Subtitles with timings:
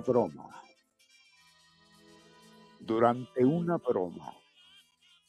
[0.00, 0.62] Broma.
[2.80, 4.32] Durante una broma,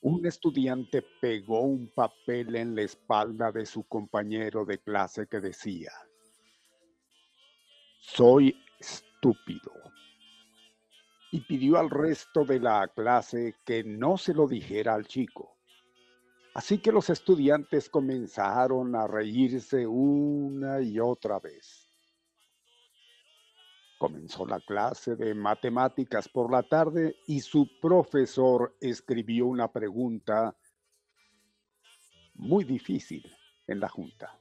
[0.02, 5.92] un estudiante pegó un papel en la espalda de su compañero de clase que decía,
[8.00, 9.74] soy estúpido.
[11.32, 15.58] Y pidió al resto de la clase que no se lo dijera al chico.
[16.54, 21.87] Así que los estudiantes comenzaron a reírse una y otra vez.
[23.98, 30.56] Comenzó la clase de matemáticas por la tarde y su profesor escribió una pregunta
[32.36, 33.24] muy difícil
[33.66, 34.38] en la junta.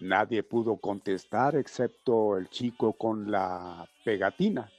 [0.00, 4.70] Nadie pudo contestar excepto el chico con la pegatina.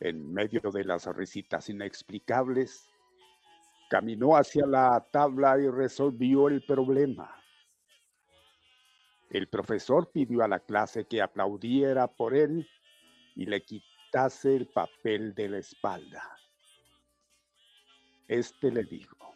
[0.00, 2.88] En medio de las risitas inexplicables,
[3.88, 7.37] caminó hacia la tabla y resolvió el problema.
[9.30, 12.66] El profesor pidió a la clase que aplaudiera por él
[13.34, 16.22] y le quitase el papel de la espalda.
[18.26, 19.34] Este le dijo,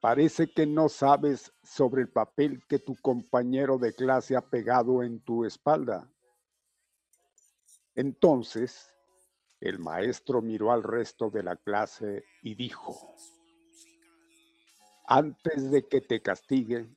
[0.00, 5.20] parece que no sabes sobre el papel que tu compañero de clase ha pegado en
[5.20, 6.08] tu espalda.
[7.94, 8.92] Entonces,
[9.60, 13.14] el maestro miró al resto de la clase y dijo,
[15.06, 16.88] antes de que te castigue,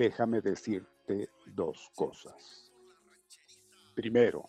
[0.00, 2.72] déjame decirte dos cosas.
[3.94, 4.48] Primero,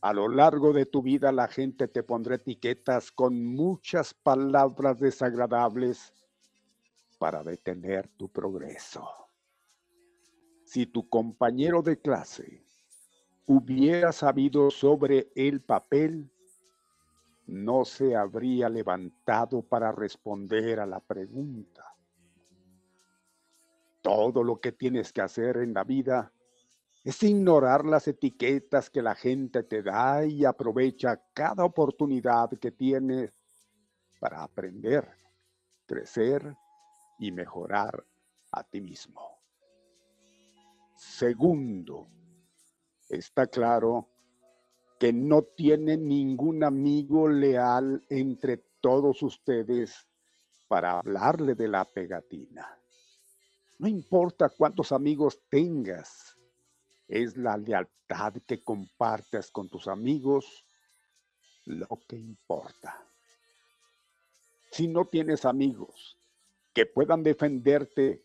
[0.00, 6.12] a lo largo de tu vida la gente te pondrá etiquetas con muchas palabras desagradables
[7.20, 9.08] para detener tu progreso.
[10.64, 12.64] Si tu compañero de clase
[13.46, 16.28] hubiera sabido sobre el papel,
[17.46, 21.87] no se habría levantado para responder a la pregunta.
[24.08, 26.32] Todo lo que tienes que hacer en la vida
[27.04, 33.34] es ignorar las etiquetas que la gente te da y aprovecha cada oportunidad que tienes
[34.18, 35.06] para aprender,
[35.84, 36.56] crecer
[37.18, 38.02] y mejorar
[38.52, 39.20] a ti mismo.
[40.96, 42.08] Segundo,
[43.10, 44.08] está claro
[44.98, 50.08] que no tiene ningún amigo leal entre todos ustedes
[50.66, 52.77] para hablarle de la pegatina.
[53.78, 56.36] No importa cuántos amigos tengas,
[57.06, 60.64] es la lealtad que compartas con tus amigos
[61.64, 63.06] lo que importa.
[64.72, 66.18] Si no tienes amigos
[66.74, 68.24] que puedan defenderte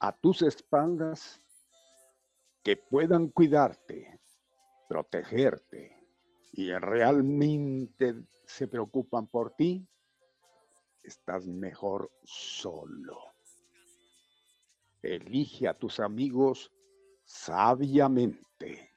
[0.00, 1.40] a tus espaldas,
[2.62, 4.20] que puedan cuidarte,
[4.88, 5.96] protegerte
[6.52, 8.14] y realmente
[8.46, 9.86] se preocupan por ti,
[11.02, 13.31] estás mejor solo.
[15.02, 16.70] Elige a tus amigos
[17.24, 18.91] sabiamente.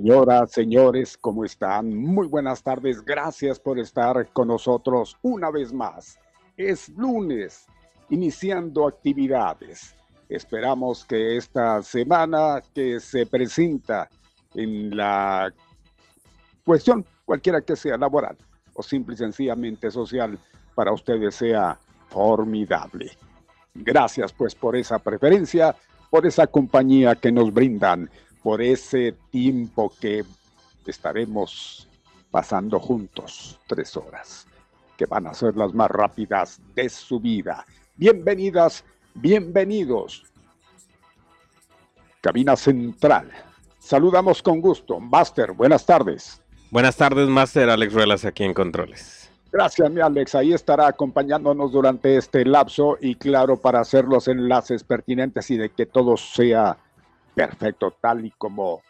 [0.00, 1.94] Señoras, señores, ¿cómo están?
[1.94, 3.04] Muy buenas tardes.
[3.04, 6.18] Gracias por estar con nosotros una vez más.
[6.56, 7.66] Es lunes,
[8.08, 9.94] iniciando actividades.
[10.26, 14.08] Esperamos que esta semana que se presenta
[14.54, 15.52] en la
[16.64, 18.38] cuestión, cualquiera que sea laboral
[18.72, 20.38] o simple y sencillamente social,
[20.74, 21.78] para ustedes sea
[22.08, 23.10] formidable.
[23.74, 25.76] Gracias pues por esa preferencia,
[26.08, 28.08] por esa compañía que nos brindan
[28.42, 30.24] por ese tiempo que
[30.86, 31.88] estaremos
[32.30, 34.46] pasando juntos, tres horas,
[34.96, 37.64] que van a ser las más rápidas de su vida.
[37.96, 40.24] Bienvenidas, bienvenidos.
[42.20, 43.30] Cabina Central.
[43.78, 45.00] Saludamos con gusto.
[45.00, 46.42] Master, buenas tardes.
[46.70, 49.30] Buenas tardes, Master Alex Ruelas aquí en Controles.
[49.52, 50.36] Gracias, mi Alex.
[50.36, 55.70] Ahí estará acompañándonos durante este lapso y claro, para hacer los enlaces pertinentes y de
[55.70, 56.78] que todo sea
[57.40, 58.82] perfecto, tal y como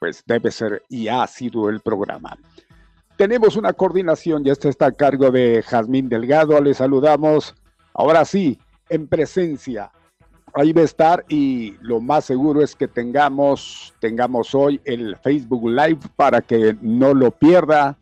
[0.00, 2.36] pues debe ser y ha sido el programa.
[3.16, 6.60] Tenemos una coordinación y está a cargo de Jazmín Delgado.
[6.60, 7.54] Le saludamos
[7.94, 8.58] ahora sí,
[8.88, 9.90] en presencia.
[10.54, 15.68] Ahí va a estar y lo más seguro es que tengamos, tengamos hoy el Facebook
[15.68, 17.96] Live para que no lo pierda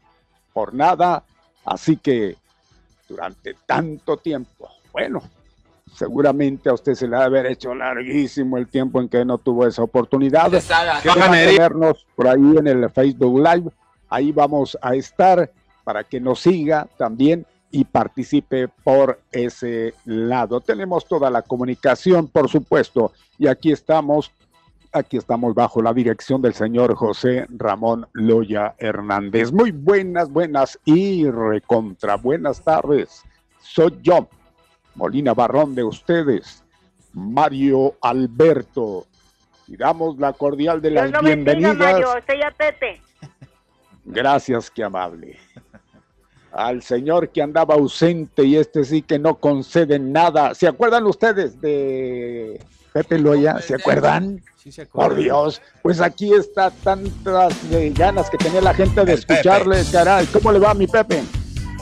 [0.55, 1.25] por nada.
[1.65, 2.37] Así que
[3.09, 5.23] durante tanto tiempo, bueno,
[5.97, 9.67] seguramente a usted se le ha haber hecho larguísimo el tiempo en que no tuvo
[9.67, 10.61] esa oportunidad de
[11.59, 13.71] vernos por ahí en el Facebook Live.
[14.09, 15.51] Ahí vamos a estar
[15.85, 20.61] para que nos siga también y participe por ese lado.
[20.61, 24.31] Tenemos toda la comunicación, por supuesto, y aquí estamos,
[24.93, 29.51] aquí estamos bajo la dirección del señor José Ramón Loya Hernández.
[29.51, 33.23] Muy buenas, buenas y recontra buenas tardes.
[33.61, 34.29] Soy yo,
[34.97, 36.65] Molina Barrón de ustedes,
[37.13, 39.07] Mario Alberto.
[39.69, 41.77] Y damos la cordial de las bienvenidas.
[41.77, 42.09] Mario,
[42.57, 43.01] Pepe.
[44.05, 45.39] Gracias, qué amable.
[46.53, 50.55] Al señor que andaba ausente y este sí que no concede nada.
[50.55, 53.61] ¿Se acuerdan ustedes de Pepe Loya?
[53.61, 54.41] ¿Se acuerdan?
[54.57, 55.11] Sí, se acuerdan.
[55.11, 57.55] Por Dios, pues aquí está tantas
[57.95, 60.27] ganas que tenía la gente de escucharle, caray.
[60.27, 61.23] ¿Cómo le va mi Pepe?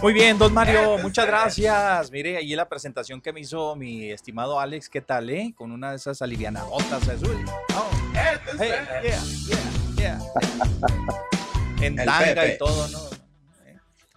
[0.03, 2.11] Muy bien, don Mario, muchas gracias.
[2.11, 5.55] Mire, ahí la presentación que me hizo mi estimado Alex, ¿qué tal, eh?
[5.57, 7.45] Con una de esas alivianadotas azul.
[7.75, 7.91] Oh.
[8.13, 8.71] Hey,
[9.03, 9.23] yeah,
[9.97, 11.87] yeah, yeah.
[11.87, 12.99] en tanga y todo, ¿no?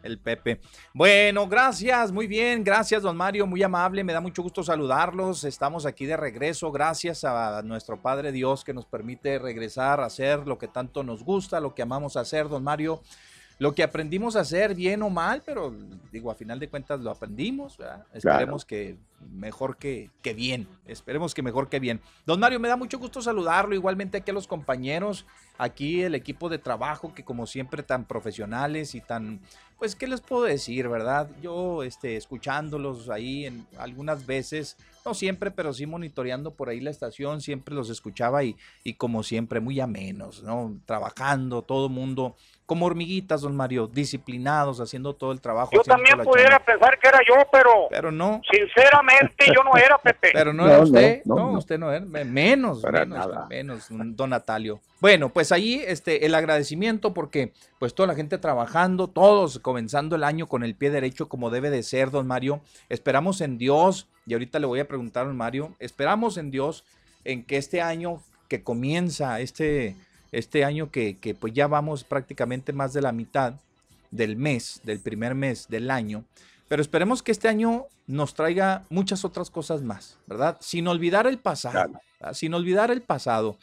[0.04, 0.62] El Pepe.
[0.94, 5.44] Bueno, gracias, muy bien, gracias, don Mario, muy amable, me da mucho gusto saludarlos.
[5.44, 10.48] Estamos aquí de regreso, gracias a nuestro Padre Dios que nos permite regresar a hacer
[10.48, 13.02] lo que tanto nos gusta, lo que amamos hacer, don Mario
[13.60, 15.74] lo que aprendimos a hacer, bien o mal, pero
[16.12, 17.78] digo, a final de cuentas lo aprendimos.
[18.14, 18.98] Esperemos que
[19.32, 20.68] mejor que, que, bien.
[20.86, 22.00] Esperemos que mejor que bien.
[22.26, 23.74] Don Mario, me da mucho gusto saludarlo.
[23.74, 25.26] Igualmente aquí a los compañeros,
[25.58, 29.40] aquí el equipo de trabajo, que como siempre tan profesionales y tan,
[29.80, 31.28] pues, ¿qué les puedo decir, verdad?
[31.42, 36.92] Yo, este, escuchándolos ahí en algunas veces, no siempre, pero sí monitoreando por ahí la
[36.92, 40.80] estación, siempre los escuchaba y, y como siempre, muy amenos, ¿no?
[40.86, 42.36] Trabajando, todo mundo
[42.68, 45.72] como hormiguitas, don Mario, disciplinados, haciendo todo el trabajo.
[45.72, 47.88] Yo también pudiera pensar que era yo, pero.
[47.90, 48.42] Pero no.
[48.52, 50.32] Sinceramente, yo no era Pepe.
[50.34, 51.22] Pero no, era usted.
[51.24, 52.06] No, usted no era.
[52.06, 54.82] Menos, menos, menos, don Natalio.
[55.00, 60.26] Bueno, pues ahí este, el agradecimiento porque pues toda la gente trabajando, todos comenzando el
[60.26, 62.60] año con el pie derecho como debe de ser, don Mario.
[62.90, 66.84] Esperamos en Dios, y ahorita le voy a preguntar a don Mario, esperamos en Dios
[67.24, 69.96] en que este año que comienza, este
[70.32, 73.54] este año que, pues ya vamos prácticamente más de la mitad
[74.12, 76.24] del mes, del primer mes del año,
[76.68, 80.58] pero esperemos que este año nos traiga muchas otras cosas más, ¿verdad?
[80.60, 81.92] Sin olvidar el pasado,
[82.34, 83.58] sin olvidar el pasado,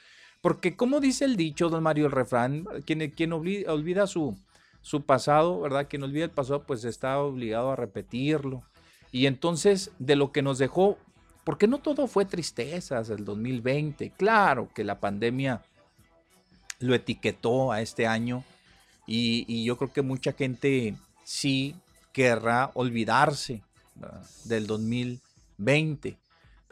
[0.44, 4.36] porque como dice el dicho, don Mario, el refrán, quien, quien olvida, su,
[4.82, 5.86] su pasado, ¿verdad?
[5.88, 8.62] Quien olvida el pasado, pues está obligado a repetirlo.
[9.10, 10.98] Y entonces, de lo que nos dejó,
[11.44, 15.62] porque no todo fue tristezas el 2020, claro que la pandemia
[16.84, 18.44] lo etiquetó a este año
[19.06, 21.76] y, yo creo que mucha gente sí
[22.12, 23.62] querrá olvidarse
[24.44, 26.18] del 2020,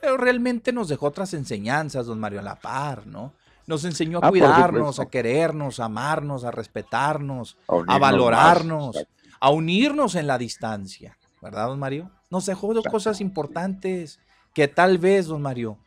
[0.01, 3.33] pero realmente nos dejó otras enseñanzas, don Mario, la par, ¿no?
[3.67, 8.97] Nos enseñó a ah, cuidarnos, a querernos, a amarnos, a respetarnos, a, valorarnos,
[9.41, 12.11] a unirnos en la distancia, ¿verdad, don Mario?
[12.31, 14.19] Nos dejó dos cosas importantes
[14.55, 15.79] que tal vez, don Mario,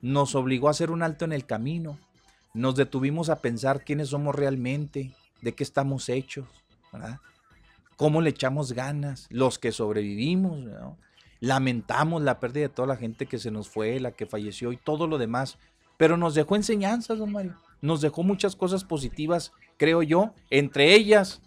[0.00, 1.98] nos obligó a hacer un alto en el camino
[2.54, 6.46] nos detuvimos a pensar quiénes somos realmente, de qué estamos hechos,
[6.92, 7.20] ¿verdad?
[8.00, 10.64] cómo le echamos ganas, los que sobrevivimos,
[11.38, 14.78] lamentamos la pérdida de toda la gente que se nos fue, la que falleció y
[14.78, 15.58] todo lo demás,
[15.98, 21.42] pero nos dejó enseñanzas, don Mario, nos dejó muchas cosas positivas, creo yo, entre ellas,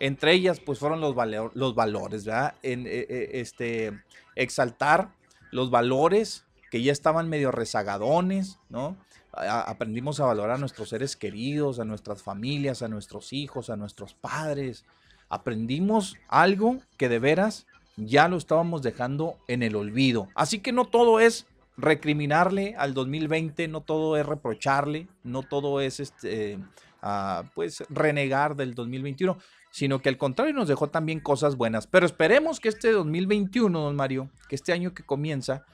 [0.00, 1.14] entre ellas pues fueron los,
[1.52, 2.54] los valores, ¿verdad?
[2.62, 3.92] En, eh, eh, este,
[4.34, 5.10] exaltar
[5.50, 8.96] los valores que ya estaban medio rezagadones, ¿no?
[9.38, 14.14] Aprendimos a valorar a nuestros seres queridos, a nuestras familias, a nuestros hijos, a nuestros
[14.14, 14.84] padres.
[15.28, 17.66] Aprendimos algo que de veras
[17.96, 20.28] ya lo estábamos dejando en el olvido.
[20.34, 26.00] Así que no todo es recriminarle al 2020, no todo es reprocharle, no todo es
[26.00, 26.58] este,
[27.02, 29.38] ah, pues renegar del 2021,
[29.70, 31.86] sino que al contrario nos dejó también cosas buenas.
[31.86, 35.64] Pero esperemos que este 2021, don Mario, que este año que comienza,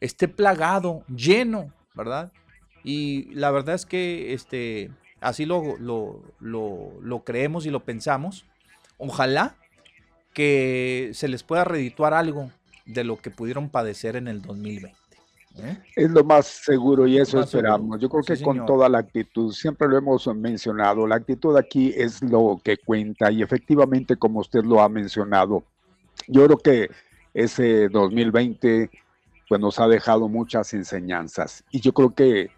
[0.00, 2.32] esté plagado, lleno, ¿verdad?
[2.84, 8.44] Y la verdad es que este, así lo, lo, creemos y lo pensamos.
[8.98, 9.56] Ojalá
[10.34, 12.50] que se les pueda redituar algo
[12.84, 14.94] de lo que pudieron padecer en el 2020.
[15.60, 15.78] ¿eh?
[15.96, 17.98] Es lo más seguro y eso esperamos.
[18.00, 22.22] Yo creo que con toda la actitud, siempre lo hemos mencionado, la actitud aquí es
[22.22, 25.64] lo que cuenta y efectivamente como usted lo ha mencionado,
[26.28, 26.90] yo creo que
[27.32, 28.90] ese 2020
[29.48, 32.50] pues nos ha dejado muchas enseñanzas y yo creo que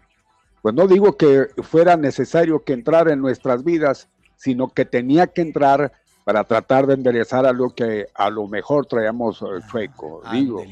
[0.67, 5.41] pues no digo que fuera necesario que entrara en nuestras vidas, sino que tenía que
[5.41, 5.93] entrar
[6.25, 10.65] para tratar de enderezar a lo que a lo mejor traíamos eh, chueco, digo.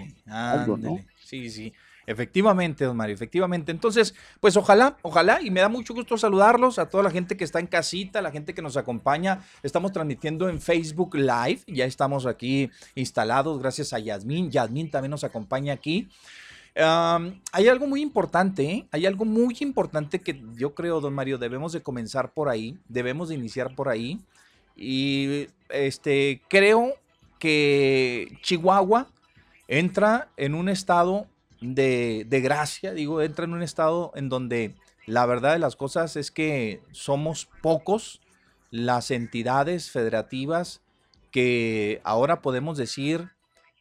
[1.23, 1.73] Sí, sí.
[2.07, 3.71] Efectivamente, don Mario, efectivamente.
[3.71, 7.45] Entonces, pues ojalá, ojalá, y me da mucho gusto saludarlos a toda la gente que
[7.45, 9.45] está en casita, la gente que nos acompaña.
[9.63, 14.51] Estamos transmitiendo en Facebook Live, ya estamos aquí instalados gracias a Yasmín.
[14.51, 16.09] Yasmín también nos acompaña aquí.
[16.77, 18.87] Hay algo muy importante, ¿eh?
[18.91, 23.29] hay algo muy importante que yo creo, don Mario, debemos de comenzar por ahí, debemos
[23.29, 24.19] de iniciar por ahí.
[24.75, 26.93] Y este, creo
[27.39, 29.07] que Chihuahua
[29.67, 31.27] entra en un estado
[31.61, 36.29] de, gracia, digo, entra en un estado en donde la verdad de las cosas es
[36.31, 38.21] que somos pocos
[38.71, 40.81] las entidades federativas
[41.31, 43.29] que ahora podemos decir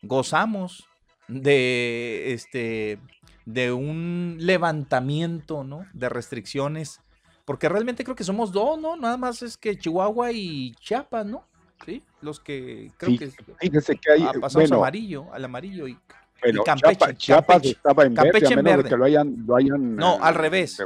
[0.03, 0.87] gozamos
[1.28, 2.99] de este
[3.45, 5.87] de un levantamiento ¿no?
[5.93, 7.00] de restricciones
[7.45, 11.45] porque realmente creo que somos dos no nada más es que Chihuahua y Chiapas no
[11.85, 15.99] sí los que creo que fíjese que hay, pasamos amarillo al amarillo y
[16.43, 20.23] bueno, Campeche, Chiapas, estaba en verde, a menos De que lo hayan, lo hayan No,
[20.23, 20.76] al eh, revés.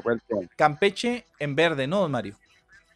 [0.54, 2.36] Campeche en verde, ¿no, Mario?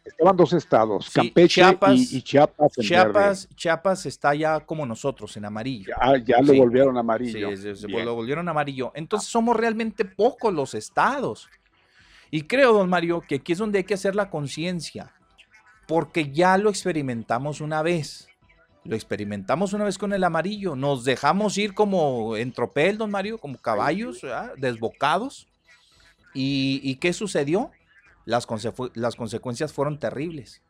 [0.05, 3.55] Estaban dos estados, Campeche y, Chiapas en Chiapas, verde.
[3.55, 5.93] Chiapas está ya como nosotros, en amarillo.
[6.25, 7.55] Ya, lo volvieron amarillo.
[7.55, 8.91] Sí, se, lo volvieron amarillo.
[8.95, 11.49] Entonces somos realmente pocos los estados.
[12.31, 15.13] Y creo, don Mario, que aquí es donde hay que hacer la conciencia,
[15.87, 18.27] porque ya lo experimentamos una vez.
[18.85, 20.75] Lo experimentamos una vez con el amarillo.
[20.75, 24.21] Nos dejamos ir como en tropel, don Mario, como caballos,
[24.57, 25.47] desbocados.
[26.33, 27.71] ¿Y, qué sucedió?
[28.25, 28.47] Las,
[28.93, 30.61] las consecuencias fueron terribles.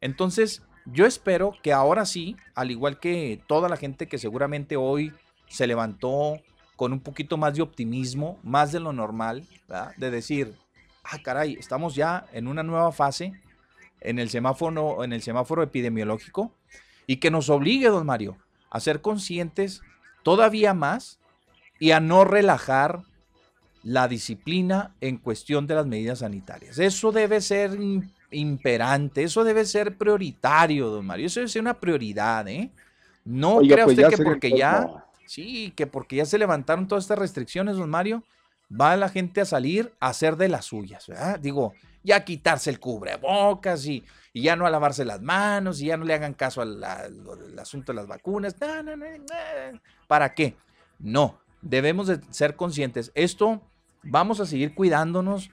[0.00, 5.12] Entonces, yo espero que ahora sí, al igual que toda la gente que seguramente hoy
[5.48, 6.40] se levantó
[6.76, 9.46] con un poquito más de optimismo, más de lo normal,
[9.96, 10.56] de decir,
[11.04, 13.34] ah, caray, estamos ya en una nueva fase
[14.00, 16.54] en el semáforo, en el semáforo epidemiológico
[17.06, 18.38] y que nos obligue, don Mario,
[18.70, 19.82] a ser conscientes
[20.22, 21.18] todavía más
[21.78, 23.02] y a no relajar
[23.82, 26.78] la disciplina en cuestión de las medidas sanitarias.
[26.78, 27.78] Eso debe ser
[28.30, 32.70] imperante, eso debe ser prioritario, don Mario, eso debe ser una prioridad, ¿eh?
[33.24, 37.18] No crea pues usted que porque ya, sí, que porque ya se levantaron todas estas
[37.18, 38.22] restricciones, don Mario,
[38.70, 41.38] va la gente a salir a hacer de las suyas, ¿verdad?
[41.38, 45.96] Digo, ya quitarse el cubrebocas y y ya no a lavarse las manos y ya
[45.96, 46.82] no le hagan caso al,
[47.58, 48.54] asunto de las vacunas.
[50.06, 50.56] ¿Para qué?
[50.98, 53.10] No, debemos de ser conscientes.
[53.14, 53.60] Esto
[54.02, 55.50] vamos a seguir cuidándonos.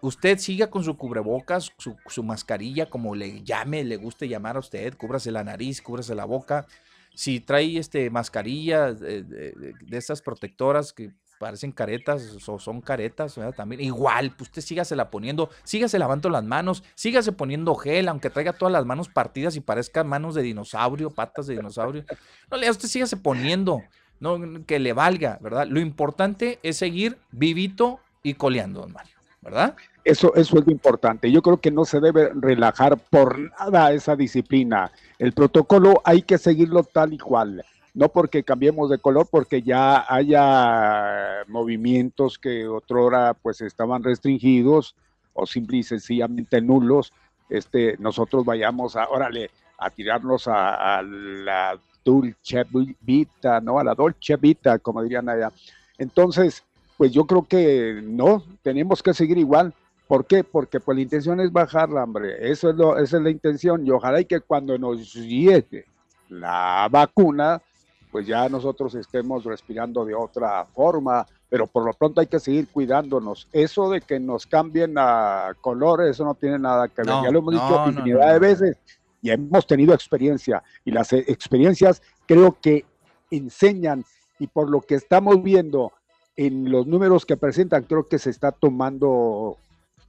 [0.00, 4.96] Usted siga con su cubrebocas, su, mascarilla, como le llame, le guste llamar a usted,
[4.96, 6.66] cúbrase la nariz, cúbrase la boca.
[7.14, 13.54] Si trae este mascarilla de, estas protectoras que parecen caretas o son caretas, ¿verdad?
[13.54, 18.30] También igual, pues usted sígase la poniendo, sígase lavando las manos, sígase poniendo gel, aunque
[18.30, 22.04] traiga todas las manos partidas y parezcan manos de dinosaurio, patas de dinosaurio.
[22.50, 23.82] No le, usted sígase poniendo,
[24.20, 25.66] no, que le valga, ¿verdad?
[25.66, 29.76] Lo importante es seguir vivito y coleando, don Mario, ¿verdad?
[30.04, 31.30] Eso, eso es lo importante.
[31.30, 34.90] Yo creo que no se debe relajar por nada esa disciplina.
[35.18, 37.64] El protocolo hay que seguirlo tal y cual
[37.98, 44.94] no porque cambiemos de color, porque ya haya movimientos que otrora pues estaban restringidos
[45.32, 47.12] o simple y sencillamente nulos,
[47.48, 51.76] este, nosotros vayamos a, órale, a tirarnos a, la
[52.08, 52.64] dulce
[53.00, 53.78] vita, ¿no?
[53.78, 55.52] A la dolce vita, como dirían allá.
[55.98, 56.64] Entonces,
[56.96, 59.74] pues yo creo que no, tenemos que seguir igual.
[60.06, 60.42] ¿Por qué?
[60.42, 62.50] Porque pues la intención es bajar la hambre.
[62.50, 63.86] Eso es lo, esa es la intención.
[63.86, 65.84] Y ojalá y que cuando nos llegue
[66.30, 67.60] la vacuna,
[68.10, 72.68] pues ya nosotros estemos respirando de otra forma, pero por lo pronto hay que seguir
[72.68, 73.48] cuidándonos.
[73.52, 77.22] Eso de que nos cambien a colores, eso no tiene nada que ver.
[77.22, 78.78] ya lo hemos dicho infinidad de veces
[79.22, 82.84] y hemos tenido experiencia y las experiencias creo que
[83.30, 84.04] enseñan
[84.38, 85.92] y por lo que estamos viendo
[86.36, 89.56] en los números que presentan, creo que se está tomando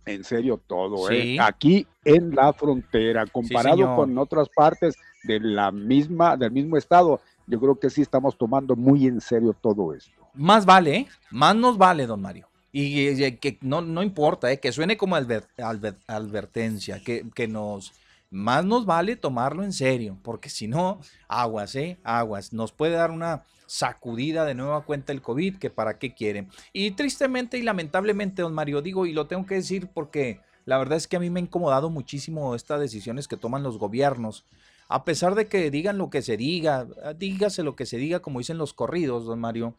[0.05, 1.09] en serio todo.
[1.09, 1.37] ¿eh?
[1.39, 7.59] Aquí en la frontera, comparado con otras partes de la misma, del mismo estado, yo
[7.59, 10.11] creo que sí estamos tomando muy en serio todo esto.
[10.35, 11.07] Más vale, ¿eh?
[11.31, 12.47] más nos vale, don Mario.
[12.71, 14.59] Y, que no, no importa, ¿eh?
[14.59, 17.91] que suene como advertencia, que, que, nos,
[18.31, 21.99] más nos vale tomarlo en serio, porque si no, aguas, ¿eh?
[22.03, 22.53] Aguas.
[22.53, 26.49] Nos puede dar una sacudida de nueva cuenta el COVID, que para qué quieren.
[26.73, 30.97] Y tristemente y lamentablemente, don Mario, digo, y lo tengo que decir porque la verdad
[30.97, 34.45] es que a mí me ha incomodado muchísimo estas decisiones que toman los gobiernos.
[34.87, 36.87] A pesar de que digan lo que se diga,
[37.17, 39.75] dígase lo que se diga, como dicen los corridos, don Mario,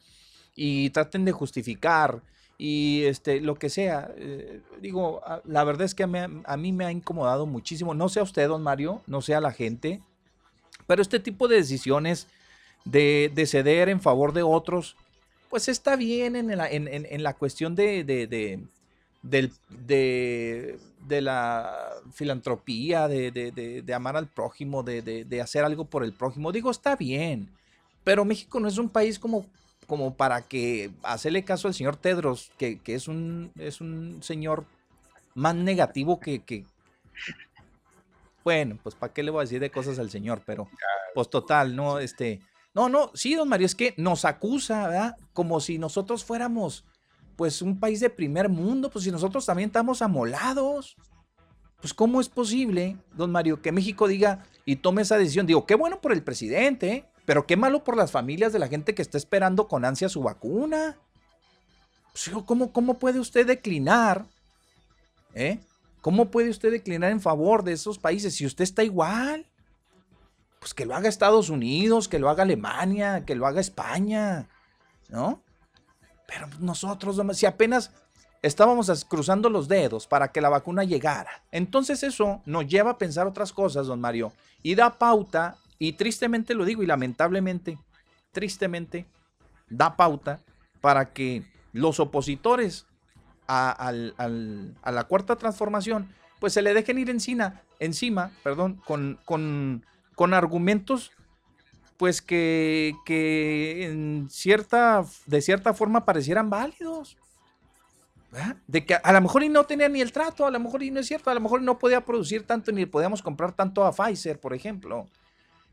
[0.54, 2.22] y traten de justificar
[2.60, 4.12] y este, lo que sea.
[4.18, 7.94] Eh, digo, la verdad es que a mí, me ha incomodado muchísimo.
[7.94, 10.02] No sea usted, don Mario, no sea la gente,
[10.86, 12.26] pero este tipo de decisiones
[12.84, 14.94] de, ceder en favor de otros,
[15.48, 18.26] pues está bien en la, en, la cuestión de, de,
[19.22, 26.52] de, la filantropía, de, amar al prójimo, de, hacer algo por el prójimo.
[26.52, 27.48] Digo, está bien,
[28.04, 29.46] pero México no es un país como
[29.90, 34.64] como para que hacerle caso al señor Tedros, que, es, un, es un señor
[35.34, 36.64] más negativo que,
[38.44, 40.68] Bueno, pues para qué le voy a decir de cosas al señor, pero
[41.12, 42.40] pues total, no, este...
[42.72, 45.16] No, no, sí, don Mario, es que nos acusa, ¿verdad?
[45.32, 46.84] Como si nosotros fuéramos,
[47.34, 50.94] pues, un país de primer mundo, pues si nosotros también estamos amolados.
[51.80, 55.46] Pues, ¿cómo es posible, don Mario, que México diga y tome esa decisión?
[55.46, 57.04] Digo, qué bueno por el presidente, ¿eh?
[57.30, 60.20] Pero qué malo por las familias de la gente que está esperando con ansia su
[60.20, 60.98] vacuna.
[62.10, 64.26] Pues, ¿cómo, ¿Cómo puede usted declinar?
[65.34, 65.60] ¿Eh?
[66.00, 69.46] ¿Cómo puede usted declinar en favor de esos países si usted está igual?
[70.58, 74.48] Pues que lo haga Estados Unidos, que lo haga Alemania, que lo haga España,
[75.08, 75.40] ¿no?
[76.26, 77.92] Pero nosotros, si apenas
[78.42, 83.28] estábamos cruzando los dedos para que la vacuna llegara, entonces eso nos lleva a pensar
[83.28, 84.32] otras cosas, don Mario,
[84.64, 87.78] y da pauta y tristemente lo digo y lamentablemente,
[88.32, 89.06] tristemente,
[89.70, 90.40] da pauta
[90.82, 92.86] para que los opositores
[93.48, 101.12] a, la cuarta transformación, pues se le dejen ir encima, encima perdón, con, con, argumentos
[101.96, 107.16] pues que, que, en cierta, de cierta forma parecieran válidos.
[108.66, 110.90] De que a lo mejor y no tenía ni el trato, a lo mejor y
[110.90, 113.92] no es cierto, a lo mejor no podía producir tanto ni podíamos comprar tanto a
[113.92, 115.08] Pfizer, por ejemplo.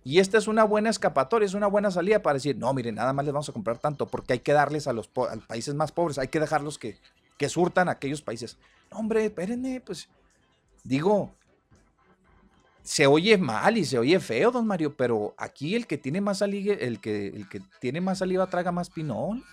[0.08, 3.12] Y esta es una buena escapatoria, es una buena salida para decir, no, miren, nada
[3.12, 6.18] más les vamos a comprar tanto porque hay que darles a los países más pobres,
[6.18, 6.98] hay que dejarlos que,
[7.38, 8.58] que surtan a aquellos países.
[8.90, 10.08] No, hombre, espérenme, pues
[10.86, 11.30] digo,
[12.84, 16.38] se oye mal y se oye feo, don Mario, pero aquí el que tiene más
[16.38, 19.44] saliva, el que, el que tiene más saliva traga más pinol.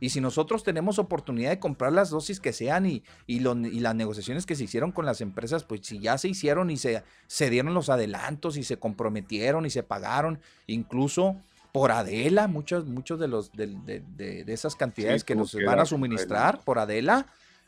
[0.00, 4.46] Y si nosotros tenemos oportunidad de comprar las dosis que sean y, y, las negociaciones
[4.46, 7.74] que se hicieron con las empresas, pues si ya se hicieron y se, se dieron
[7.74, 11.36] los adelantos y se comprometieron y se pagaron, incluso
[11.72, 16.78] por Adela, muchos, muchos de, los, de, esas cantidades que nos van a suministrar por
[16.78, 17.26] Adela,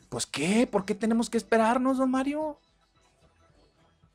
[0.09, 0.67] pues ¿qué?
[0.67, 2.57] ¿Por qué tenemos que esperarnos, don Mario?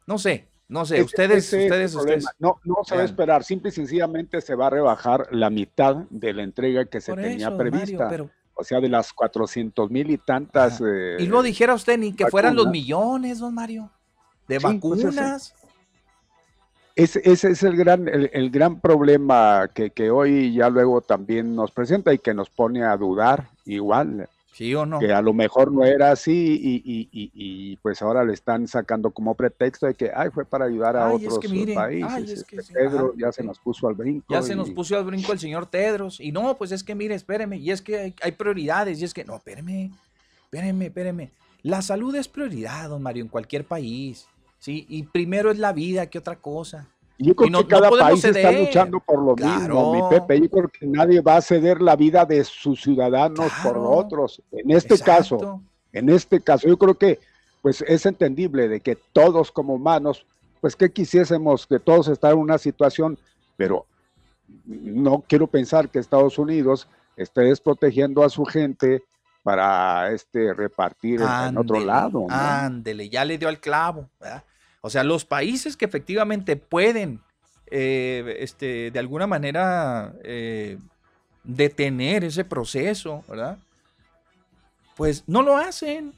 [0.06, 2.26] No sé, no sé, ustedes, ustedes, ustedes.
[2.38, 5.96] No, no se va a esperar, simple y sencillamente se va a rebajar la mitad
[6.10, 8.10] de la entrega que se tenía prevista.
[8.54, 10.80] O sea, de las 400 mil y tantas.
[10.80, 13.90] Eh, y no dijera usted ni que fueran los millones, don Mario,
[14.48, 15.54] de pues, vacunas.
[16.96, 22.14] ese, es el gran, el, gran problema que, que, hoy ya luego también nos presenta
[22.14, 25.00] y que nos pone a dudar igual ¿Sí o no?
[25.00, 29.84] Que a lo mejor no era así y, pues ahora le están sacando como pretexto
[29.84, 31.40] de que, ay, fue para ayudar a otros
[31.74, 32.46] países.
[32.50, 34.24] Este, Pedro ya se nos puso al brinco.
[34.30, 36.20] Ya se nos puso al brinco el señor Tedros.
[36.20, 39.24] Y no, pues es que mire, espéreme, y es que hay, prioridades, y es que,
[39.24, 39.90] no, espéreme,
[40.44, 41.30] espéreme, espéreme.
[41.62, 44.26] La salud es prioridad, don Mario, en cualquier país.
[44.58, 46.88] Sí, y primero es la vida que otra cosa.
[47.18, 50.40] Yo creo que cada país está luchando por lo mismo, mi Pepe.
[50.40, 54.42] Yo creo que nadie va a ceder la vida de sus ciudadanos por otros.
[54.52, 57.18] En este caso, en este caso, yo creo que
[57.62, 60.24] pues es entendible de que todos como humanos,
[60.60, 63.18] pues que quisiésemos que todos estar en una situación,
[63.56, 63.86] pero
[64.66, 69.02] no quiero pensar que Estados Unidos esté desprotegiendo a su gente
[69.42, 72.26] para este repartir en otro lado.
[72.28, 74.44] Ándele, ya le dio al clavo, ¿verdad?
[74.80, 77.20] O sea, los países que efectivamente pueden,
[77.66, 80.78] eh, este, de alguna manera, eh,
[81.44, 83.58] detener ese proceso, ¿verdad?
[84.96, 86.12] Pues no lo hacen.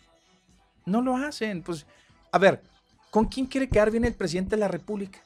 [0.86, 1.62] No lo hacen.
[1.62, 1.86] Pues,
[2.30, 2.62] a ver,
[3.10, 5.20] ¿con quién quiere quedar bien el presidente de la República?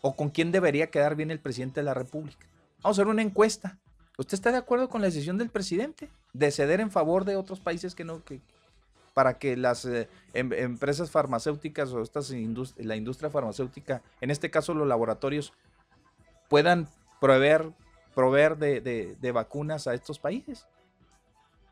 [0.00, 2.46] ¿O con quién debería quedar bien el presidente de la República?
[2.82, 3.78] Vamos a hacer una encuesta.
[4.18, 7.60] ¿Usted está de acuerdo con la decisión del presidente de ceder en favor de otros
[7.60, 8.40] países que no, que,
[9.16, 12.30] para que las eh, em, empresas farmacéuticas o estas
[12.76, 15.54] la industria farmacéutica, en este caso los laboratorios,
[16.50, 16.86] puedan
[17.18, 17.72] proveer,
[18.14, 20.66] proveer de, vacunas a estos países.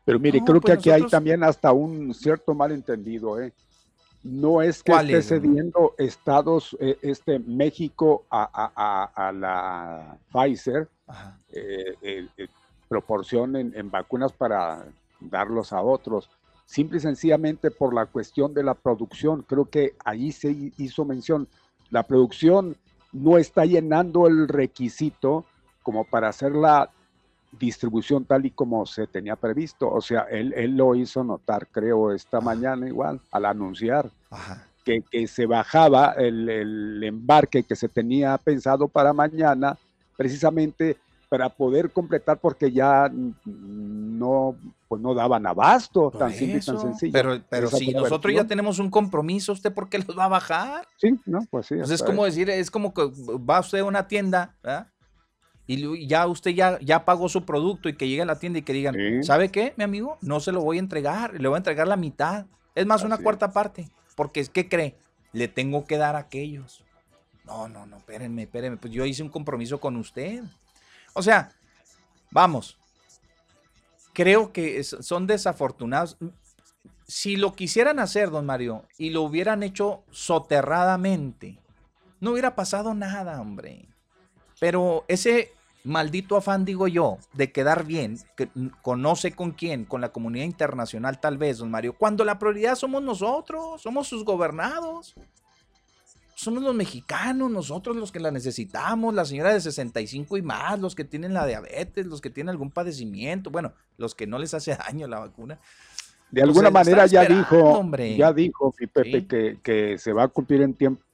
[0.05, 3.53] Pero mire, creo que pues aquí hay también hasta un cierto malentendido, ¿eh?
[4.23, 10.89] no es que esté cediendo Estados, eh, este México a, la Pfizer
[11.51, 12.27] eh, eh,
[12.89, 14.83] proporción en, vacunas para
[15.19, 16.27] darlos a otros,
[16.65, 19.43] simple y sencillamente por la cuestión de la producción.
[19.43, 21.47] Creo que ahí se hizo mención.
[21.89, 22.75] La producción
[23.13, 25.45] no está llenando el requisito
[25.83, 26.89] como para hacer la
[27.59, 29.89] distribución tal y como se tenía previsto.
[29.89, 34.09] O sea, él, él lo hizo notar, creo, esta mañana igual, al anunciar
[34.83, 39.75] Que, que, se bajaba el, el, embarque que se tenía pensado para mañana,
[40.15, 43.11] precisamente para poder completar, porque ya
[43.45, 44.55] no,
[44.87, 47.13] pues no daban abasto, tan simple y tan sencillo.
[47.13, 50.87] Pero, pero si nosotros ya tenemos un compromiso, ¿usted por qué los va a bajar?
[50.97, 51.75] Sí, no, pues sí.
[51.75, 53.03] Pues es como decir, es como que
[53.49, 54.87] va usted a una tienda, ¿verdad?
[55.67, 58.61] y ya usted ya, ya pagó su producto y que llegue a la tienda y
[58.61, 60.17] que digan, ¿sabe qué, mi amigo?
[60.21, 62.45] No se lo voy a entregar, le voy a entregar la mitad.
[62.75, 63.89] Es más, una cuarta parte.
[64.15, 64.95] Porque, ¿qué cree?
[65.33, 66.83] Le tengo que dar a aquellos.
[67.45, 68.77] No, no, no, espérenme, espérenme.
[68.77, 70.43] Pues yo hice un compromiso con usted.
[71.15, 71.49] O sea,
[72.29, 72.77] vamos.
[74.13, 76.17] Creo que son desafortunados.
[77.07, 81.59] Si lo quisieran hacer, don Mario, y lo hubieran hecho soterradamente,
[82.19, 83.87] no hubiera pasado nada, hombre.
[84.59, 85.51] Pero ese
[85.83, 88.49] maldito afán, digo yo, de quedar bien, que
[88.81, 93.03] conoce con quién, con la comunidad internacional tal vez, don Mario, cuando la prioridad somos
[93.03, 95.15] nosotros, somos sus gobernados.
[96.35, 100.93] Somos los mexicanos, nosotros los que la necesitamos, la señora de 65 y más, los
[100.93, 104.75] que tienen la diabetes, los que tienen algún padecimiento, bueno, los que no les hace
[104.87, 105.57] daño la vacuna.
[106.29, 110.61] De alguna manera ya dijo, ya dijo mi Pepe que, que se va a cumplir
[110.61, 111.05] en tiempo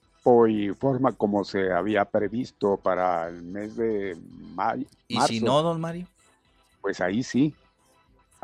[0.48, 4.16] y forma como se había previsto para el mes de
[4.54, 4.86] mayo.
[5.06, 6.06] ¿Y si no, don Mario?
[6.80, 7.54] Pues ahí sí.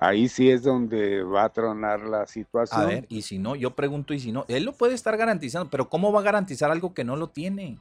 [0.00, 2.80] Ahí sí es donde va a tronar la situación.
[2.80, 5.68] A ver, y si no, yo pregunto, y si no, él lo puede estar garantizando,
[5.70, 7.80] pero ¿cómo va a garantizar algo que no lo tiene?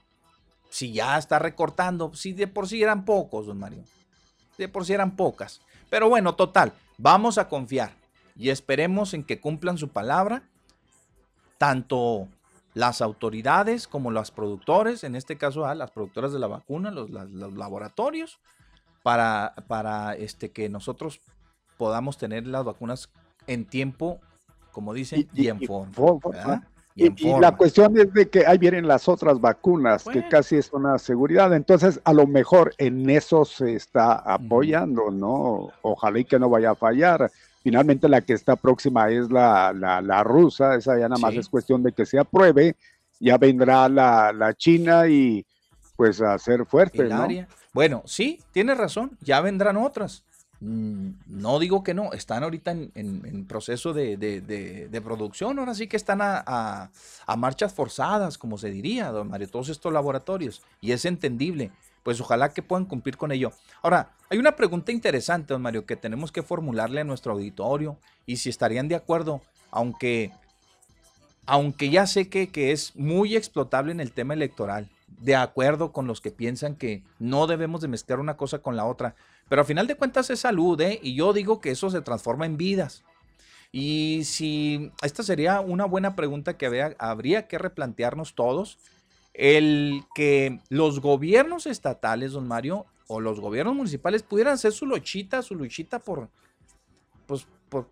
[0.71, 3.83] Si ya está recortando, si de por sí eran pocos, don Mario.
[4.57, 5.61] De por sí eran pocas.
[5.91, 7.91] Pero bueno, total, vamos a confiar
[8.35, 10.41] y esperemos en que cumplan su palabra,
[11.59, 12.27] tanto
[12.73, 16.89] las autoridades como los productores, en este caso a ah, las productoras de la vacuna,
[16.89, 18.39] los, laboratorios,
[19.03, 21.21] para, para este, que nosotros
[21.77, 23.09] podamos tener las vacunas
[23.47, 24.19] en tiempo,
[24.71, 26.67] como dicen, y, en forma.
[26.95, 30.97] Y, la cuestión es de que ahí vienen las otras vacunas, que casi es una
[30.97, 31.53] seguridad.
[31.53, 35.69] Entonces, a lo mejor en eso se está apoyando, ¿no?
[35.83, 37.31] Ojalá y que no vaya a fallar.
[37.61, 41.83] Finalmente la que está próxima es la, la, rusa, esa ya nada más es cuestión
[41.83, 42.75] de que se apruebe,
[43.19, 45.45] ya vendrá la, la China y
[45.95, 47.03] pues a ser fuerte.
[47.03, 47.27] ¿no?
[47.73, 50.23] Bueno, sí, tiene razón, ya vendrán otras.
[50.59, 56.21] Mm, no digo que no, están ahorita en, proceso de, producción, ahora sí que están
[56.21, 56.89] a, a,
[57.25, 61.71] a, marchas forzadas, como se diría, don Mario, todos estos laboratorios, y es entendible
[62.07, 63.51] pues ojalá que puedan cumplir con ello.
[63.81, 68.37] Ahora, hay una pregunta interesante, don Mario, que tenemos que formularle a nuestro auditorio y
[68.37, 69.41] si estarían de acuerdo,
[69.71, 70.31] aunque,
[71.45, 74.89] aunque ya sé que, que es muy explotable en el tema electoral,
[75.19, 78.85] de acuerdo con los que piensan que no debemos de mezclar una cosa con la
[78.85, 79.15] otra,
[79.49, 80.99] pero al final de cuentas es salud, ¿eh?
[81.01, 83.03] Y yo digo que eso se transforma en vidas.
[83.71, 88.77] Y si esta sería una buena pregunta que habría que replantearnos todos
[89.33, 95.41] el que los gobiernos estatales, don Mario, o los gobiernos municipales pudieran hacer su luchita,
[95.41, 96.27] su luchita por,
[97.25, 97.87] pues, por,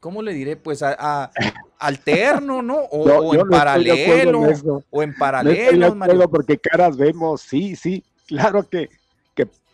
[0.00, 0.56] ¿cómo le diré?
[0.56, 1.30] Pues a,
[1.78, 2.76] alterno, ¿no?
[2.90, 4.40] O, en paralelo,
[4.90, 6.28] o en paralelo, Mario.
[6.28, 8.90] porque caras vemos, sí, sí, claro que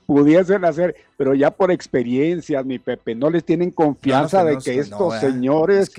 [0.07, 5.19] pudiesen hacer, pero ya por experiencia, mi Pepe, no les tienen confianza de que estos
[5.21, 5.93] señores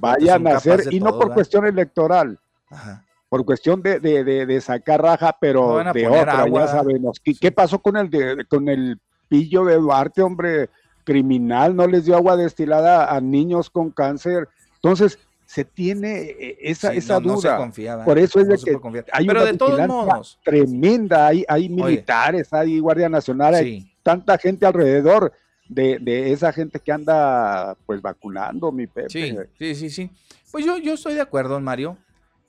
[0.00, 2.38] vayan a hacer, y no por cuestión electoral.
[2.70, 7.20] Ajá por cuestión de, de, de, sacar raja, pero de otra, ya sabemos.
[7.22, 10.70] ¿Qué, ¿Qué, pasó con el, de, con el pillo de Duarte, hombre
[11.04, 11.76] criminal?
[11.76, 14.48] No les dio agua destilada a niños con cáncer.
[14.76, 15.18] Entonces,
[15.48, 17.72] se tiene eh, esa, esa duda.
[18.04, 20.38] por eso es de que hay pero una de todos modos.
[20.44, 21.28] tremenda.
[21.28, 25.32] Hay, hay militares, hay Guardia Nacional, hay tanta gente alrededor.
[25.66, 29.10] De, de, esa gente que anda pues vacunando, mi Pepe.
[29.10, 30.10] Sí, sí, sí, sí.
[30.50, 31.98] Pues yo, yo estoy de acuerdo, Mario.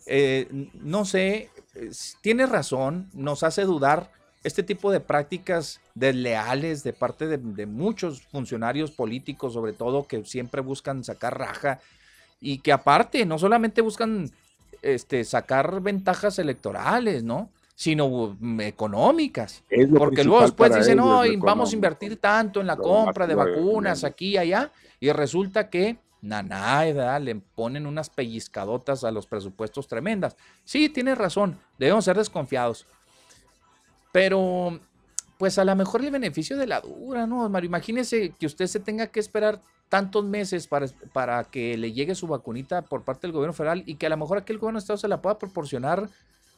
[0.06, 1.50] Eh, no sé,
[2.22, 4.10] tiene razón, nos hace dudar
[4.44, 10.62] este tipo de prácticas desleales de parte de, muchos funcionarios políticos, sobre todo, que siempre
[10.62, 11.80] buscan sacar raja
[12.39, 14.30] y que aparte no solamente buscan
[14.82, 17.49] este, sacar ventajas electorales, ¿no?
[17.80, 19.63] sino mm, económicas.
[19.97, 24.32] Porque luego después dicen, no, vamos a invertir tanto en la compra de vacunas aquí
[24.32, 30.36] y allá, y resulta que Naná, le ponen unas pellizcadotas a los presupuestos tremendas.
[30.65, 32.86] Sí, tiene razón, debemos ser desconfiados.
[34.12, 34.78] Pero,
[35.38, 37.67] pues a lo mejor el beneficio de la dura, ¿no, Mario?
[37.69, 42.28] Imagínese que usted se tenga que esperar tantos meses para, para que le llegue su
[42.28, 44.97] vacunita por parte del gobierno federal y que a lo mejor aquel gobierno de Estado
[44.97, 46.08] se la pueda proporcionar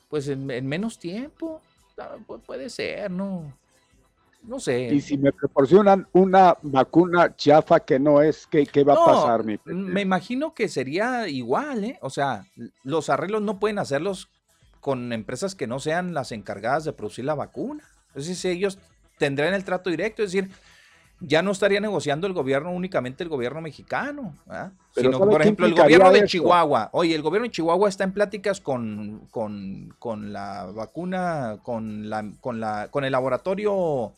[0.10, 1.62] pues en, menos tiempo.
[1.98, 3.54] Ah, puede ser, ¿no?
[4.44, 4.94] No sé.
[4.94, 9.44] Y si me proporcionan una vacuna chafa que no es, ¿qué, qué va a pasar?
[9.46, 12.00] Mi me imagino que sería igual, ¿eh?
[12.02, 12.46] O sea,
[12.84, 14.30] los arreglos no pueden hacerlos
[14.82, 17.84] con empresas que no sean las encargadas de producir la vacuna.
[18.16, 18.80] Es decir, ellos
[19.20, 20.52] tendrán el trato directo, es decir,
[21.22, 24.36] ya no estaría negociando el gobierno únicamente el gobierno mexicano,
[24.94, 26.90] sino por ejemplo el gobierno de Chihuahua.
[26.92, 32.30] Oye, el gobierno de Chihuahua está en pláticas con, con, con la vacuna, con la,
[32.42, 34.14] con la, con el laboratorio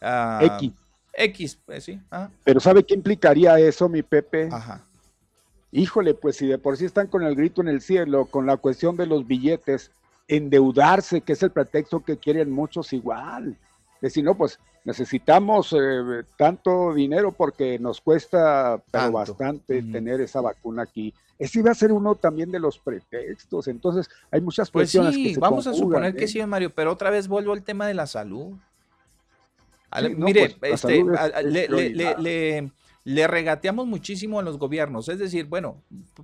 [0.00, 0.72] Ah, X.
[1.12, 2.00] X, pues sí.
[2.44, 4.48] Pero ¿sabe qué implicaría eso, mi Pepe?
[4.50, 4.86] Ajá.
[5.72, 8.56] Híjole, pues si de por sí están con el grito en el cielo, con la
[8.56, 9.90] cuestión de los billetes,
[10.26, 13.56] endeudarse, que es el pretexto que quieren muchos igual.
[14.00, 20.82] Decir, no, pues necesitamos eh, tanto dinero porque nos cuesta pero bastante tener esa vacuna
[20.82, 21.14] aquí.
[21.38, 23.68] Ese iba a ser uno también de los pretextos.
[23.68, 26.28] Entonces, hay muchas pues cuestiones sí, vamos a suponer que ¿eh?
[26.28, 28.54] sí, Mario, pero otra vez vuelvo al tema de la salud
[30.16, 31.04] mire, pues, este,
[33.04, 35.08] le, regateamos muchísimo a los gobiernos.
[35.08, 35.82] Es decir, bueno,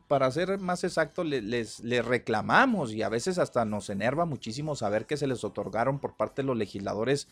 [0.09, 5.17] para ser más exacto, les, reclamamos y a veces hasta nos enerva muchísimo saber que
[5.17, 7.29] se les otorgaron por parte de los legisladores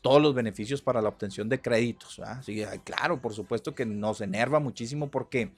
[0.00, 2.20] todos los beneficios para la obtención de créditos.
[2.42, 5.52] Sí, claro, por supuesto que nos enerva muchísimo porque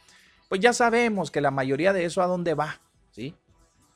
[0.48, 3.34] pues ya sabemos que la mayoría de eso a dónde va, ¿sí?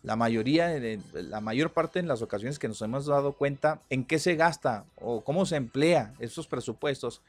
[0.06, 0.70] la mayoría,
[1.14, 4.84] la mayor parte en las ocasiones que nos hemos dado cuenta en qué se gasta
[5.00, 7.22] o cómo se emplea esos presupuestos.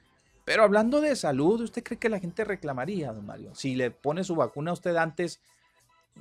[0.45, 3.55] Pero hablando de salud, ¿usted cree que la gente reclamaría, don Mario?
[3.55, 5.39] Si le pone su vacuna a usted antes,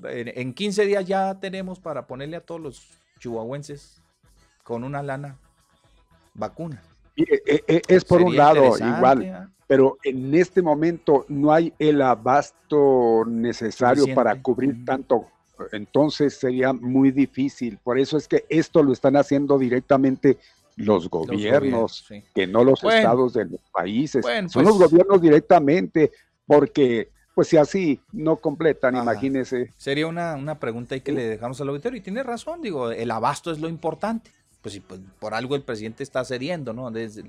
[0.03, 4.01] en 15 días ya tenemos para ponerle a todos los chihuahuenses
[4.65, 5.39] con una lana
[6.37, 6.83] vacuna.
[7.17, 12.03] Mire, e, e, es por un lado igual, pero en este momento no hay el
[12.03, 15.27] abasto necesario para cubrir tanto
[15.73, 17.79] entonces sería muy difícil.
[17.83, 20.39] Por eso es que esto lo están haciendo directamente
[20.77, 24.25] los gobiernos, que no los estados de los países.
[24.25, 26.13] Son los pues gobiernos directamente,
[26.47, 29.73] porque pues si así no completan, imagínese.
[29.77, 33.51] Sería una, pregunta ahí que le dejamos al auditorio y tiene razón, digo, el abasto
[33.51, 34.31] es lo importante.
[34.67, 36.91] Pues, pues por algo el presidente está cediendo, ¿no?
[36.91, 37.23] Desde,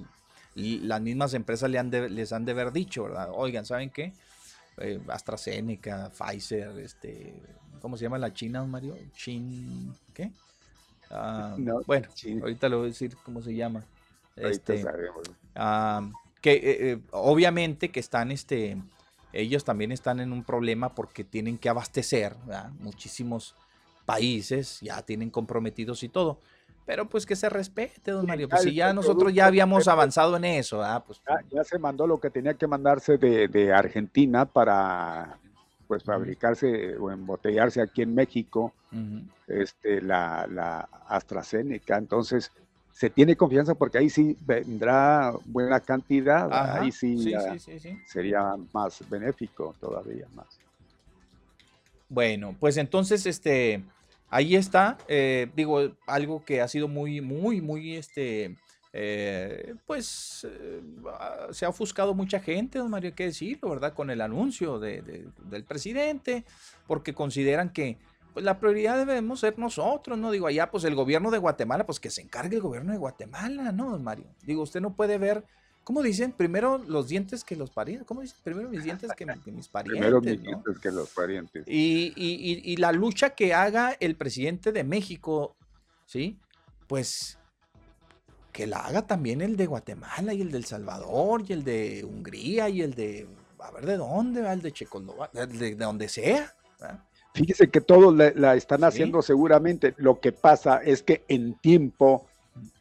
[0.56, 3.30] las mismas empresas le han les han de haber dicho, ¿verdad?
[3.32, 4.12] Oigan, ¿saben qué?
[4.78, 7.39] Eh, AstraZeneca, Pfizer, este,
[7.80, 8.97] ¿cómo se llama la China, Mario?
[9.13, 10.32] Chin, ¿qué?
[11.12, 12.08] Ah, bueno,
[12.41, 13.86] ahorita le voy a decir cómo se llama.
[14.36, 14.84] Este,
[15.54, 16.10] ah,
[16.41, 18.82] que eh, eh, obviamente que están, este,
[19.32, 22.36] ellos también están en un problema porque tienen que abastecer,
[22.80, 23.54] muchísimos
[24.08, 26.39] países ya tienen comprometidos y todo.
[26.88, 28.47] Pero pues que se respete, don Mario.
[28.47, 31.04] Pues si ya nosotros ya habíamos avanzado en eso, ¿ah?
[31.06, 31.21] pues,
[31.52, 35.38] ya, se mandó lo que tenía que mandarse de, Argentina para
[35.86, 38.71] pues fabricarse o embotellarse aquí en México,
[39.47, 41.97] este, la, la AstraZeneca.
[41.97, 42.52] Entonces,
[42.93, 46.47] se tiene confianza porque ahí sí vendrá buena cantidad,
[46.80, 47.34] ahí sí,
[48.06, 50.47] sería más benéfico todavía más.
[52.08, 53.84] Bueno, pues entonces, este,
[54.30, 58.56] ahí está, eh, digo, algo que ha sido muy, muy, muy, este,
[58.94, 60.82] eh, pues eh,
[61.52, 63.94] se ha ofuscado mucha gente, don Mario, hay que decirlo, ¿verdad?
[63.94, 66.46] Con el anuncio del presidente,
[66.88, 67.98] porque consideran que
[68.34, 70.32] pues, la prioridad debemos ser nosotros, ¿no?
[70.32, 73.72] Digo, allá, pues el gobierno de Guatemala, pues que se encargue el gobierno de Guatemala,
[73.72, 74.26] ¿no, don Mario?
[74.44, 75.44] Digo, usted no puede ver
[75.88, 76.34] ¿Cómo dicen?
[76.34, 78.06] Primero los dientes que los parientes.
[78.06, 78.38] ¿Cómo dicen?
[78.43, 80.02] Primero mis dientes que, mis parientes.
[80.02, 81.63] Primero mis dientes que los parientes.
[81.65, 85.56] Y, y, y, la lucha que haga el presidente de México,
[86.06, 86.38] ¿sí?
[86.88, 87.39] Pues
[88.52, 92.04] que la haga también el de Guatemala y el de El Salvador y el de
[92.04, 93.26] Hungría y el de,
[93.60, 96.54] a ver de dónde, va el de Checoslovaquia, de, donde sea.
[97.34, 99.93] Fíjese que todos la, están haciendo seguramente.
[99.95, 102.28] Lo que pasa es que en tiempo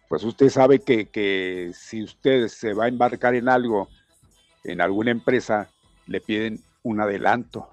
[0.09, 3.89] pues usted sabe que, si usted se va a embarcar en algo,
[4.65, 5.69] en alguna empresa,
[6.07, 7.69] le piden un adelanto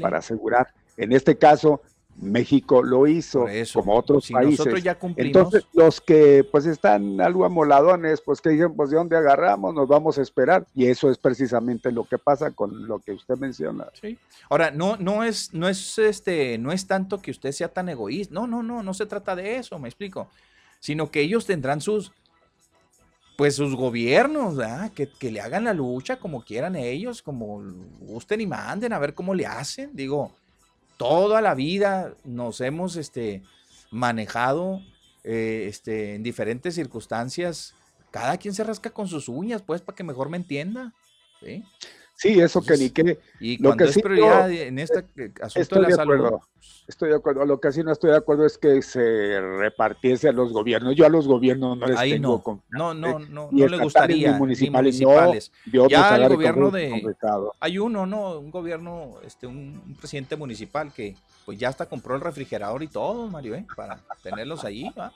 [0.00, 0.68] para asegurar.
[0.96, 1.80] En este caso,
[2.16, 4.82] México lo hizo, como otros países.
[4.82, 9.74] ya Entonces, los que pues están algo amoladones, pues que dicen, pues de dónde agarramos,
[9.74, 10.66] nos vamos a esperar.
[10.74, 13.86] Y eso es precisamente lo que pasa con lo que usted menciona.
[14.00, 14.18] Sí.
[14.48, 18.34] Ahora, no, no es, no es este, no es tanto que usted sea tan egoísta.
[18.34, 20.28] No, no, no, no se trata de eso, me explico
[20.80, 22.12] sino que ellos tendrán sus
[23.36, 24.58] pues sus gobiernos,
[24.94, 27.62] que, que, le hagan la lucha como quieran ellos, como
[28.00, 29.92] gusten y manden, a ver cómo le hacen.
[29.94, 30.30] Digo,
[30.98, 33.42] toda la vida nos hemos este,
[33.90, 34.82] manejado
[35.24, 37.74] eh, este, en diferentes circunstancias.
[38.10, 40.92] Cada quien se rasca con sus uñas, pues, para que mejor me entienda.
[41.42, 41.64] ¿sí?
[42.20, 43.18] Sí, eso que ni qué.
[43.40, 45.06] Y lo que es prioridad en este
[45.40, 46.38] asunto de la salud.
[46.86, 47.46] Estoy de acuerdo.
[47.46, 50.94] Lo que sí no estoy de acuerdo es que se repartiese a los gobiernos.
[50.94, 52.92] Yo a los gobiernos no les tengo no.
[52.92, 54.32] no, no, no, no le gustaría.
[54.32, 55.00] Ni municipales.
[55.00, 55.52] Ni municipales.
[55.88, 57.16] ya el gobierno de.
[57.58, 58.38] Hay uno, ¿no?
[58.38, 61.16] Un gobierno, este, un, presidente municipal que
[61.46, 63.66] pues ya hasta compró el refrigerador y todo, Mario, ¿eh?
[63.74, 65.10] Para tenerlos ahí, ¿va?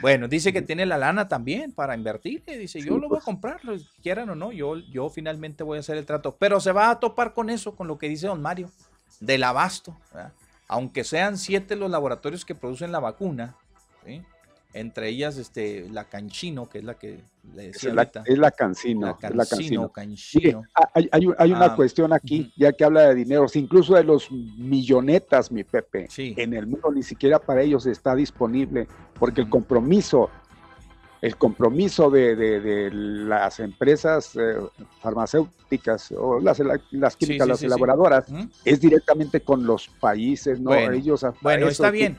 [0.00, 2.42] Bueno, dice que tiene la lana también para invertir.
[2.46, 3.24] Dice, yo lo voy a pues.
[3.24, 3.60] comprar,
[4.02, 6.36] quieran o no, yo, yo finalmente voy a hacer el trato.
[6.38, 8.70] Pero se va a topar con eso, con lo que dice don Mario,
[9.20, 9.96] del abasto.
[10.68, 13.54] Aunque sean siete los laboratorios que producen la vacuna,
[14.04, 14.22] ¿sí?
[14.76, 17.20] Entre ellas este, la Canchino, que es la que
[17.54, 19.06] le decía es la, es la Cancino.
[19.06, 19.90] La Cancino,
[20.92, 25.64] hay, una ah, cuestión aquí, ya que habla de dinero, incluso de los millonetas, mi
[25.64, 28.86] Pepe, en el mundo ni siquiera para ellos está disponible,
[29.18, 30.30] porque el compromiso
[31.26, 34.58] el compromiso de, las empresas eh,
[35.00, 36.60] farmacéuticas o las,
[36.92, 38.26] las químicas, las elaboradoras,
[38.64, 40.70] es directamente con los países, ¿no?
[40.70, 42.16] Bueno, Ellos bueno está bien.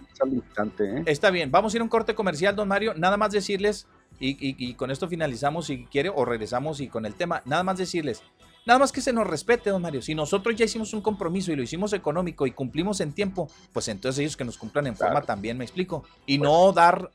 [0.80, 1.04] ¿eh?
[1.06, 1.52] Está bien.
[1.52, 2.96] Vamos a ir a un corte comercial, don Mario.
[2.96, 3.88] Nada más decirles,
[4.20, 8.22] y, con esto finalizamos si quiere, o regresamos y con el tema, nada más decirles.
[8.66, 10.02] Nada más que se nos respete, don Mario.
[10.02, 13.88] Si nosotros ya hicimos un compromiso y lo hicimos económico y cumplimos en tiempo, pues
[13.88, 16.04] entonces ellos que nos cumplan en forma también, me explico.
[16.26, 17.10] Y pues no dar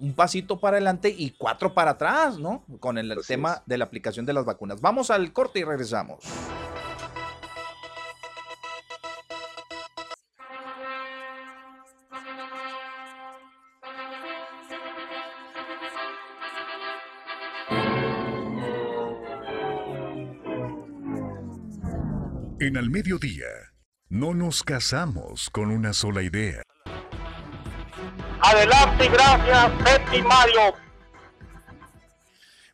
[0.00, 2.64] un pasito para adelante y cuatro para atrás, ¿no?
[2.80, 4.80] Con el tema de la aplicación de las vacunas.
[4.80, 6.24] Vamos al corte y regresamos.
[22.58, 23.46] En el mediodía,
[24.08, 26.62] no nos casamos con una sola idea.
[28.46, 30.74] Adelante, gracias, Pepe Mario.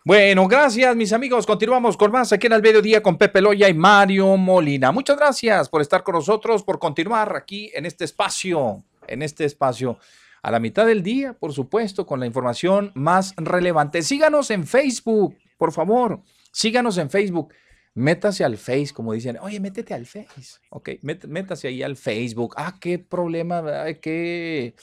[0.05, 1.47] Bueno, gracias mis amigos.
[1.47, 4.93] Continuamos con más aquí en el mediodía con Pepe Loya y Mario Molina.
[4.93, 9.99] Muchas gracias por estar con nosotros, por continuar aquí en este espacio, en este espacio
[10.43, 14.03] a la mitad del día, por supuesto, con la información más relevante.
[14.03, 16.21] Síganos en Facebook, por favor.
[16.51, 17.55] Síganos en Facebook.
[17.95, 19.39] Métase al Face, como dicen.
[19.41, 20.59] Oye, métete al Face.
[20.71, 22.55] Ok, métase ahí al Facebook.
[22.57, 23.63] Ah, qué problema,
[24.01, 24.75] qué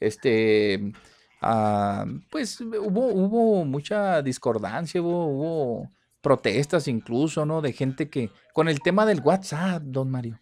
[0.00, 0.92] este,
[1.40, 5.90] ah, pues hubo, hubo mucha discordancia, hubo,
[6.20, 7.60] protestas incluso, ¿no?
[7.62, 10.40] De gente que, con el tema del WhatsApp, don Mario.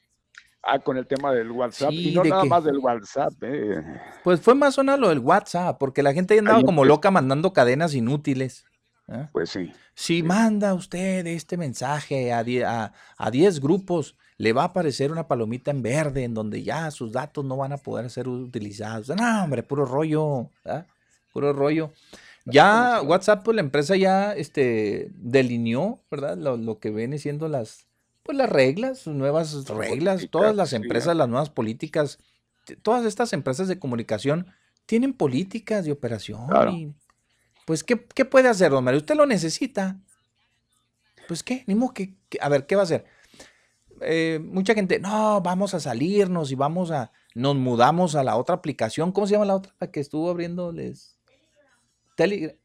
[0.62, 1.92] Ah, con el tema del WhatsApp.
[1.92, 3.34] y no nada más del WhatsApp.
[3.42, 3.82] Eh.
[4.22, 7.52] Pues fue más o menos lo del WhatsApp, porque la gente andaba como loca mandando
[7.52, 8.64] cadenas inútiles.
[9.08, 9.28] ¿Eh?
[9.32, 9.72] Pues sí.
[9.94, 12.92] Si manda usted este mensaje a 10 a,
[13.60, 17.56] grupos, le va a aparecer una palomita en verde en donde ya sus datos no
[17.56, 19.08] van a poder ser utilizados.
[19.08, 20.50] No, hombre, puro rollo,
[21.32, 21.92] puro rollo.
[22.46, 26.36] Ya WhatsApp, pues la empresa ya este, delineó, ¿verdad?
[26.36, 27.86] Lo, que viene siendo las,
[28.22, 32.18] pues las reglas, sus nuevas reglas, todas las empresas, las nuevas políticas,
[32.82, 34.46] todas estas empresas de comunicación
[34.84, 36.46] tienen políticas de operación.
[37.64, 39.00] Pues, ¿qué, ¿qué, puede hacer, don Mario?
[39.00, 39.98] Usted lo necesita.
[41.28, 41.64] Pues, ¿qué?
[41.66, 43.04] Ni modo que, a ver, ¿qué va a hacer?
[44.00, 48.56] Eh, mucha gente, no, vamos a salirnos y vamos a, nos mudamos a la otra
[48.56, 49.12] aplicación.
[49.12, 49.74] ¿Cómo se llama la otra?
[49.80, 51.18] La que estuvo abriéndoles.
[52.16, 52.56] Telegram.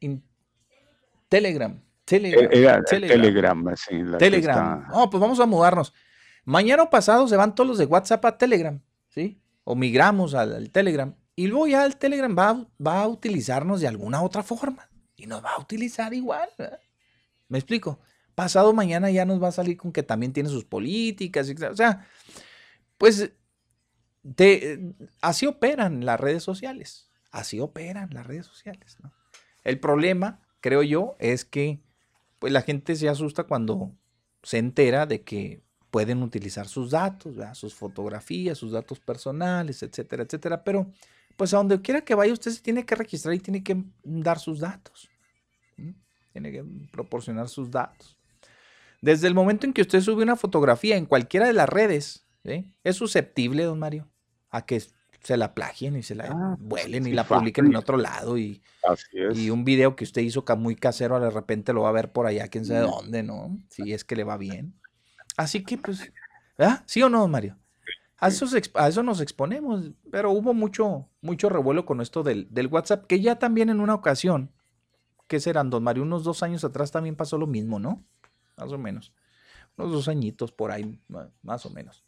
[1.27, 1.81] Telegram.
[2.05, 2.49] Telegram.
[2.85, 3.65] Telegram,
[4.17, 4.87] Telegram.
[4.91, 5.93] No, pues vamos a mudarnos.
[6.43, 9.39] Mañana o pasado se van todos los de WhatsApp a Telegram, ¿sí?
[9.63, 11.13] O migramos al, Telegram.
[11.35, 14.88] Y luego ya el Telegram va, va, a utilizarnos de alguna otra forma.
[15.19, 16.49] Y nos va a utilizar igual.
[17.47, 17.99] ¿Me explico?
[18.39, 22.07] pasado mañana ya nos va a salir con que también tiene sus políticas, o sea,
[22.97, 23.33] pues
[25.19, 28.95] así operan las redes sociales, así operan las redes sociales.
[29.65, 31.81] El problema, creo yo, es que
[32.39, 33.91] pues la gente se asusta cuando
[34.41, 35.61] se entera de que
[35.91, 40.89] pueden utilizar sus datos, sus fotografías, sus datos personales, etcétera, etcétera, pero
[41.39, 44.39] pues a donde quiera que vaya usted se tiene que registrar y tiene que dar
[44.39, 45.09] sus datos.
[46.33, 48.17] Tiene que proporcionar sus datos.
[49.01, 52.95] Desde el momento en que usted sube una fotografía en cualquiera de las redes, es
[52.97, 54.09] susceptible, don Mario,
[54.49, 54.83] a que
[55.23, 58.61] se la plagien y se la ah, vuelen y la publiquen en otro lado y,
[59.33, 62.25] y un video que usted hizo muy casero de repente lo va a ver por
[62.25, 63.57] allá, quién sabe dónde, ¿no?
[63.69, 64.73] Si es que le va bien.
[65.37, 66.11] Así que pues,
[66.57, 66.83] ¿verdad?
[66.85, 67.57] ¿Sí o no, don Mario?
[68.19, 73.21] A eso, nos exponemos, pero hubo mucho, mucho revuelo con esto del, del WhatsApp, que
[73.21, 74.51] ya también en una ocasión
[75.29, 76.03] ¿qué serán, don Mario?
[76.03, 78.03] Unos dos años atrás también pasó lo mismo, ¿no?
[78.57, 79.13] Más o menos.
[79.77, 80.99] Unos dos añitos por ahí,
[81.43, 82.03] más o menos.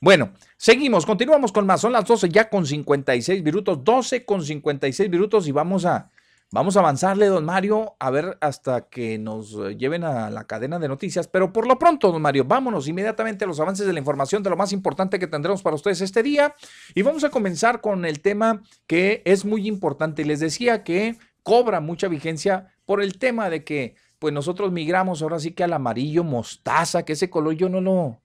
[0.00, 1.82] Bueno, seguimos, continuamos con más.
[1.82, 6.10] Son las 12 ya con 56 minutos, 12 con 56 minutos y vamos a,
[6.54, 10.86] vamos a avanzarle, don Mario, a ver hasta que nos lleven a la cadena de
[10.86, 11.26] noticias.
[11.26, 14.50] Pero por lo pronto, don Mario, vámonos inmediatamente a los avances de la información de
[14.50, 16.54] lo más importante que tendremos para ustedes este día.
[16.94, 20.24] Y vamos a comenzar con el tema que es muy importante.
[20.24, 25.40] Les decía que cobra mucha vigencia por el tema de que pues nosotros migramos ahora
[25.40, 28.22] sí que al amarillo mostaza, que ese color yo no lo,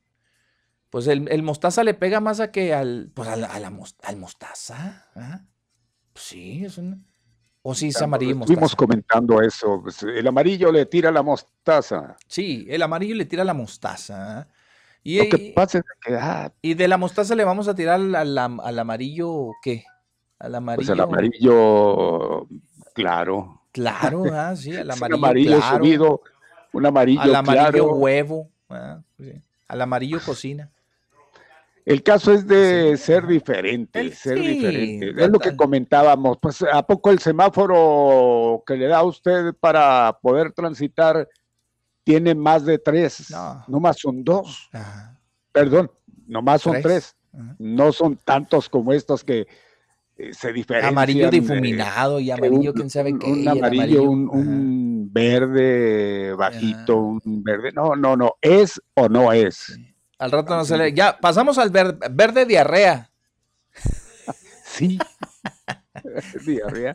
[0.92, 5.10] pues el, mostaza le pega más a que al, pues a la, al mostaza.
[5.16, 5.42] ¿ah?
[6.14, 7.09] Pues sí, es un...
[7.62, 8.54] O sí, es amarillo mostaza.
[8.54, 9.82] Estuvimos comentando eso.
[9.82, 12.16] Pues, el amarillo le tira la mostaza.
[12.28, 14.40] Sí, el amarillo le tira la mostaza.
[14.40, 14.48] ¿ah?
[15.04, 16.16] Y, Lo que pasa es que.
[16.16, 19.84] Ah, y de la mostaza le vamos a tirar al, al, amarillo, ¿qué?
[20.40, 20.78] Al amarillo.
[20.78, 22.48] Pues al amarillo,
[22.94, 23.62] claro.
[23.72, 25.18] Claro, ah, sí, al amarillo.
[25.18, 26.22] un amarillo subido,
[26.74, 27.22] un amarillo.
[27.22, 28.50] Al amarillo huevo.
[28.70, 30.72] Al amarillo cocina.
[31.90, 35.10] El caso es de ser diferente, ser diferente.
[35.10, 36.38] Es lo que comentábamos.
[36.40, 41.28] Pues, ¿a poco el semáforo que le da a usted para poder transitar
[42.04, 43.34] tiene más de tres?
[43.68, 44.70] No, más son dos.
[45.52, 45.90] Perdón,
[46.28, 47.16] no más son tres.
[47.58, 49.48] No son tantos como estos que
[50.16, 50.94] eh, se diferencian.
[50.94, 53.32] Amarillo difuminado y amarillo, quién sabe qué.
[53.32, 57.72] Un amarillo, un, verde bajito, un verde.
[57.72, 58.36] No, no, no.
[58.44, 59.76] ¿Es o no es?
[60.20, 60.94] Al rato no se le.
[60.94, 63.10] Ya, pasamos al verde diarrea.
[64.66, 65.00] Sí.
[66.46, 66.94] diarrea.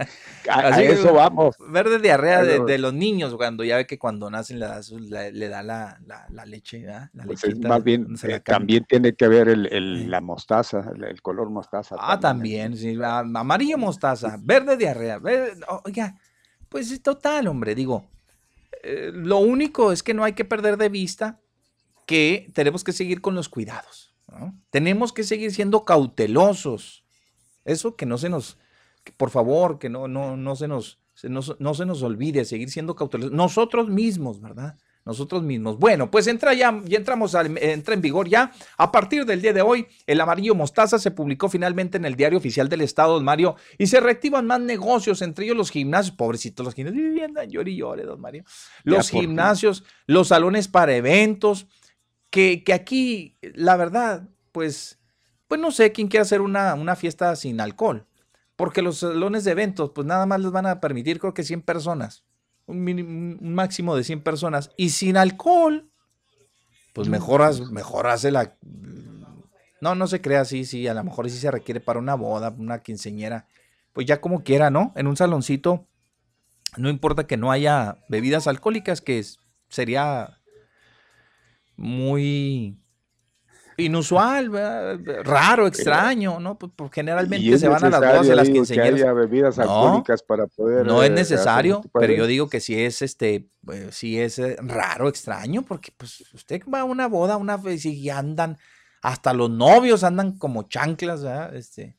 [0.48, 1.56] A, eso vamos.
[1.70, 4.80] Verde diarrea de, los niños, cuando ya ve que cuando nacen le da,
[5.32, 10.20] le da la, leche, La pues más bien, eh, también tiene que ver el, la
[10.20, 11.96] mostaza, el, color mostaza.
[11.98, 12.98] Ah, también, sí.
[13.02, 15.18] Amarillo mostaza, verde diarrea.
[15.84, 16.14] oiga,
[16.68, 18.06] pues es total, hombre, digo.
[18.82, 21.40] Eh, lo único es que no hay que perder de vista
[22.06, 24.14] que tenemos que seguir con los cuidados.
[24.70, 27.04] Tenemos que seguir siendo cautelosos.
[27.64, 28.58] Eso que no se nos,
[29.16, 32.96] por favor, que no, no, no, se nos, no, no se nos olvide, seguir siendo
[32.96, 33.32] cautelosos.
[33.32, 34.76] Nosotros mismos, ¿verdad?
[35.04, 35.78] nosotros mismos.
[35.78, 38.52] Bueno, pues entra ya, ya entramos, al, entra en vigor ya.
[38.78, 42.38] A partir del día de hoy, el amarillo mostaza se publicó finalmente en el diario
[42.38, 46.64] oficial del Estado, don Mario, y se reactivan más negocios, entre ellos los gimnasios, pobrecitos
[46.64, 48.44] los gimnasios, vivienda, llore y llore, don Mario.
[48.82, 51.66] Los gimnasios, los salones para eventos,
[52.34, 54.98] que, aquí, la verdad, pues,
[55.46, 58.08] pues no sé quién quiere hacer una, una fiesta sin alcohol.
[58.56, 61.62] Porque los salones de eventos, pues nada más les van a permitir, creo que 100
[61.62, 62.24] personas.
[62.66, 64.72] Un, máximo de 100 personas.
[64.76, 65.88] Y sin alcohol,
[66.92, 67.62] pues mejoras,
[68.06, 68.56] hace la.
[69.80, 72.52] No, no se crea así, sí, a lo mejor sí se requiere para una boda,
[72.58, 73.46] una quinceñera.
[73.92, 74.92] Pues ya como quiera, ¿no?
[74.96, 75.86] En un saloncito,
[76.76, 79.24] no importa que no haya bebidas alcohólicas, que
[79.68, 80.40] sería
[81.76, 82.78] muy
[83.76, 84.52] inusual,
[85.24, 86.56] raro, extraño, ¿no?
[86.58, 89.02] Pues, pues generalmente se van a las bodas de las quinceañeras.
[89.02, 90.86] Que bebidas alcohólicas para poder.
[90.86, 94.56] No es eh, necesario, pero yo digo que si es este, pues, si es eh,
[94.60, 98.58] raro, extraño, porque pues usted va a una boda, una y andan,
[99.02, 101.56] hasta los novios andan como chanclas, ¿verdad?
[101.56, 101.96] Este,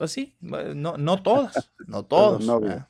[0.00, 2.42] pues sí, no, no todos, no todos,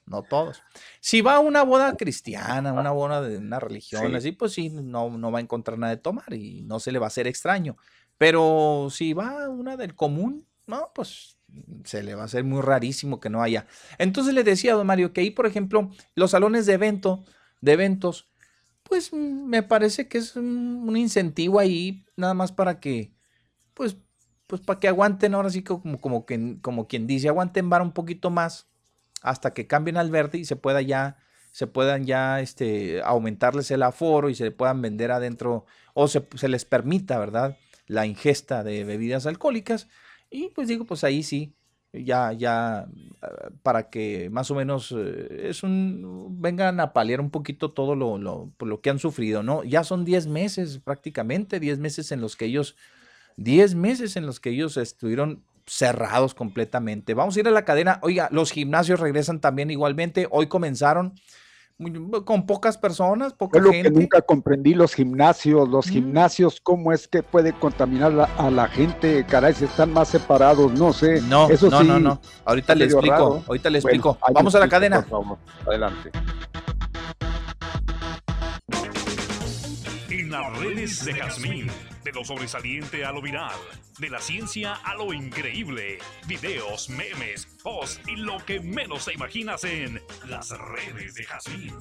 [0.07, 0.63] no todos.
[1.01, 5.11] Si va a una boda cristiana, una boda de una religión, así, pues sí, no,
[5.11, 7.77] no va a encontrar nada de tomar y no se le va a hacer extraño.
[8.17, 11.37] Pero si va a una del común, no, pues
[11.83, 13.67] se le va a hacer muy rarísimo que no haya.
[13.99, 17.25] Entonces le decía a don Mario que ahí, por ejemplo, los salones de evento,
[17.61, 18.31] de eventos,
[18.85, 23.13] pues me parece que es un incentivo ahí, nada más para que,
[23.75, 23.97] pues,
[24.51, 27.93] pues para que aguanten ahora sí como, como, que, como quien dice, aguanten vara un
[27.93, 28.67] poquito más
[29.23, 31.19] hasta que cambien al verde y se pueda ya,
[31.53, 36.65] se puedan ya este, aumentarles el aforo y se puedan vender adentro o se, les
[36.65, 37.59] permita, ¿verdad?
[37.87, 39.87] La ingesta de bebidas alcohólicas.
[40.31, 41.55] Y pues digo, pues ahí sí,
[41.93, 42.89] ya, ya,
[43.23, 47.95] eh, para que más o menos eh, es un, vengan a paliar un poquito todo
[47.95, 49.63] lo, lo, lo que han sufrido, ¿no?
[49.63, 52.75] Ya son 10 meses prácticamente, 10 meses en los que ellos
[53.41, 57.15] 10 meses en los que ellos estuvieron cerrados completamente.
[57.15, 57.99] Vamos a ir a la cadena.
[58.03, 60.29] Oiga, los gimnasios regresan también igualmente.
[60.31, 61.15] Hoy comenzaron
[62.27, 65.91] con pocas personas, poca lo que nunca comprendí los gimnasios, los mm.
[65.91, 70.93] gimnasios, cómo es que puede contaminar a la gente, caray, si están más separados, no
[70.93, 71.23] sé.
[71.23, 72.21] No, Eso no, no, no.
[72.45, 74.19] Ahorita le explico, ahorita le explico.
[74.35, 75.07] Vamos a la cadena.
[75.67, 76.11] Adelante.
[80.31, 81.67] Las redes de Jazmín,
[82.05, 83.59] de lo sobresaliente a lo viral,
[83.99, 89.65] de la ciencia a lo increíble, videos, memes, posts y lo que menos te imaginas
[89.65, 91.75] en las redes de Jazmín.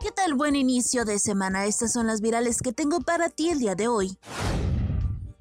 [0.00, 1.66] ¿Qué tal buen inicio de semana?
[1.66, 4.16] Estas son las virales que tengo para ti el día de hoy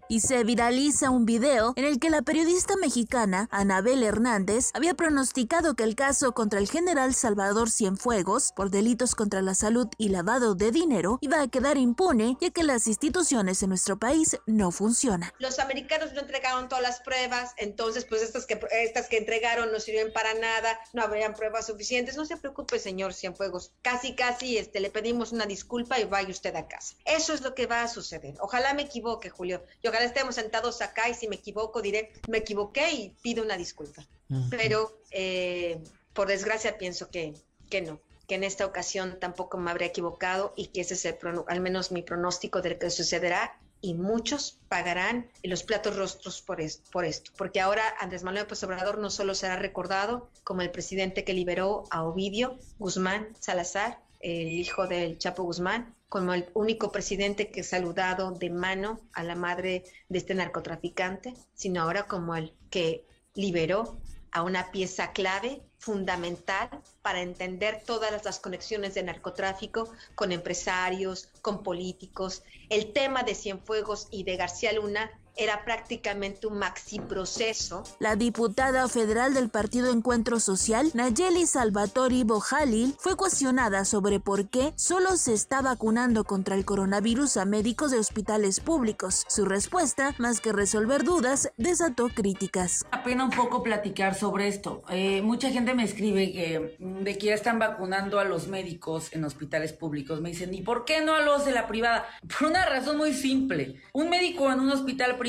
[0.10, 5.76] y se viraliza un video en el que la periodista mexicana Anabel Hernández había pronosticado
[5.76, 10.56] que el caso contra el general Salvador Cienfuegos por delitos contra la salud y lavado
[10.56, 15.32] de dinero iba a quedar impune ya que las instituciones en nuestro país no funcionan.
[15.40, 19.80] Los americanos no entregaron todas las pruebas, entonces pues estas que, estas que entregaron no
[19.80, 22.18] sirven para nada, no habrían pruebas suficientes.
[22.18, 26.56] No se preocupe, señor Cienfuegos, casi casi este, le pedimos una disculpa y vaya usted
[26.56, 26.96] a casa.
[27.06, 28.36] Eso es lo que va a suceder.
[28.40, 29.64] Ojalá me equivoque, Julio.
[30.02, 34.06] Y estemos sentados acá y si me equivoco diré, me equivoqué y pido una disculpa.
[34.50, 35.82] Pero eh,
[36.14, 37.34] por desgracia pienso que,
[37.70, 41.18] que no que en esta ocasión tampoco me habría equivocado y que ese es el,
[41.48, 46.58] al menos mi pronóstico de lo que sucederá y muchos pagarán los platos rostros por,
[46.92, 51.24] por esto, porque ahora Andrés Manuel López Obrador no solo será recordado como el presidente
[51.24, 57.50] que liberó a Ovidio Guzmán Salazar, el hijo del Chapo Guzmán, como el único presidente
[57.52, 62.54] que ha saludado de mano a la madre de este narcotraficante, sino ahora como el
[62.70, 64.00] que liberó
[64.32, 66.70] a una pieza clave, fundamental,
[67.02, 72.44] para entender todas las conexiones de narcotráfico con empresarios, con políticos.
[72.70, 77.84] El tema de Cienfuegos y de García Luna era prácticamente un maxi proceso.
[78.00, 84.74] La diputada federal del Partido Encuentro Social, Nayeli Salvatori Bojalil, fue cuestionada sobre por qué
[84.76, 89.26] solo se está vacunando contra el coronavirus a médicos de hospitales públicos.
[89.28, 92.86] Su respuesta, más que resolver dudas, desató críticas.
[92.92, 94.84] Apena un poco platicar sobre esto.
[94.90, 99.14] Eh, mucha gente me escribe que mm, de que ya están vacunando a los médicos
[99.14, 100.20] en hospitales públicos.
[100.22, 102.08] Me dicen, ¿y por qué no a los de la privada?
[102.28, 103.76] Por una razón muy simple.
[103.94, 105.27] Un médico en un hospital privado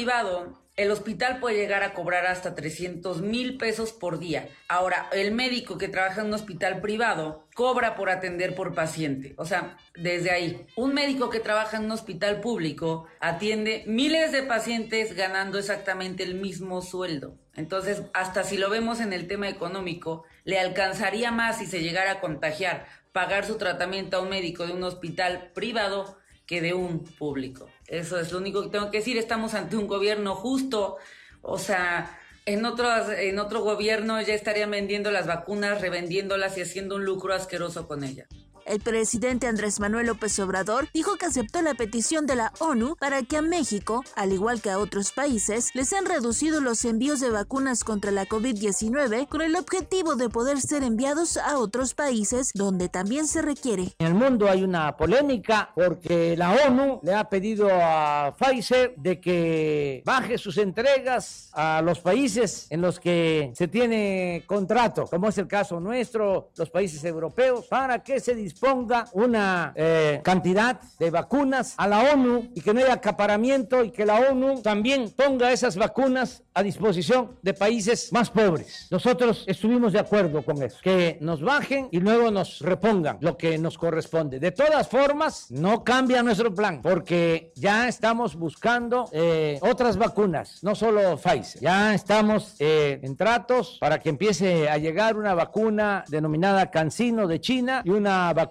[0.76, 4.49] el hospital puede llegar a cobrar hasta 300 mil pesos por día.
[4.68, 9.34] Ahora, el médico que trabaja en un hospital privado cobra por atender por paciente.
[9.38, 14.44] O sea, desde ahí, un médico que trabaja en un hospital público atiende miles de
[14.44, 17.34] pacientes ganando exactamente el mismo sueldo.
[17.57, 22.12] Entonces, hasta si lo vemos en el tema económico, le alcanzaría más si se llegara
[22.12, 22.86] a contagiar
[23.18, 27.68] pagar su tratamiento a un médico de un hospital privado que de un público.
[27.89, 29.16] Eso es lo único que tengo que decir.
[29.16, 30.99] Estamos ante un gobierno justo.
[31.43, 36.97] O sea, en, otros, en otro gobierno ya estarían vendiendo las vacunas, revendiéndolas y haciendo
[36.97, 38.28] un lucro asqueroso con ellas.
[38.69, 43.23] El presidente Andrés Manuel López Obrador dijo que aceptó la petición de la ONU para
[43.23, 47.31] que a México, al igual que a otros países, les han reducido los envíos de
[47.31, 52.91] vacunas contra la COVID-19 con el objetivo de poder ser enviados a otros países donde
[52.91, 53.95] también se requiere.
[54.01, 59.19] En el mundo hay una polémica porque la ONU le ha pedido a Pfizer de
[59.19, 65.39] que baje sus entregas a los países en los que se tiene contrato, como es
[65.39, 71.75] el caso nuestro, los países europeos, para que se ponga una eh, cantidad de vacunas
[71.77, 75.77] a la ONU y que no haya acaparamiento y que la ONU también ponga esas
[75.77, 78.89] vacunas a disposición de países más pobres.
[78.91, 83.59] Nosotros estuvimos de acuerdo con eso, que nos bajen y luego nos repongan lo que
[83.59, 84.41] nos corresponde.
[84.41, 90.75] De todas formas, no cambia nuestro plan porque ya estamos buscando eh, otras vacunas, no
[90.75, 91.63] solo Pfizer.
[91.63, 97.41] Ya estamos eh, en tratos para que empiece a llegar una vacuna denominada Cancino de
[97.41, 98.47] China y una vacuna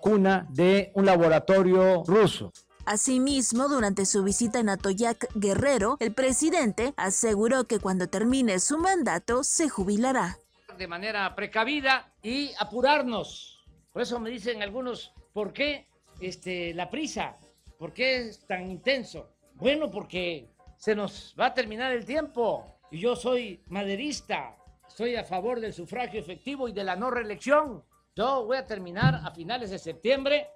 [0.49, 2.51] de un laboratorio ruso.
[2.85, 9.43] Asimismo, durante su visita en Atoyac Guerrero, el presidente aseguró que cuando termine su mandato
[9.43, 10.37] se jubilará.
[10.77, 13.65] De manera precavida y apurarnos.
[13.91, 15.87] Por eso me dicen algunos, ¿por qué
[16.21, 17.37] este, la prisa?
[17.77, 19.31] ¿Por qué es tan intenso?
[19.55, 24.55] Bueno, porque se nos va a terminar el tiempo y yo soy maderista,
[24.87, 27.83] estoy a favor del sufragio efectivo y de la no reelección.
[28.17, 30.47] Yo voy a terminar a finales de septiembre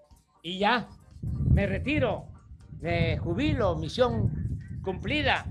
[0.42, 0.90] y ya,
[1.22, 2.26] me retiro,
[2.80, 5.46] me jubilo, misión cumplida.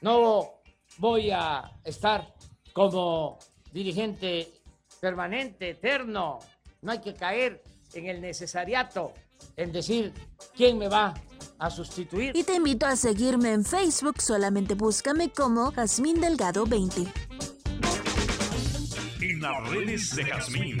[0.00, 0.60] No
[0.98, 2.32] voy a estar
[2.72, 3.40] como
[3.72, 4.62] dirigente
[5.00, 6.38] permanente, eterno.
[6.82, 7.64] No hay que caer
[7.94, 9.12] en el necesariato,
[9.56, 10.12] en decir
[10.54, 11.14] quién me va
[11.58, 12.36] a sustituir.
[12.36, 17.12] Y te invito a seguirme en Facebook, solamente búscame como Jazmín Delgado 20.
[19.20, 20.80] En las redes de Jazmín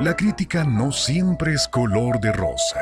[0.00, 2.78] la crítica no siempre es color de rosa.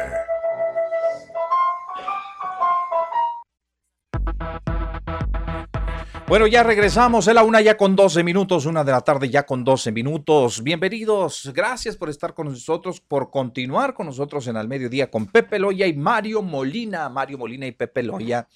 [6.28, 9.46] Bueno, ya regresamos, es la una ya con 12 minutos, una de la tarde ya
[9.46, 10.62] con 12 minutos.
[10.62, 15.58] Bienvenidos, gracias por estar con nosotros, por continuar con nosotros en Al Mediodía con Pepe
[15.58, 17.08] Loya y Mario Molina.
[17.08, 18.46] Mario Molina y Pepe Loya.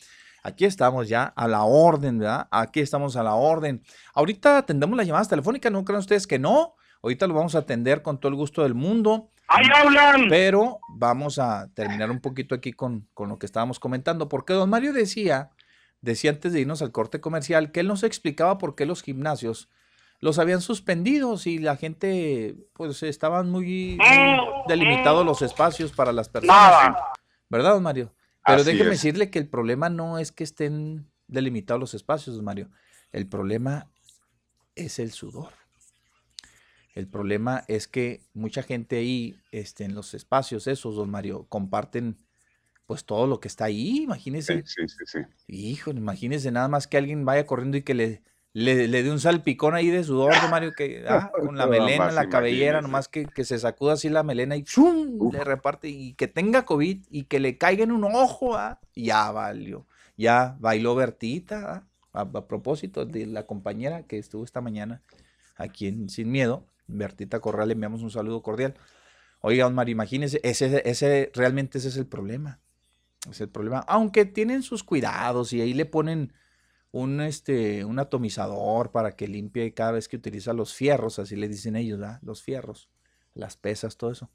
[0.42, 2.46] Aquí estamos ya a la orden, ¿verdad?
[2.50, 3.82] Aquí estamos a la orden.
[4.12, 6.74] Ahorita atendemos las llamadas telefónicas, ¿no creen ustedes que no?
[7.02, 9.30] Ahorita lo vamos a atender con todo el gusto del mundo.
[9.48, 10.28] ¡Ahí hablan!
[10.28, 14.70] Pero vamos a terminar un poquito aquí con, con lo que estábamos comentando, porque don
[14.70, 15.50] Mario decía
[16.02, 19.68] decía antes de irnos al corte comercial que él nos explicaba por qué los gimnasios
[20.20, 23.98] los habían suspendido y la gente, pues estaban muy,
[24.68, 26.94] delimitados los espacios para las personas.
[27.48, 28.12] ¿Verdad, don Mario?
[28.44, 32.68] Pero déjeme decirle que el problema no es que estén delimitados los espacios, don Mario.
[33.12, 33.90] El problema
[34.74, 35.48] es el sudor.
[36.94, 42.18] El problema es que mucha gente ahí, este, en los espacios esos, don Mario, comparten
[42.86, 44.64] pues todo lo que está ahí, imagínese.
[44.66, 45.18] Sí, sí, sí.
[45.46, 48.22] Hijo, imagínese nada más que alguien vaya corriendo y que le,
[48.52, 52.82] le, dé un salpicón ahí de sudor, Mario, que ah, con la melena, la cabellera,
[52.82, 55.30] nomás que, que, se sacuda así la melena y ¡chum!
[55.32, 58.80] le reparte y que tenga COVID y que le caiga en un ojo, ¿ah?
[58.94, 59.86] ya valió.
[60.16, 62.22] Ya bailó Bertita, ¿ah?
[62.24, 65.00] a, propósito de la compañera que estuvo esta mañana
[65.56, 66.66] aquí en Sin Miedo,
[66.98, 68.74] Bertita Corral, le enviamos un saludo cordial.
[69.40, 72.60] Oiga, Mario, imagínese, ese, ese, realmente ese es el problema
[73.28, 73.80] es el problema.
[73.80, 76.32] Aunque tienen sus cuidados y ahí le ponen
[76.92, 81.48] un, este, un atomizador para que limpie cada vez que utiliza los fierros, así le
[81.48, 82.20] dicen ellos, ¿verdad?
[82.22, 82.88] Los fierros,
[83.34, 84.30] las pesas, todo eso.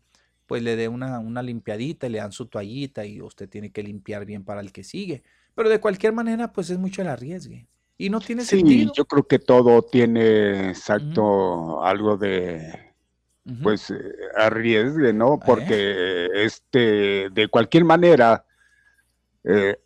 [0.46, 4.26] Pues le dé una, una limpiadita, le dan su toallita y usted tiene que limpiar
[4.26, 5.24] bien para el que sigue.
[5.56, 7.68] Pero de cualquier manera, pues es mucho el arriesgue.
[7.98, 8.92] Y no tiene sí, sentido.
[8.94, 12.94] yo creo que todo tiene exacto algo de,
[13.64, 13.96] pues, eh,
[14.36, 15.40] arriesgue, ¿no?
[15.40, 18.46] Porque este, de cualquier manera,
[19.44, 19.80] eh,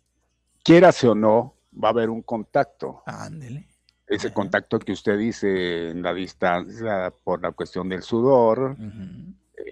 [0.64, 3.02] quieras o no, va a haber un contacto.
[3.06, 3.68] Ándele.
[4.06, 8.76] Ese contacto que usted dice en la distancia por la cuestión del sudor,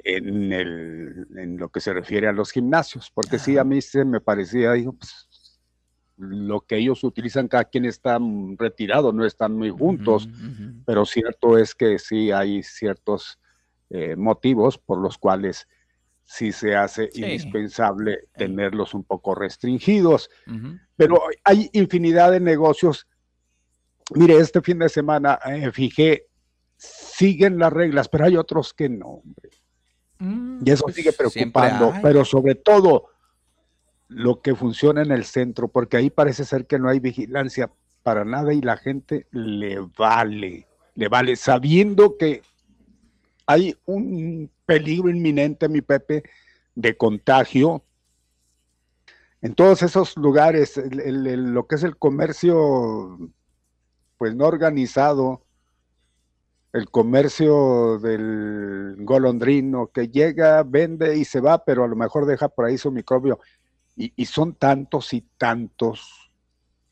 [0.05, 4.05] en, el, en lo que se refiere a los gimnasios, porque sí, a mí se
[4.05, 5.28] me parecía, digo, pues,
[6.19, 8.19] lo que ellos utilizan, cada quien está
[8.59, 10.29] retirado, no están muy juntos,
[10.85, 13.39] pero cierto es que sí hay ciertos
[13.91, 15.69] eh, motivos por los cuales
[16.25, 20.29] sí se hace indispensable tenerlos un poco restringidos.
[20.97, 23.07] Pero hay infinidad de negocios.
[24.15, 26.27] Mire, este fin de semana eh, fijé,
[26.77, 29.51] siguen las reglas, pero hay otros que no, hombre.
[30.19, 33.11] Mm, y eso pues sigue preocupando, pero sobre todo
[34.09, 37.71] lo que funciona en el centro, porque ahí parece ser que no hay vigilancia
[38.03, 42.43] para nada y la gente le vale, le vale, sabiendo que
[43.47, 46.23] hay un peligro inminente, mi Pepe,
[46.75, 47.83] de contagio.
[49.41, 53.19] En todos esos lugares, lo que es el comercio,
[54.17, 55.43] pues no organizado,
[56.73, 62.49] el comercio del golondrino que llega, vende y se va, pero a lo mejor deja
[62.49, 63.41] por ahí su microbio.
[63.99, 66.31] Y, y son tantos y tantos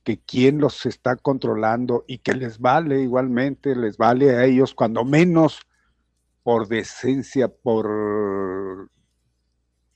[0.06, 5.04] que quién los está controlando y que les vale igualmente, les vale a ellos, cuando
[5.04, 5.60] menos
[6.44, 8.88] por decencia, por,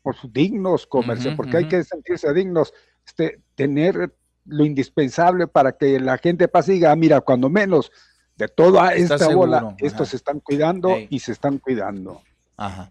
[0.02, 2.74] por dignos comercio, porque hay que sentirse dignos,
[3.06, 4.12] este, tener
[4.46, 7.92] lo indispensable para que la gente pase y diga, ah, mira, cuando menos
[8.34, 12.20] de toda esta bola, estos se están cuidando y se están cuidando.
[12.56, 12.90] Ajá.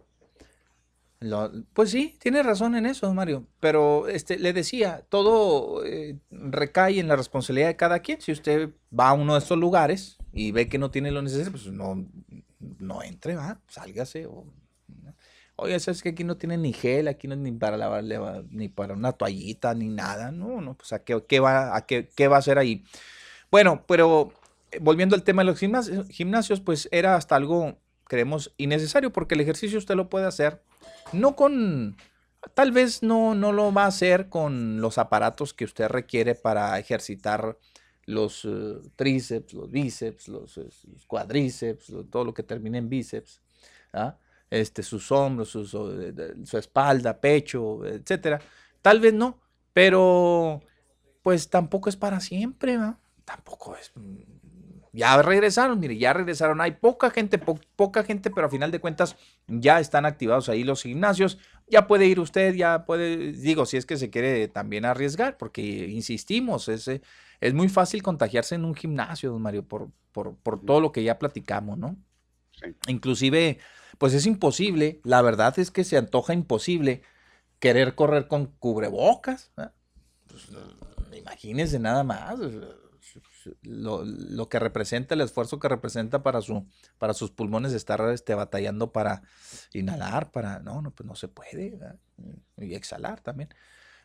[1.74, 3.46] Pues sí, tiene razón en eso, Mario.
[3.60, 8.22] Pero este, le decía, todo eh, recae en la responsabilidad de cada quien.
[8.22, 11.52] Si usted va a uno de estos lugares y ve que no tiene lo necesario,
[11.52, 12.06] pues no,
[12.80, 14.28] no entre, va, sálgase.
[15.62, 18.18] Oye, ¿sabes que aquí no tiene ni gel, aquí no es ni para lavarle,
[18.50, 20.32] ni para una toallita, ni nada?
[20.32, 22.86] No, no, pues ¿a qué, qué va, a qué, qué va a hacer ahí?
[23.52, 24.32] Bueno, pero
[24.72, 29.42] eh, volviendo al tema de los gimnasios, pues era hasta algo, creemos, innecesario, porque el
[29.42, 30.62] ejercicio usted lo puede hacer,
[31.14, 31.98] no con,
[32.54, 36.78] tal vez no, no lo va a hacer con los aparatos que usted requiere para
[36.80, 37.58] ejercitar
[38.06, 40.70] los eh, tríceps, los bíceps, los, eh,
[41.08, 43.42] cuadríceps, todo lo que termine en bíceps,
[43.94, 44.18] ¿ah?
[44.50, 48.42] este, sus hombros, su espalda, pecho, etcétera.
[48.82, 49.40] Tal vez no,
[49.74, 50.62] pero
[51.22, 52.78] pues tampoco es para siempre.
[53.26, 53.92] Tampoco es.
[54.92, 56.62] Ya regresaron, mire, ya regresaron.
[56.62, 59.16] Hay poca gente, poca gente, pero a final de cuentas
[59.48, 61.38] ya están activados ahí los gimnasios.
[61.68, 65.62] Ya puede ir usted, ya puede, digo, si es que se quiere también arriesgar, porque
[65.62, 67.02] insistimos, ese
[67.40, 71.04] es muy fácil contagiarse en un gimnasio, don Mario, por, por, por todo lo que
[71.04, 71.96] ya platicamos, ¿no?
[72.88, 73.60] Inclusive,
[73.98, 77.04] pues es imposible, la verdad es que se antoja imposible
[77.60, 79.52] querer correr con cubrebocas.
[80.28, 80.50] Pues,
[81.14, 82.40] imagínense nada más
[83.62, 86.66] lo, que representa, el esfuerzo que representa para, su,
[86.98, 89.22] para sus pulmones estar este, batallando para
[89.74, 91.78] inhalar, para, no, no, pues no se puede,
[92.58, 93.50] y exhalar también.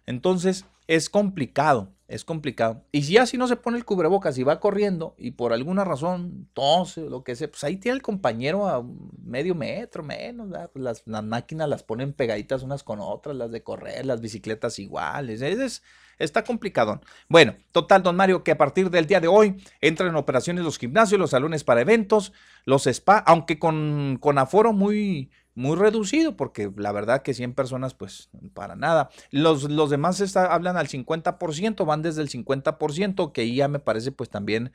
[0.06, 2.84] Entonces, es complicado, es complicado.
[2.92, 6.48] Y si así no se pone el cubrebocas y va corriendo y por alguna razón
[6.52, 8.84] tose, lo que sea, pues ahí tiene el compañero a
[9.22, 13.62] medio metro menos, pues las, las, máquinas las ponen pegaditas unas con otras, las de
[13.62, 15.40] correr, las bicicletas iguales.
[15.40, 15.82] Es,
[16.18, 17.00] está complicado.
[17.28, 20.78] Bueno, total, don Mario, que a partir del día de hoy entran en operaciones los
[20.78, 22.32] gimnasios, los salones para eventos,
[22.64, 27.94] los spa, aunque con, con aforo muy, muy reducido, porque la verdad que 100 personas,
[27.94, 29.10] pues para nada.
[29.30, 34.12] Los, los demás está, hablan al 50%, van desde el 50%, que ya me parece
[34.12, 34.72] pues también,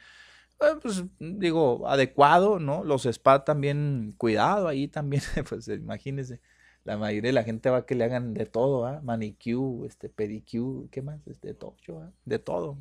[0.61, 2.83] eh, pues digo, adecuado, ¿no?
[2.83, 6.39] Los spa también, cuidado ahí también, pues imagínense
[6.83, 9.01] la mayoría de la gente va a que le hagan de todo, ¿ah?
[9.03, 11.19] Manicure, este, pedicure, ¿qué más?
[11.27, 12.11] Este, todo, ¿ah?
[12.25, 12.77] de todo.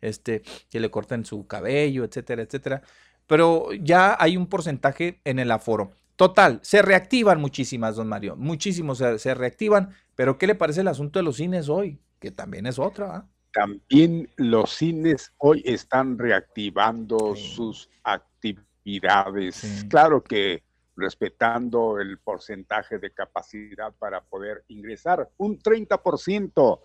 [0.00, 2.82] Este, que le corten su cabello, etcétera, etcétera.
[3.26, 5.92] Pero ya hay un porcentaje en el aforo.
[6.16, 8.36] Total, se reactivan muchísimas, don Mario.
[8.36, 9.90] Muchísimos se, reactivan.
[10.14, 11.98] Pero, ¿qué le parece el asunto de los cines hoy?
[12.20, 13.28] Que también es otra, ¿ah?
[13.52, 19.86] También los cines hoy están reactivando sus actividades.
[19.88, 20.62] Claro que
[20.96, 25.30] respetando el porcentaje de capacidad para poder ingresar.
[25.36, 26.80] Un 30%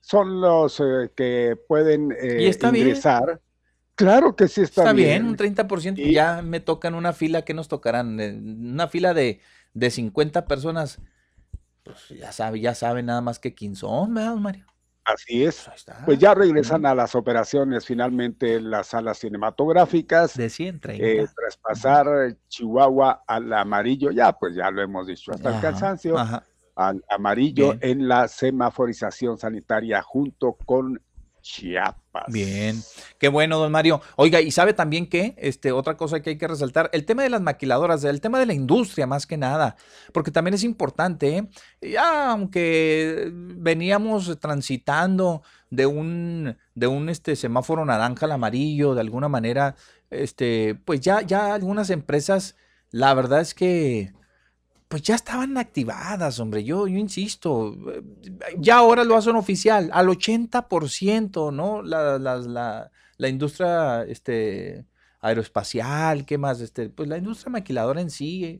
[0.00, 3.40] son los eh, que pueden eh, ingresar.
[3.94, 5.24] Claro que sí está, está bien.
[5.26, 5.98] un 30%.
[5.98, 6.12] Y...
[6.12, 8.20] Ya me tocan una fila, que nos tocarán?
[8.20, 9.40] Una fila de,
[9.74, 11.00] de 50 personas.
[11.82, 14.66] Pues ya sabe, ya sabe nada más que quién son, ¿verdad, Mario?
[15.08, 15.64] Así es.
[15.64, 20.36] Pues, pues ya regresan a las operaciones finalmente las salas cinematográficas.
[20.36, 21.02] De 130.
[21.02, 26.16] Eh, traspasar Chihuahua al amarillo, ya pues ya lo hemos dicho hasta el cansancio,
[26.76, 31.00] al amarillo en la semaforización sanitaria junto con
[31.40, 32.24] Chiapas.
[32.28, 32.82] Bien,
[33.18, 34.00] qué bueno, don Mario.
[34.16, 37.30] Oiga, y sabe también que, este, otra cosa que hay que resaltar, el tema de
[37.30, 39.76] las maquiladoras, el tema de la industria más que nada,
[40.12, 41.48] porque también es importante, ¿eh?
[41.80, 49.28] ya aunque veníamos transitando de un, de un este, semáforo naranja al amarillo, de alguna
[49.28, 49.76] manera,
[50.10, 52.56] este, pues ya, ya algunas empresas,
[52.90, 54.12] la verdad es que
[54.88, 56.64] pues ya estaban activadas, hombre.
[56.64, 58.02] Yo, yo insisto, eh,
[58.58, 61.82] ya ahora lo hacen oficial, al 80%, ¿no?
[61.82, 64.86] La, la, la, la, industria este,
[65.20, 66.60] aeroespacial, ¿qué más?
[66.60, 68.58] Este, pues la industria maquiladora en sí,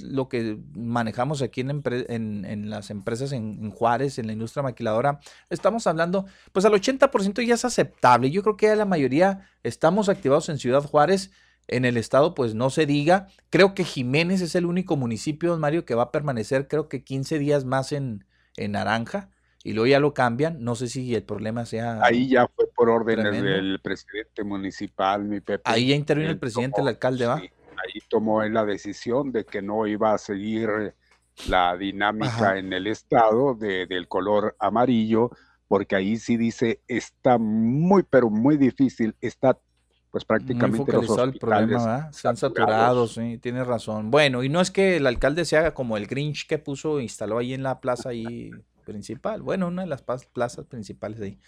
[0.00, 5.18] lo que manejamos aquí en, en, las empresas en, Juárez, en la industria maquiladora,
[5.50, 8.30] estamos hablando, pues al 80% ya es aceptable.
[8.30, 11.32] Yo creo que ya la mayoría estamos activados en Ciudad Juárez
[11.68, 13.28] en el estado, pues no se diga.
[13.50, 17.38] Creo que Jiménez es el único municipio, Mario, que va a permanecer, creo que 15
[17.38, 18.24] días más en,
[18.56, 19.30] en naranja
[19.64, 20.62] y luego ya lo cambian.
[20.62, 22.02] No sé si el problema sea.
[22.02, 25.62] Ahí ya fue por orden del presidente municipal, mi Pepe.
[25.64, 27.40] Ahí ya intervino el presidente, el alcalde, ¿va?
[27.82, 30.94] ahí tomó él la decisión de que no iba a seguir
[31.48, 35.30] la dinámica en el estado de, del color amarillo,
[35.66, 39.58] porque ahí sí dice está muy, pero muy difícil, está
[40.12, 44.10] pues prácticamente los el problema, se han saturado, sí, tienes razón.
[44.10, 47.38] Bueno, y no es que el alcalde se haga como el Grinch que puso, instaló
[47.38, 48.50] ahí en la plaza ahí
[48.84, 51.38] principal, bueno, una de las plazas principales de ahí.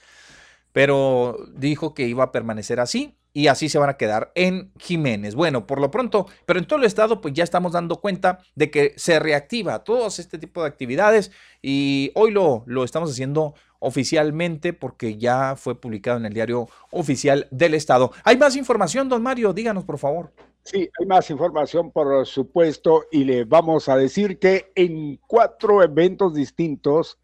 [0.73, 5.35] Pero dijo que iba a permanecer así y así se van a quedar en Jiménez.
[5.35, 8.71] Bueno, por lo pronto, pero en todo el estado pues ya estamos dando cuenta de
[8.71, 13.55] que se reactiva todo este tipo de actividades y hoy lo, lo estamos haciendo
[13.85, 18.13] oficialmente porque ya fue publicado en el diario oficial del Estado.
[18.25, 19.53] ¿Hay más información, don Mario?
[19.53, 20.33] Díganos, por favor.
[20.63, 26.35] Sí, hay más información, por supuesto, y le vamos a decir que en cuatro eventos
[26.35, 27.19] distintos,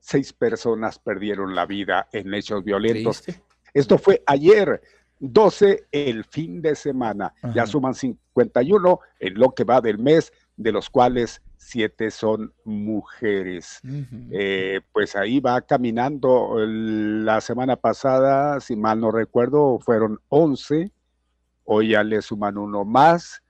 [0.00, 3.24] seis personas perdieron la vida en hechos violentos.
[3.72, 4.82] Esto fue ayer,
[5.18, 7.32] 12 el fin de semana.
[7.54, 13.80] Ya suman 51 en lo que va del mes, de los cuales siete son mujeres.
[14.30, 16.56] Eh, pues ahí va caminando.
[16.58, 20.92] La semana pasada, si mal no recuerdo, fueron once.
[21.64, 23.42] Hoy ya le suman uno más.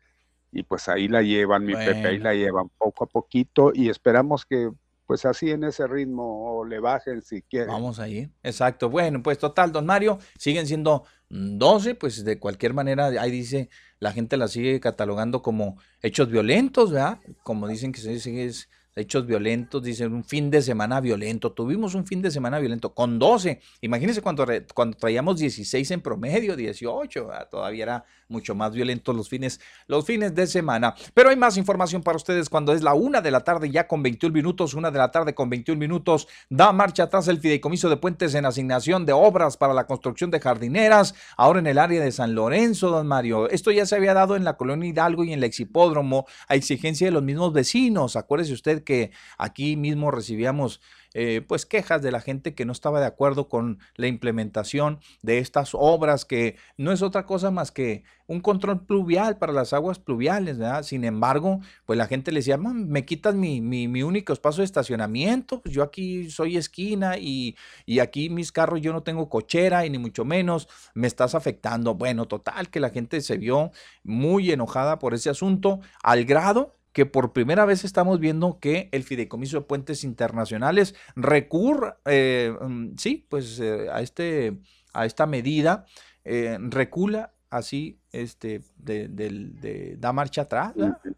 [0.52, 3.72] Y pues ahí la llevan, mi Pepe, ahí la llevan poco a poquito.
[3.74, 4.70] Y esperamos que
[5.06, 7.68] pues así en ese ritmo o le bajen si quieren.
[7.68, 8.88] Vamos ahí, exacto.
[8.88, 13.68] Bueno, pues total, don Mario, siguen siendo 12, pues de cualquier manera, ahí dice,
[14.04, 17.20] la gente la sigue catalogando como hechos violentos, ¿verdad?
[17.42, 21.52] Como dicen que se dice es hechos violentos, dicen un fin de semana violento.
[21.52, 23.60] Tuvimos un fin de semana violento con 12.
[23.80, 29.60] Imagínense cuando, cuando traíamos 16 en promedio, 18, todavía era mucho más violento los fines,
[29.86, 30.94] los fines de semana.
[31.12, 34.02] Pero hay más información para ustedes cuando es la una de la tarde, ya con
[34.02, 36.28] 21 minutos, una de la tarde con 21 minutos.
[36.48, 40.40] Da marcha atrás el fideicomiso de puentes en asignación de obras para la construcción de
[40.40, 43.48] jardineras, ahora en el área de San Lorenzo, don Mario.
[43.50, 47.06] Esto ya se había dado en la colonia Hidalgo y en el exhipódromo a exigencia
[47.06, 48.16] de los mismos vecinos.
[48.16, 50.80] Acuérdese usted que aquí mismo recibíamos
[51.16, 55.38] eh, pues quejas de la gente que no estaba de acuerdo con la implementación de
[55.38, 60.00] estas obras que no es otra cosa más que un control pluvial para las aguas
[60.00, 60.82] pluviales, ¿verdad?
[60.82, 65.60] Sin embargo, pues la gente le decía, me quitas mi, mi, único espacio de estacionamiento,
[65.60, 67.56] pues yo aquí soy esquina y,
[67.86, 71.94] y aquí mis carros yo no tengo cochera y ni mucho menos, me estás afectando.
[71.94, 73.70] Bueno, total, que la gente se vio
[74.02, 79.02] muy enojada por ese asunto, al grado que por primera vez estamos viendo que el
[79.02, 84.60] Fideicomiso de Puentes Internacionales recurre, eh, mm, sí, pues eh, a, este,
[84.94, 85.86] a esta medida,
[86.24, 90.72] eh, recula así, este, de, da marcha atrás,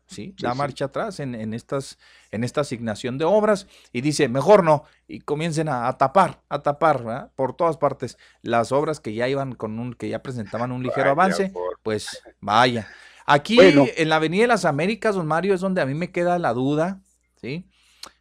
[0.07, 1.99] sí, da marcha atrás en, estas,
[2.31, 7.31] en esta asignación de obras y dice, mejor no, y comiencen a, tapar, a tapar,
[7.35, 8.17] por todas partes.
[8.41, 11.53] Las obras que ya iban con un, que ya presentaban un ligero avance,
[11.83, 12.89] pues vaya.
[13.27, 16.39] Aquí en la Avenida de las Américas, don Mario, es donde a mí me queda
[16.39, 17.01] la duda,
[17.41, 17.69] ¿sí?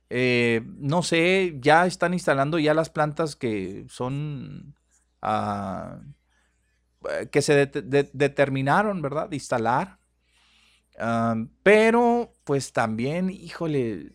[0.10, 4.76] Eh, no sé, ya están instalando ya las plantas que son,
[5.22, 6.00] ah,
[7.32, 9.30] que se determinaron, ¿verdad?
[9.30, 10.00] De instalar.
[11.64, 14.14] Pero, pues también, híjole,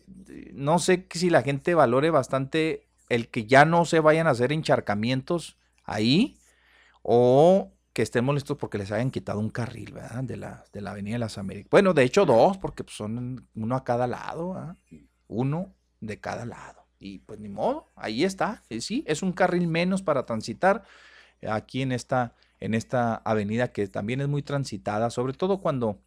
[0.53, 4.51] no sé si la gente valore bastante el que ya no se vayan a hacer
[4.51, 6.37] encharcamientos ahí
[7.03, 10.23] o que estén molestos porque les hayan quitado un carril, ¿verdad?
[10.23, 11.69] De la, de la Avenida de las Américas.
[11.69, 14.77] Bueno, de hecho dos, porque pues, son uno a cada lado,
[15.27, 16.85] uno de cada lado.
[16.99, 18.61] Y pues ni modo, ahí está.
[18.79, 20.83] Sí, es un carril menos para transitar
[21.49, 25.99] aquí en esta, en esta avenida que también es muy transitada, sobre todo cuando,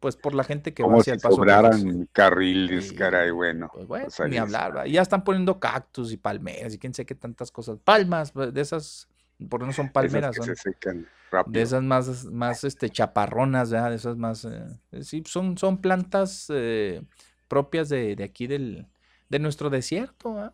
[0.00, 1.36] pues por la gente que va hacia el paso.
[1.36, 3.70] sobraran carriles, caray, bueno.
[3.72, 7.50] Pues bueno, ni hablar, ya están poniendo cactus y palmeras y quién sé qué tantas
[7.52, 7.78] cosas.
[7.84, 9.09] Palmas, de esas,
[9.48, 11.06] por no son palmeras, son.
[11.46, 14.44] De esas más, más este, chaparronas, de esas más...
[14.44, 17.02] Eh, sí, son, son plantas eh,
[17.46, 18.88] propias de, aquí del,
[19.28, 20.52] de nuestro desierto,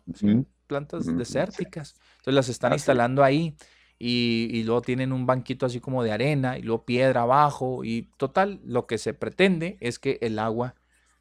[0.67, 1.95] plantas desérticas.
[2.17, 3.55] Entonces las están instalando ahí
[3.97, 8.11] y, y, luego tienen un banquito así como de arena y luego piedra abajo y
[8.17, 10.75] total, lo que se pretende es que el agua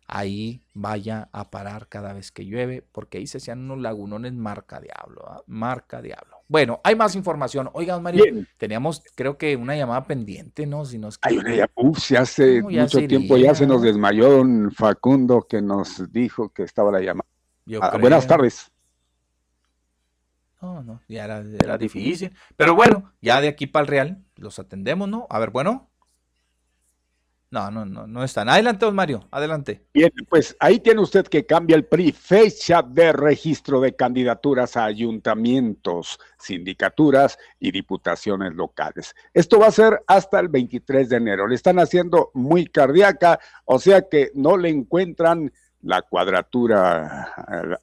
[0.06, 4.80] ahí vaya a parar cada vez que llueve, porque ahí se hacían unos lagunones marca
[4.80, 5.42] diablo, ¿ah?
[5.46, 6.35] marca diablo.
[6.48, 7.70] Bueno, hay más información.
[7.72, 8.24] Oigan, Mario,
[8.56, 10.84] teníamos creo que una llamada pendiente, ¿no?
[10.84, 11.18] Si nos...
[11.22, 15.60] Hay una llamada, uf, se hace mucho tiempo ya se nos desmayó don Facundo que
[15.60, 17.28] nos dijo que estaba la llamada.
[17.80, 18.70] Ah, buenas tardes.
[20.62, 22.32] No, no, ya era, era difícil.
[22.56, 25.26] Pero bueno, ya de aquí para el Real los atendemos, ¿no?
[25.30, 25.90] A ver, bueno.
[27.56, 28.50] No, no, no, no están.
[28.50, 29.80] Adelante, don Mario, adelante.
[29.94, 34.84] Bien, pues ahí tiene usted que cambia el PRI, fecha de registro de candidaturas a
[34.84, 39.14] ayuntamientos, sindicaturas y diputaciones locales.
[39.32, 41.46] Esto va a ser hasta el 23 de enero.
[41.46, 45.50] Le están haciendo muy cardíaca, o sea que no le encuentran
[45.80, 47.32] la cuadratura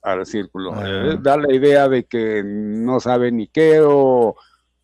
[0.04, 0.76] al, círculo.
[0.86, 4.36] Eh, da la idea de que no sabe ni qué o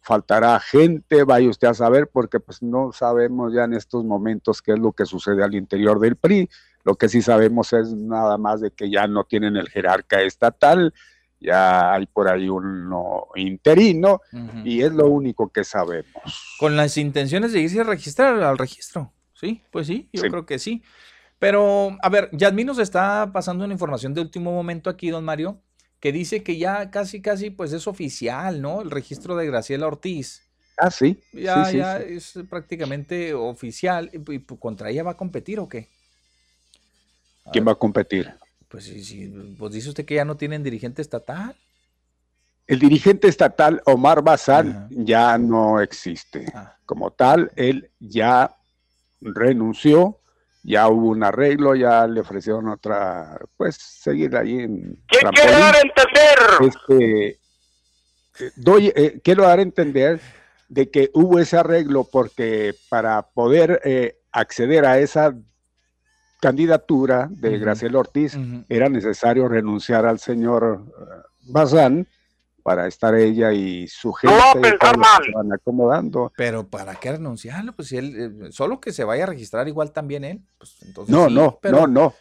[0.09, 4.71] faltará gente, vaya usted a saber, porque pues no sabemos ya en estos momentos qué
[4.71, 6.49] es lo que sucede al interior del PRI.
[6.83, 10.95] Lo que sí sabemos es nada más de que ya no tienen el jerarca estatal,
[11.39, 14.21] ya hay por ahí uno interino
[14.63, 16.55] y es lo único que sabemos.
[16.57, 20.57] Con las intenciones de irse a registrar al registro, sí, pues sí, yo creo que
[20.57, 20.81] sí.
[21.37, 25.61] Pero, a ver, Yasmín nos está pasando una información de último momento aquí, don Mario,
[25.99, 28.81] que dice que ya casi, casi, pues es oficial, ¿no?
[28.81, 30.43] El registro de Graciela Ortiz.
[30.77, 31.21] Ah, sí.
[31.33, 34.09] Ya, ya es prácticamente oficial.
[34.13, 35.89] ¿Y contra ella va a competir o qué?
[37.51, 38.33] ¿Quién va a competir?
[38.69, 41.55] Pues sí, pues dice usted que ya no tienen dirigente estatal.
[42.67, 46.45] El dirigente estatal Omar Bazán ya no existe.
[46.53, 46.77] Ah.
[46.85, 48.55] Como tal, él ya
[49.19, 50.18] renunció
[50.63, 55.01] ya hubo un arreglo, ya le ofrecieron otra, pues seguir ahí en.
[55.07, 56.39] ¿Qué quiere dar a entender?
[56.67, 57.27] Este,
[58.39, 60.19] eh, doy, eh, quiero dar a entender
[60.67, 65.35] de que hubo ese arreglo porque para poder eh, acceder a esa
[66.39, 68.37] candidatura de Graciela Ortiz
[68.69, 70.85] era necesario renunciar al señor
[71.41, 72.07] Bazán
[72.61, 76.31] para estar ella y su gente Se van acomodando.
[76.35, 77.73] Pero ¿para qué renunciarlo?
[77.73, 80.41] Pues si él, eh, solo que se vaya a registrar igual también él.
[80.57, 80.75] Pues,
[81.07, 82.13] no, no, no, no, no,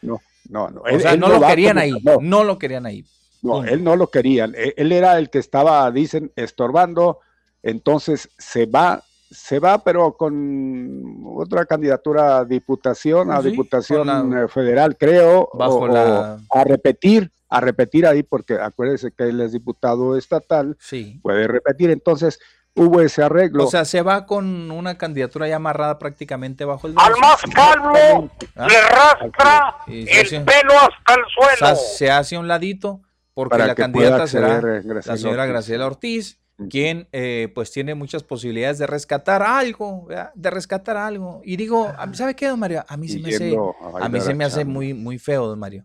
[0.49, 0.83] no, no.
[0.83, 2.45] o sea, no, lo querían ahí, no.
[2.45, 3.05] lo querían ahí.
[3.43, 4.55] No, él no lo querían.
[4.57, 7.21] E, él era el que estaba, dicen, estorbando.
[7.63, 14.97] Entonces se va, se va, pero con otra candidatura a diputación, a diputación eh, federal,
[14.97, 16.39] creo, Bajo la...
[16.51, 21.21] a repetir, a repetir ahí, porque acuérdese que él es diputado estatal, sí.
[21.23, 21.91] puede repetir.
[21.91, 22.39] Entonces,
[22.75, 23.65] hubo ese arreglo.
[23.65, 27.13] O sea, se va con una candidatura ya amarrada prácticamente bajo el brazo.
[27.15, 28.67] Al más calvo ¿Ah?
[28.69, 31.53] le rastra el pelo hasta el suelo.
[31.53, 33.03] O sea, se hace un ladito
[33.35, 36.41] porque la candidata será la señora Graciela Ortiz,
[36.71, 41.41] quien eh, pues tiene muchas posibilidades de rescatar algo, de rescatar algo.
[41.45, 42.85] Y digo, ¿sabe qué, don Mario?
[42.89, 43.57] A mí se me hace,
[44.01, 45.85] a mí se me hace muy, muy feo, don Mario,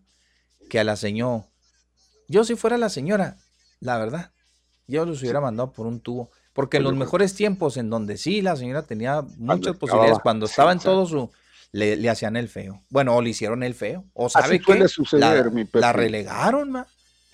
[0.68, 1.44] que a la señora,
[2.28, 3.36] yo si fuera la señora,
[3.80, 4.30] la verdad,
[4.86, 6.30] yo los hubiera mandado por un tubo.
[6.52, 10.72] Porque en los mejores tiempos, en donde sí la señora tenía muchas posibilidades, cuando estaba
[10.72, 11.30] en todo su.
[11.72, 12.84] Le, hacían el feo.
[12.88, 14.04] Bueno, o le hicieron el feo.
[14.12, 16.86] O sabe suceder, la, La relegaron, ma.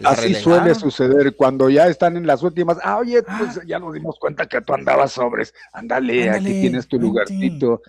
[0.04, 2.78] Así suele suceder cuando ya están en las últimas.
[2.82, 3.62] Ah, oye, pues ah.
[3.66, 5.54] ya nos dimos cuenta que tú andabas sobres.
[5.72, 7.82] Ándale, aquí tienes tu lugarcito.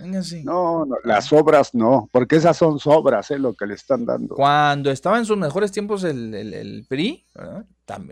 [0.44, 3.40] No, no, las obras no, porque esas son sobras, ¿eh?
[3.40, 4.36] Lo que le están dando.
[4.36, 7.26] Cuando estaba en sus mejores tiempos el, el, PRI,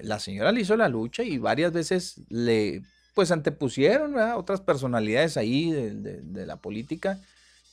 [0.04, 2.84] la señora le hizo la lucha y varias veces le
[3.14, 7.20] pues antepusieron otras personalidades ahí de, la política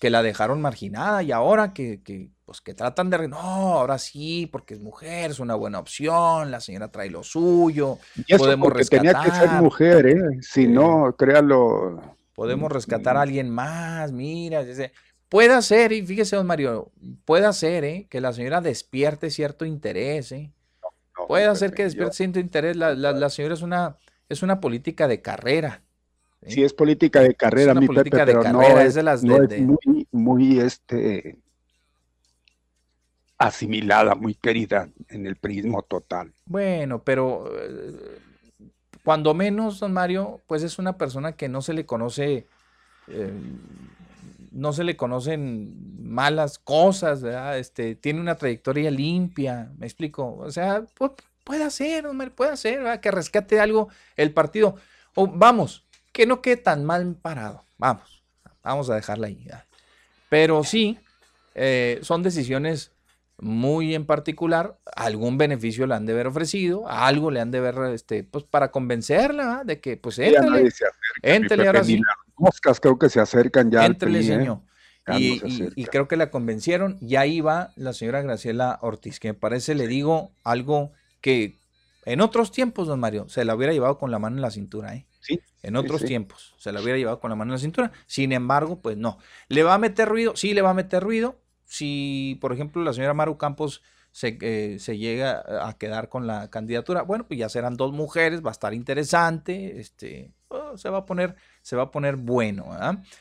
[0.00, 4.48] que la dejaron marginada y ahora que, que, pues que tratan de, no, ahora sí,
[4.50, 7.98] porque es mujer, es una buena opción, la señora trae lo suyo,
[8.38, 9.04] podemos rescatar.
[9.04, 10.38] Tenía que ser mujer, ¿eh?
[10.40, 12.00] Si no, créalo.
[12.34, 14.64] Podemos rescatar a alguien más, mira,
[15.28, 16.92] puede ser, y fíjese, don Mario,
[17.24, 18.06] puede ser, ¿eh?
[18.08, 20.52] Que la señora despierte cierto interés, ¿eh?
[21.26, 23.96] puede hacer que despierte cierto interés, la, la señora es una
[24.28, 25.82] es una política de carrera.
[26.46, 26.62] ¿sí?
[26.62, 30.06] es política de carrera, mi política Pepe, de pero carrera, no es, de las muy,
[30.12, 31.38] muy este,
[33.38, 36.32] asimilada, muy querida en el prismo total.
[36.46, 38.18] Bueno, pero eh,
[39.04, 42.46] cuando menos, don Mario, pues es una persona que no se le conoce,
[43.08, 43.32] eh,
[44.52, 47.58] no se le conocen malas cosas, ¿verdad?
[47.58, 50.36] Este, tiene una trayectoria limpia, me explico.
[50.38, 50.84] O sea,
[51.46, 54.74] Puede hacer, hombre, puede hacer, que rescate algo el partido.
[55.14, 57.64] O vamos, que no quede tan mal parado.
[57.78, 58.24] Vamos,
[58.64, 59.46] vamos a dejarla ahí.
[60.28, 60.98] Pero sí,
[61.54, 62.90] eh, son decisiones
[63.38, 64.78] muy en particular.
[64.94, 68.70] Algún beneficio le han de haber ofrecido, algo le han de haber, este, pues para
[68.70, 70.70] convencerla de que, pues, éntele.
[71.22, 71.96] Éntele ahora sí.
[71.96, 73.86] Las moscas creo que se acercan ya.
[73.86, 74.22] Éntele, ¿eh?
[74.22, 74.60] señor.
[75.08, 75.40] Y,
[75.76, 76.98] y, creo que la convencieron.
[77.00, 81.60] Y ahí va la señora Graciela Ortiz, que me parece, le digo, algo que
[82.06, 84.94] en otros tiempos, don Mario, se la hubiera llevado con la mano en la cintura,
[84.94, 85.06] ¿eh?
[85.20, 85.40] Sí.
[85.62, 87.90] En otros tiempos se la hubiera llevado con la mano en la cintura.
[88.06, 89.18] Sin embargo, pues no.
[89.48, 90.36] ¿Le va a meter ruido?
[90.36, 91.40] Sí, le va a meter ruido.
[91.66, 96.48] Si, por ejemplo, la señora Maru Campos se, eh, se, llega a quedar con la
[96.48, 100.98] candidatura, bueno, pues ya serán dos mujeres, va a estar interesante, este, oh, se va
[100.98, 102.66] a poner, se va a poner bueno,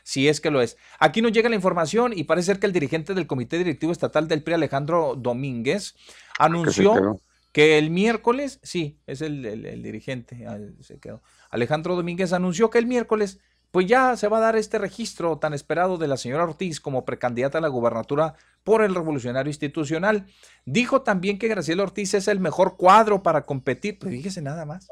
[0.04, 0.78] si es que lo es.
[1.00, 4.30] Aquí nos llega la información y parece ser que el dirigente del Comité Directivo Estatal
[4.30, 5.96] del PRI, Alejandro Domínguez,
[6.40, 7.20] anunció
[7.52, 11.22] que el miércoles, sí, es el, dirigente, ah, se quedó.
[11.50, 13.40] Alejandro Domínguez anunció que el miércoles,
[13.76, 17.04] pues ya se va a dar este registro tan esperado de la señora Ortiz como
[17.04, 20.28] precandidata a la gubernatura por el Revolucionario Institucional.
[20.64, 24.88] Dijo también que Graciela Ortiz es el mejor cuadro para competir, pues fíjese nada más.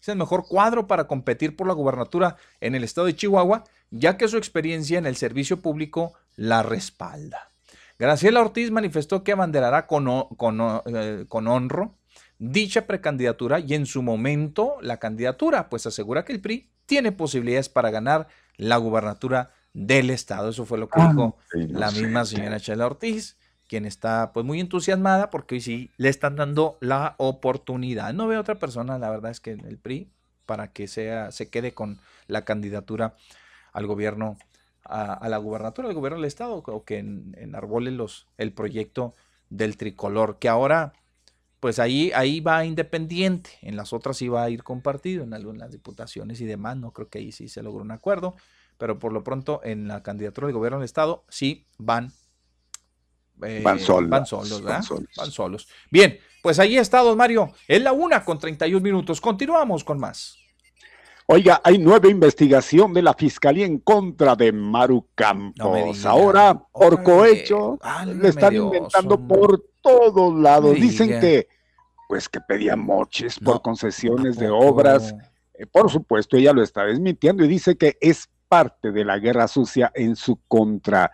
[0.00, 4.16] Es el mejor cuadro para competir por la gubernatura en el estado de Chihuahua, ya
[4.16, 7.50] que su experiencia en el servicio público la respalda.
[7.98, 10.06] Graciela Ortiz manifestó que abanderará con,
[10.38, 11.98] con, eh, con honro
[12.38, 17.70] dicha precandidatura y en su momento la candidatura, pues asegura que el PRI tiene posibilidades
[17.70, 18.28] para ganar
[18.58, 20.50] la gubernatura del estado.
[20.50, 25.30] Eso fue lo que dijo la misma señora Chela Ortiz, quien está pues muy entusiasmada
[25.30, 28.12] porque hoy sí le están dando la oportunidad.
[28.12, 30.10] No veo otra persona, la verdad es que el PRI
[30.44, 33.14] para que sea se quede con la candidatura
[33.72, 34.36] al gobierno
[34.84, 39.14] a, la gubernatura del gobierno del estado o que enarbole los el proyecto
[39.48, 40.92] del tricolor que ahora
[41.62, 45.70] pues ahí, ahí va independiente, en las otras sí va a ir compartido, en algunas
[45.70, 48.34] diputaciones y demás, no creo que ahí sí se logró un acuerdo,
[48.78, 52.12] pero por lo pronto en la candidatura del gobierno del estado sí van
[53.44, 54.82] eh, van, solos, van solos, ¿verdad?
[55.16, 55.68] Van solos.
[55.88, 57.52] Bien, pues ahí está, don Mario.
[57.68, 59.20] Es la una con 31 minutos.
[59.20, 60.41] Continuamos con más.
[61.26, 66.04] Oiga, hay nueva investigación de la fiscalía en contra de Maru Campos.
[66.04, 70.74] Ahora, por cohecho, le están inventando por todos lados.
[70.74, 71.48] Dicen que,
[72.08, 75.14] pues, que pedía moches por concesiones de obras.
[75.54, 79.48] Eh, por supuesto, ella lo está desmintiendo y dice que es parte de la guerra
[79.48, 81.10] sucia en su contra.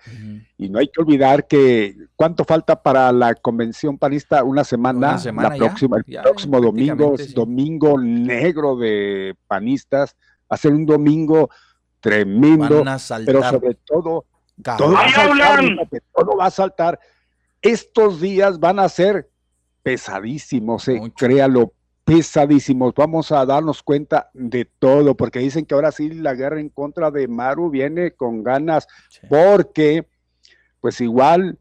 [0.56, 5.54] Y no hay que olvidar que cuánto falta para la convención panista, una semana, la
[5.54, 10.16] próxima, el próximo domingo, domingo negro de panistas,
[10.50, 11.48] va a ser un domingo
[12.00, 12.82] tremendo,
[13.24, 14.24] pero sobre todo,
[14.76, 15.60] todo va, a saltar,
[16.12, 17.00] todo va a saltar.
[17.62, 19.30] Estos días van a ser
[19.84, 21.72] pesadísimos, eh, créalo,
[22.08, 22.94] pesadísimos.
[22.96, 27.10] Vamos a darnos cuenta de todo, porque dicen que ahora sí la guerra en contra
[27.10, 28.88] de Maru viene con ganas,
[29.28, 30.06] porque
[30.80, 31.58] pues igual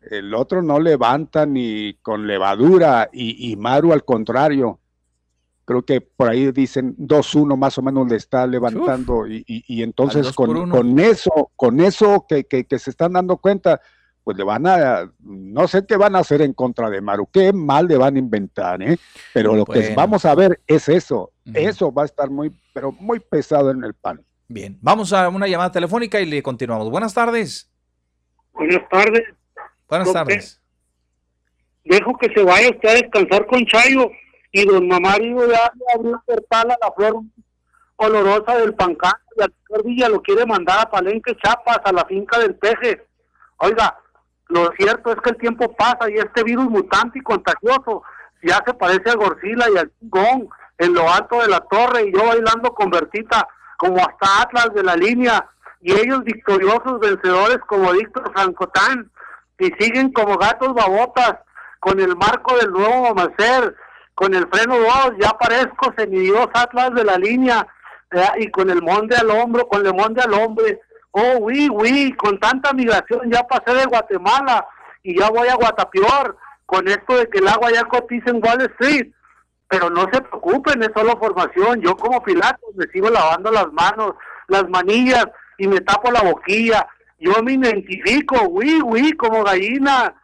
[0.00, 4.80] el otro no levanta ni con levadura y, Maru al contrario.
[5.66, 10.70] Creo que por ahí dicen 2-1 más o menos le está levantando y, entonces con,
[10.70, 13.82] con, eso, con eso que, que se están dando cuenta,
[14.24, 17.52] pues le van a, no sé qué van a hacer en contra de Maru, qué
[17.52, 18.96] mal le van a inventar, ¿eh?
[19.32, 23.18] Pero lo que vamos a ver es eso, eso va a estar muy, pero muy
[23.20, 24.24] pesado en el pan.
[24.48, 26.90] Bien, vamos a una llamada telefónica y le continuamos.
[26.90, 27.70] Buenas tardes.
[28.52, 29.22] Buenas tardes.
[29.88, 30.60] Buenas tardes.
[31.84, 34.10] Dejo que se vaya usted a descansar con Chayo
[34.52, 37.22] y don Mamario ya le abrió el portal a la flor
[37.96, 42.38] olorosa del pancán y al Villa lo quiere mandar a Palenque Chapas, a la finca
[42.38, 43.06] del Peje.
[43.58, 43.96] Oiga,
[44.52, 48.02] lo cierto es que el tiempo pasa y este virus mutante y contagioso
[48.42, 50.48] ya se parece a Gorzilla y al Gong
[50.78, 53.46] en lo alto de la torre y yo bailando con Bertita
[53.78, 55.48] como hasta Atlas de la línea
[55.80, 59.10] y ellos victoriosos vencedores como Víctor Francotán
[59.58, 61.36] y siguen como gatos babotas
[61.80, 63.76] con el marco del nuevo amanecer,
[64.14, 67.66] con el freno 2, ya parezco semidios Atlas de la línea
[68.38, 70.80] y con el monde al hombro, con el monde al hombre
[71.12, 74.66] Oh, oui, oui, con tanta migración ya pasé de Guatemala
[75.02, 78.62] y ya voy a Guatapior con esto de que el agua ya cotiza en Wall
[78.62, 79.12] Street.
[79.68, 81.80] Pero no se preocupen, es solo formación.
[81.82, 84.12] Yo como Pilatos me sigo lavando las manos,
[84.48, 85.26] las manillas
[85.58, 86.86] y me tapo la boquilla.
[87.18, 90.14] Yo me identifico, oui, oui, como gallina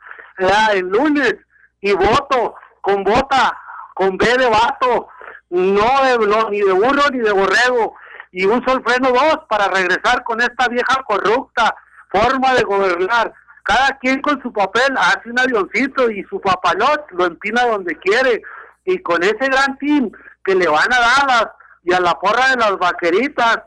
[0.73, 1.37] el lunes
[1.81, 3.57] y voto con bota,
[3.95, 5.09] con B de vato,
[5.51, 7.95] no, de, no ni de burro ni de borrego
[8.39, 11.75] y uso el freno 2 para regresar con esta vieja corrupta
[12.09, 13.33] forma de gobernar.
[13.65, 18.41] Cada quien con su papel hace un avioncito y su papalot lo empina donde quiere.
[18.85, 20.13] Y con ese gran team
[20.45, 21.53] que le van a dar
[21.83, 23.59] y a la porra de las vaqueritas,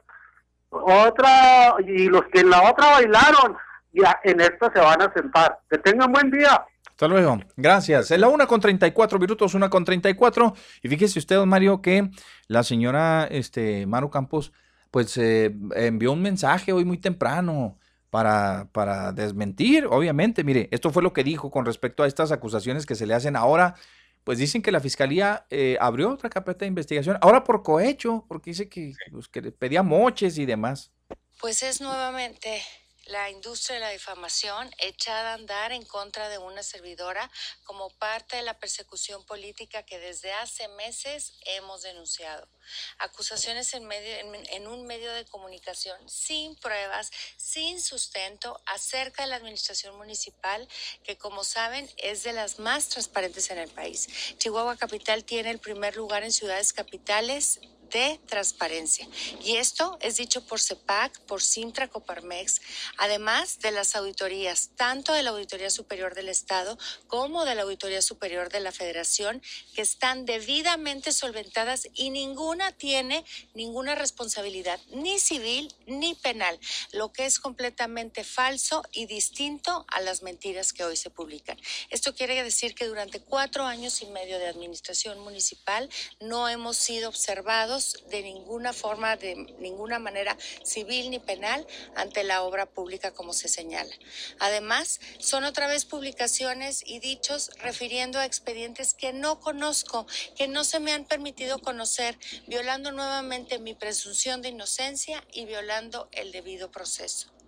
[0.70, 3.58] otra y los que en la otra bailaron,
[3.92, 5.60] ya en esta se van a sentar.
[5.70, 6.66] Que tengan buen día.
[7.02, 7.40] Hasta luego.
[7.58, 8.12] Gracias.
[8.12, 10.54] Es la una con 34 minutos, una con 34.
[10.84, 12.12] Y fíjese usted, Mario, que
[12.48, 14.54] la señora este, Maru Campos,
[14.92, 17.80] pues eh, envió un mensaje hoy muy temprano
[18.12, 20.44] para, para desmentir, obviamente.
[20.44, 23.36] Mire, esto fue lo que dijo con respecto a estas acusaciones que se le hacen
[23.36, 23.74] ahora.
[24.24, 28.52] Pues dicen que la fiscalía eh, abrió otra carpeta de investigación, ahora por cohecho, porque
[28.52, 30.92] dice que, pues, que pedía moches y demás.
[31.40, 32.62] Pues es nuevamente
[33.06, 37.30] la industria de la difamación echada a andar en contra de una servidora
[37.64, 42.48] como parte de la persecución política que desde hace meses hemos denunciado.
[43.00, 44.16] Acusaciones en, medio,
[44.50, 50.68] en, un medio de comunicación sin pruebas, sin sustento acerca de la administración municipal,
[51.04, 54.08] que como saben es de las más transparentes en el país.
[54.38, 57.60] Chihuahua Capital tiene el primer lugar en ciudades capitales
[57.92, 59.08] de transparencia.
[59.44, 62.62] Y esto es dicho por CEPAC, por Sintra Coparmex,
[62.98, 66.78] además de las auditorías, tanto de la Auditoría Superior del Estado
[67.08, 69.42] como de la Auditoría Superior de la Federación,
[69.76, 76.60] que están debidamente solventadas y ninguna tiene ninguna responsabilidad, ni civil ni penal,
[76.94, 81.60] lo que es completamente falso y distinto a las mentiras que hoy se publican.
[81.90, 85.90] Esto quiere decir que durante cuatro años y medio de administración municipal
[86.20, 92.44] no hemos sido observados de ninguna forma, de ninguna manera civil ni penal ante la
[92.44, 93.94] obra pública como se señala.
[94.40, 100.06] Además, son otra vez publicaciones y dichos refiriendo a expedientes que no conozco,
[100.36, 102.18] que no se me han permitido conocer,
[102.48, 107.41] violando nuevamente mi presunción de inocencia y violando el debido proceso.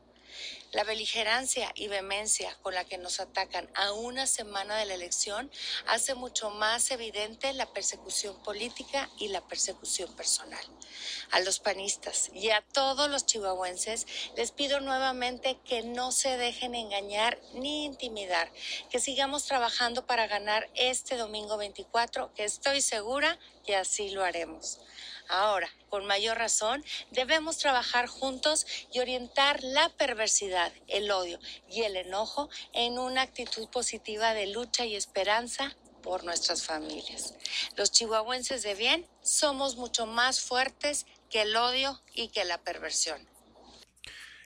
[0.73, 5.51] La beligerancia y vehemencia con la que nos atacan a una semana de la elección
[5.85, 10.65] hace mucho más evidente la persecución política y la persecución personal.
[11.29, 16.73] A los panistas y a todos los chihuahuenses les pido nuevamente que no se dejen
[16.73, 18.51] engañar ni intimidar,
[18.89, 24.79] que sigamos trabajando para ganar este domingo 24, que estoy segura que así lo haremos.
[25.35, 31.95] Ahora, con mayor razón, debemos trabajar juntos y orientar la perversidad, el odio y el
[31.95, 37.33] enojo en una actitud positiva de lucha y esperanza por nuestras familias.
[37.75, 43.27] Los chihuahuenses de bien somos mucho más fuertes que el odio y que la perversión.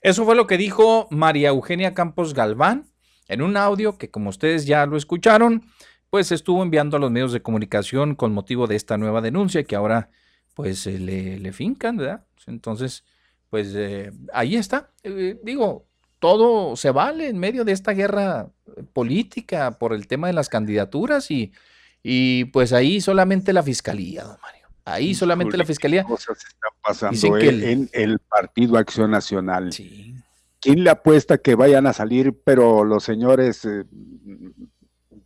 [0.01, 2.89] Eso fue lo que dijo María Eugenia Campos Galván
[3.27, 5.69] en un audio que, como ustedes ya lo escucharon,
[6.09, 9.75] pues estuvo enviando a los medios de comunicación con motivo de esta nueva denuncia que
[9.75, 10.11] ahora
[10.57, 12.25] pues le, le fincan, ¿verdad?
[12.47, 13.03] Entonces,
[13.51, 14.89] pues eh, ahí está.
[15.03, 15.85] Eh, digo,
[16.17, 18.49] todo se vale en medio de esta guerra
[18.91, 21.51] política por el tema de las candidaturas y,
[22.01, 24.67] y pues ahí solamente la fiscalía, don Mario.
[24.83, 26.03] Ahí solamente la fiscalía.
[26.03, 29.69] Cosas están pasando en el Partido Acción Nacional.
[30.59, 33.83] ¿Quién le apuesta que vayan a salir, pero los señores eh,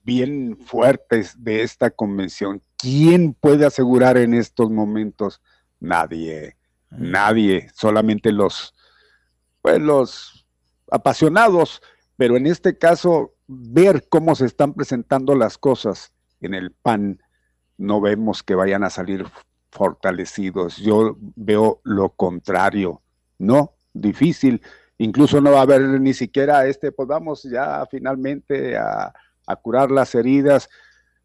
[0.03, 2.61] bien fuertes de esta convención?
[2.81, 5.39] ¿Quién puede asegurar en estos momentos?
[5.79, 6.57] Nadie,
[6.89, 8.73] nadie, solamente los,
[9.61, 10.47] pues los
[10.89, 11.81] apasionados,
[12.17, 17.21] pero en este caso, ver cómo se están presentando las cosas en el PAN,
[17.77, 19.25] no vemos que vayan a salir
[19.71, 20.77] fortalecidos.
[20.77, 23.01] Yo veo lo contrario,
[23.37, 24.61] no, difícil.
[24.97, 29.13] Incluso no va a haber ni siquiera este, pues vamos ya finalmente a,
[29.47, 30.69] a curar las heridas,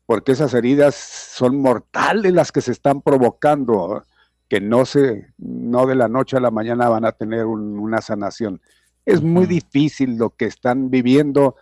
[0.07, 4.05] porque esas heridas son mortales las que se están provocando,
[4.49, 8.61] que no se, no de la noche a la mañana van a tener una sanación.
[9.05, 11.57] Es muy difícil lo que están viviendo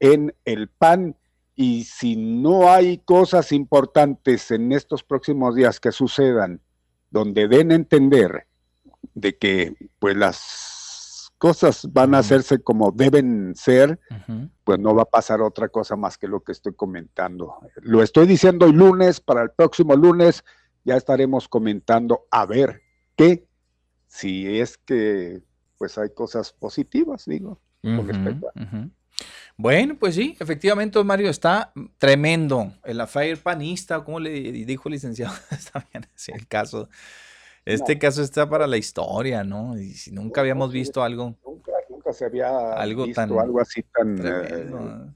[0.00, 1.16] en el PAN
[1.56, 6.60] y si no hay cosas importantes en estos próximos días que sucedan,
[7.10, 8.46] donde den a entender
[9.14, 10.77] de que pues las
[11.38, 13.98] cosas van a hacerse como deben ser,
[14.64, 17.54] pues no va a pasar otra cosa más que lo que estoy comentando.
[17.76, 20.44] Lo estoy diciendo el lunes, para el próximo lunes
[20.84, 22.82] ya estaremos comentando a ver
[23.16, 23.46] qué,
[24.08, 25.42] si es que
[25.78, 28.88] pues hay cosas positivas, digo, con respecto a...
[29.56, 32.72] Bueno, pues sí, efectivamente, Mario, está tremendo.
[32.84, 36.88] El affair panista, como le dijo el licenciado, está bien así el caso.
[37.68, 39.78] Este caso está para la historia, ¿no?
[39.78, 41.36] Y si nunca habíamos visto algo.
[41.44, 45.12] Nunca, nunca se había algo visto algo así tan eh,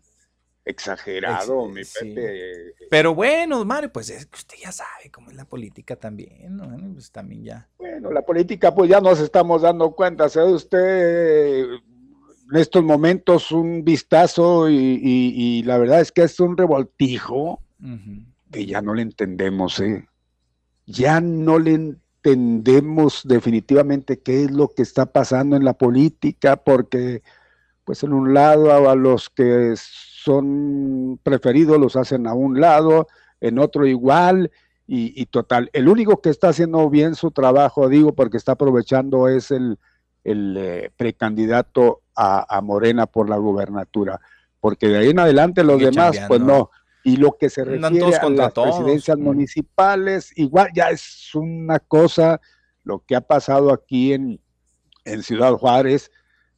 [0.66, 2.74] exagerado, mi Pepe.
[2.90, 6.92] Pero bueno, Mario, pues es que usted ya sabe cómo es la política también, ¿no?
[6.92, 7.68] Pues también ya.
[7.78, 11.66] Bueno, la política, pues ya nos estamos dando cuenta, ¿sabe usted?
[12.50, 17.62] en estos momentos un vistazo y, la verdad es que es un revoltijo
[18.50, 20.06] que ya no le entendemos, ¿eh?
[20.84, 27.22] Ya no le entendemos definitivamente qué es lo que está pasando en la política, porque
[27.84, 33.08] pues en un lado a los que son preferidos los hacen a un lado,
[33.40, 34.52] en otro igual,
[34.86, 35.68] y, y total.
[35.72, 39.78] El único que está haciendo bien su trabajo, digo, porque está aprovechando es el,
[40.22, 44.20] el eh, precandidato a, Morena por la gubernatura,
[44.60, 46.70] porque de ahí en adelante los demás, pues no.
[47.04, 49.22] Y lo que se refiere a las presidencias mm.
[49.22, 52.40] municipales, igual ya es una cosa
[52.84, 54.40] lo que ha pasado aquí en,
[55.04, 56.10] en Ciudad Juárez,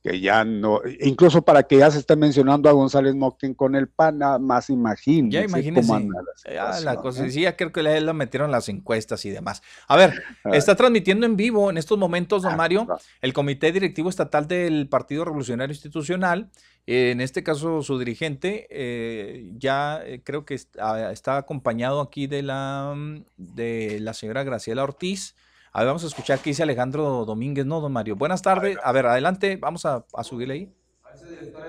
[0.04, 3.88] que ya no, incluso para que ya se esté mencionando a González Moquen con el
[3.88, 7.24] PAN, nada más imagínense ya imagínense, cómo anda la, la cosa.
[7.24, 7.30] ¿eh?
[7.30, 9.62] Sí, ya creo que lo metieron las encuestas y demás.
[9.88, 10.50] A ver, ah.
[10.52, 12.86] está transmitiendo en vivo en estos momentos, don ah, Mario,
[13.22, 16.50] el Comité Directivo Estatal del Partido Revolucionario Institucional,
[16.86, 22.42] en este caso su dirigente, eh, ya eh, creo que está, está, acompañado aquí de
[22.42, 25.34] la, mm, de la señora Graciela Ortiz,
[25.76, 28.14] a ver, vamos a escuchar qué dice Alejandro Domínguez, ¿no, don Mario?
[28.14, 28.78] Buenas tardes.
[28.80, 30.74] A ver, adelante, vamos a, subirle ahí.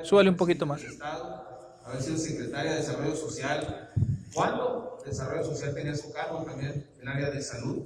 [0.04, 0.84] Súbale un poquito más.
[1.84, 3.90] Haber sido secretaria de Desarrollo Social.
[4.32, 5.00] ¿Cuándo?
[5.04, 7.82] Desarrollo Social tenía su cargo también en el área de salud.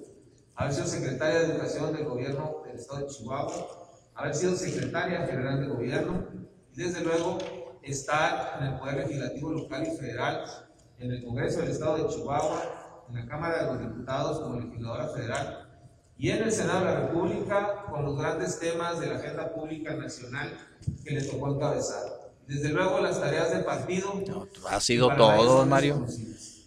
[0.56, 3.68] Haber sido secretaria de Educación del Gobierno del Estado de Chihuahua.
[4.16, 6.26] Haber sido secretaria general de Gobierno.
[6.74, 7.38] Y desde luego
[7.82, 10.44] estar en el Poder Legislativo local y federal,
[10.98, 15.08] en el Congreso del Estado de Chihuahua, en la Cámara de los Diputados como legisladora
[15.08, 15.69] federal
[16.20, 19.96] y en el Senado de la República con los grandes temas de la agenda pública
[19.96, 20.52] nacional
[21.06, 22.34] que le tocó encabezar.
[22.46, 24.22] Desde luego las tareas del partido.
[24.70, 26.06] ha sido todo, Mario.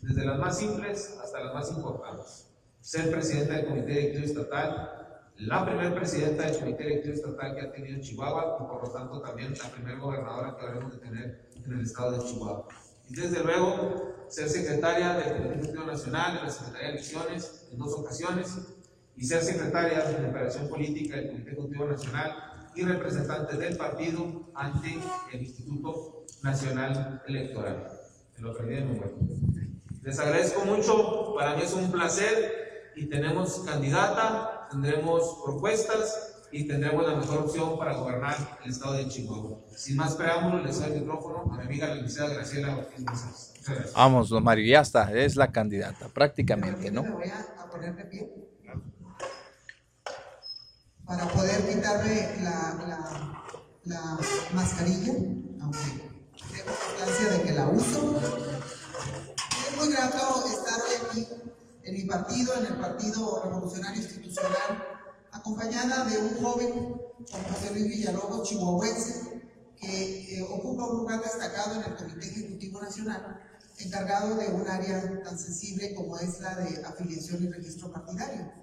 [0.01, 2.47] Desde las más simples hasta las más importantes.
[2.81, 7.73] Ser presidenta del Comité Directivo Estatal, la primera presidenta del Comité Directivo Estatal que ha
[7.73, 11.73] tenido Chihuahua y por lo tanto también la primera gobernadora que habremos de tener en
[11.75, 12.69] el estado de Chihuahua.
[13.11, 17.93] Y desde luego ser secretaria del Comité Nacional, de la Secretaría de Elecciones en dos
[17.93, 18.57] ocasiones
[19.17, 24.99] y ser secretaria de Operación Política del Comité Ejecutivo Nacional y representante del partido ante
[25.33, 27.91] el Instituto Nacional Electoral.
[28.39, 28.55] lo
[30.03, 37.07] Les agradezco mucho, para mí es un placer y tenemos candidata, tendremos propuestas y tendremos
[37.07, 39.59] la mejor opción para gobernar el estado de Chihuahua.
[39.75, 43.05] Sin más preámbulos, les doy el micrófono a mi amiga la licenciada Graciela Ortiz
[43.95, 47.03] Vamos, don Mario, ya está, es la candidata, prácticamente, ¿no?
[47.03, 48.42] Me voy a poner de pie
[51.07, 53.13] para poder quitarme la,
[53.85, 54.19] la
[54.55, 55.13] mascarilla,
[55.61, 55.79] aunque
[56.53, 58.21] tengo constancia de que la uso.
[59.69, 60.81] Es muy grato estar
[61.11, 61.27] aquí
[61.85, 64.85] en mi partido, en el Partido Revolucionario Institucional,
[65.33, 69.43] acompañada de un joven, como José Luis Villalobos, chihuahuense,
[69.77, 73.41] que eh, ocupa un lugar destacado en el Comité Ejecutivo Nacional,
[73.79, 78.62] encargado de un área tan sensible como es la de afiliación y registro partidario.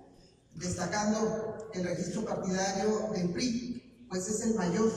[0.55, 4.91] Destacando el registro partidario del PRI, pues es el mayor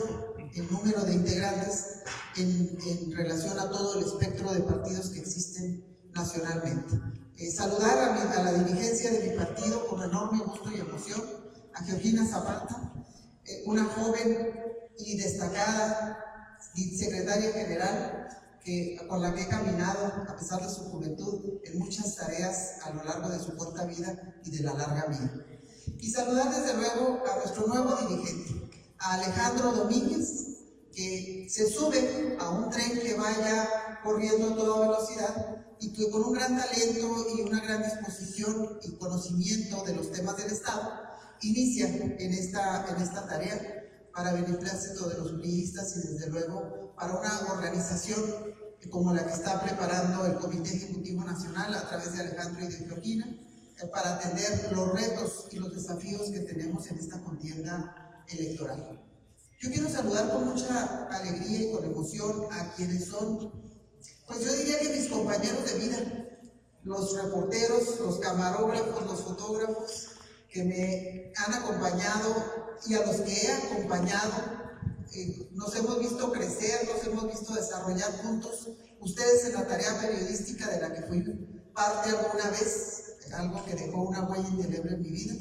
[0.54, 2.02] en número de integrantes
[2.36, 7.00] en, relación a todo el espectro de partidos que existen nacionalmente.
[7.36, 11.22] Eh, saludar a, a, la dirigencia de mi partido con enorme gusto y emoción,
[11.74, 12.92] a Georgina Zapata,
[13.44, 14.52] eh, una joven
[14.98, 16.18] y destacada
[16.74, 18.28] secretaria general
[18.64, 22.90] que, con la que he caminado, a pesar de su juventud, en muchas tareas a
[22.90, 25.47] lo largo de su corta vida y de la larga vida.
[25.98, 30.52] Y saludar desde luego a nuestro nuevo dirigente, a Alejandro Domínguez,
[30.94, 36.22] que se sube a un tren que vaya corriendo a toda velocidad y que con
[36.24, 40.93] un gran talento y una gran disposición y conocimiento de los temas del Estado,
[41.40, 43.82] inicia en esta, en esta tarea
[44.14, 48.22] para beneplácito de los periodistas y desde luego para una organización
[48.88, 52.86] como la que está preparando el Comité Ejecutivo Nacional a través de Alejandro y de
[52.86, 59.00] Georgina, eh, para atender los retos y los desafíos que tenemos en esta contienda electoral.
[59.60, 63.50] Yo quiero saludar con mucha alegría y con emoción a quienes son,
[64.28, 65.98] pues yo diría que mis compañeros de vida,
[66.84, 70.08] los reporteros, los camarógrafos, los fotógrafos
[70.48, 74.61] que me han acompañado y a los que he acompañado.
[75.52, 78.70] Nos hemos visto crecer, nos hemos visto desarrollar juntos.
[79.01, 81.22] Ustedes en la tarea periodística de la que fui
[81.74, 85.34] parte alguna vez, algo que dejó una huella indeleble en mi vida.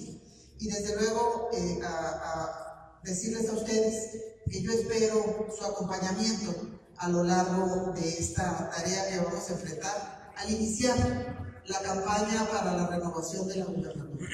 [0.60, 4.18] Y desde luego eh, a, a decirles a ustedes
[4.50, 6.54] que yo espero su acompañamiento
[6.98, 12.76] a lo largo de esta tarea que vamos a enfrentar al iniciar la campaña para
[12.76, 14.28] la renovación de la gubernatura.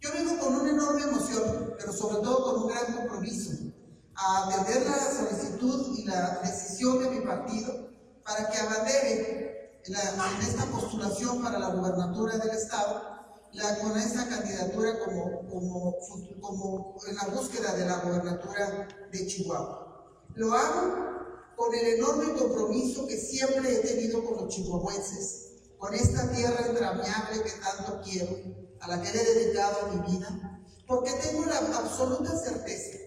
[0.00, 3.68] Yo vengo con una enorme emoción, pero sobre todo con un gran compromiso
[4.20, 7.88] a atender la solicitud y la decisión de mi partido
[8.24, 13.18] para que abandere en esta postulación para la gubernatura del Estado
[13.52, 15.96] la, con esa candidatura como, como,
[16.40, 20.04] como en la búsqueda de la gobernatura de Chihuahua.
[20.34, 26.30] Lo hago con el enorme compromiso que siempre he tenido con los chihuahuenses, con esta
[26.30, 28.36] tierra entrañable que tanto quiero,
[28.80, 32.97] a la que le he dedicado mi vida, porque tengo la absoluta certeza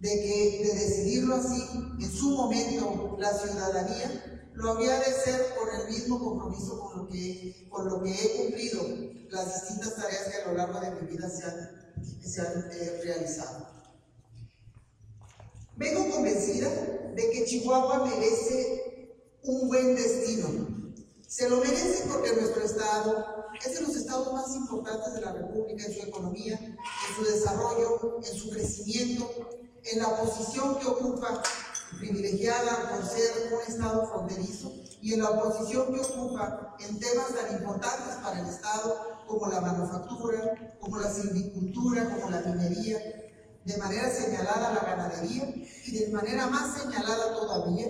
[0.00, 1.62] de que de decidirlo así,
[2.00, 7.08] en su momento, la ciudadanía lo había de ser con el mismo compromiso con lo
[7.08, 8.82] que, con lo que he cumplido
[9.30, 13.00] las distintas tareas que a lo largo de mi vida se han, se han eh,
[13.04, 13.68] realizado.
[15.76, 16.68] Vengo convencida
[17.14, 19.14] de que Chihuahua merece
[19.44, 20.68] un buen destino.
[21.26, 25.84] Se lo merece porque nuestro estado es de los estados más importantes de la República
[25.84, 29.30] en su economía, en su desarrollo, en su crecimiento,
[29.92, 31.42] en la posición que ocupa
[31.98, 37.56] privilegiada por ser un Estado fronterizo y en la posición que ocupa en temas tan
[37.56, 42.98] importantes para el Estado como la manufactura, como la silvicultura, como la minería,
[43.64, 45.54] de manera señalada la ganadería
[45.86, 47.86] y de manera más señalada todavía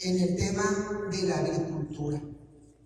[0.00, 2.20] en el tema de la agricultura.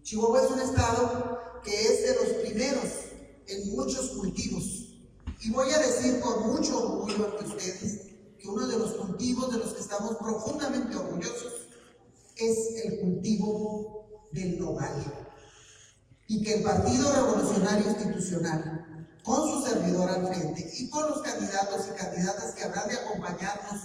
[0.02, 2.84] Chihuahua es un estado que es de los primeros
[3.46, 4.88] en muchos cultivos.
[5.40, 8.11] Y voy a decir con mucho orgullo ante ustedes
[8.42, 11.68] que uno de los cultivos de los que estamos profundamente orgullosos
[12.36, 15.28] es el cultivo del nogal.
[16.26, 21.86] Y que el Partido Revolucionario Institucional, con su servidor al frente y con los candidatos
[21.88, 23.80] y candidatas que habrán de acompañarnos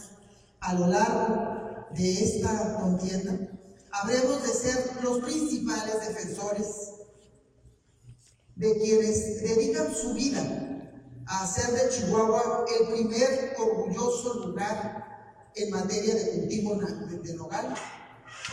[0.61, 3.37] a lo largo de esta contienda,
[3.91, 6.67] habremos de ser los principales defensores
[8.55, 10.76] de quienes dedican su vida
[11.27, 17.73] a hacer de Chihuahua el primer orgulloso lugar en materia de cultivo de nogal,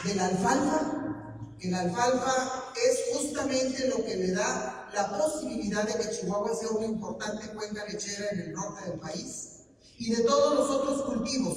[0.04, 5.94] de la alfalfa, que la alfalfa es justamente lo que le da la posibilidad de
[5.94, 9.66] que Chihuahua sea una importante cuenca lechera en el norte del país,
[9.98, 11.56] y de todos los otros cultivos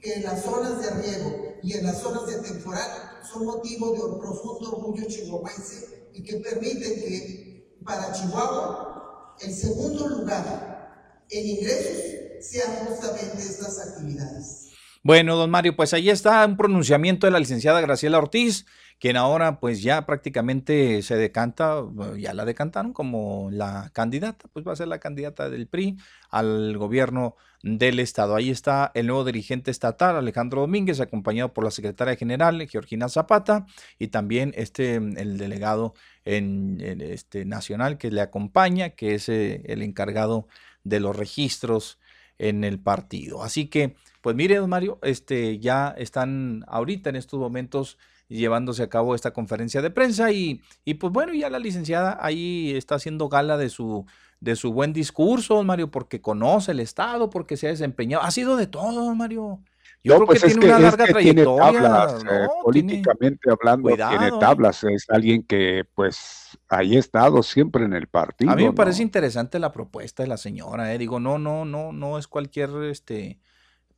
[0.00, 4.00] que en las zonas de riego y en las zonas de temporal son motivo de
[4.02, 8.93] un profundo orgullo chihuahuense y que permiten que para Chihuahua
[9.40, 12.02] el segundo lugar en ingresos
[12.40, 14.68] sean justamente estas actividades.
[15.02, 18.64] Bueno, don Mario, pues ahí está un pronunciamiento de la licenciada Graciela Ortiz,
[19.04, 21.84] quien ahora pues ya prácticamente se decanta,
[22.16, 25.98] ya la decantaron como la candidata, pues va a ser la candidata del PRI
[26.30, 28.34] al gobierno del estado.
[28.34, 33.66] Ahí está el nuevo dirigente estatal, Alejandro Domínguez, acompañado por la secretaria general, Georgina Zapata,
[33.98, 35.92] y también este, el delegado
[36.24, 40.48] en, este, nacional que le acompaña, que es eh, el encargado
[40.82, 41.98] de los registros
[42.38, 43.42] en el partido.
[43.42, 47.98] Así que pues mire, don Mario, este, ya están ahorita en estos momentos
[48.28, 52.74] llevándose a cabo esta conferencia de prensa y, y pues bueno, ya la licenciada ahí
[52.76, 54.06] está haciendo gala de su,
[54.40, 58.24] de su buen discurso, don Mario, porque conoce el Estado, porque se ha desempeñado.
[58.24, 59.60] Ha sido de todo, don Mario.
[60.02, 61.80] Yo creo pues que tiene una larga trayectoria.
[61.80, 64.84] tablas, eh, políticamente hablando, tiene tablas.
[64.84, 68.50] Es alguien que, pues, ahí ha estado siempre en el partido.
[68.50, 70.92] A mí me parece interesante la propuesta de la señora.
[70.92, 70.98] Eh.
[70.98, 73.40] Digo, no, no, no, no es cualquier, este,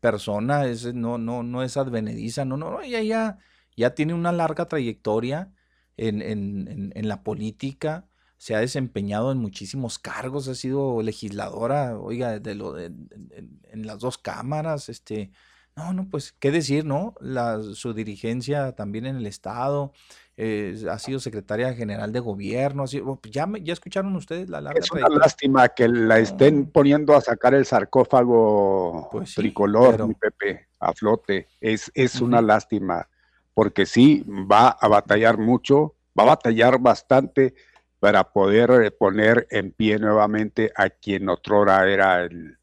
[0.01, 3.39] persona, es, no, no, no es advenediza, no, no, ella ya,
[3.77, 5.53] ya tiene una larga trayectoria
[5.97, 12.39] en, en, en, la política, se ha desempeñado en muchísimos cargos, ha sido legisladora, oiga,
[12.39, 15.31] de lo de, en, las dos cámaras, este,
[15.75, 17.15] no, no, pues, ¿qué decir, no?
[17.21, 19.93] La, su dirigencia también en el Estado,
[20.39, 24.81] eh, ha sido secretaria general de gobierno, oh, pues, ya, ya escucharon ustedes la larga
[24.81, 30.69] Es una lástima que la estén poniendo a sacar el sarcófago pues tricolor, mi Pepe,
[30.79, 31.49] a flote.
[31.59, 33.09] Es, es una lástima,
[33.57, 37.55] porque sí, va a batallar mucho, va a batallar bastante
[37.99, 42.59] para poder eh, poner en pie nuevamente a quien otrora era el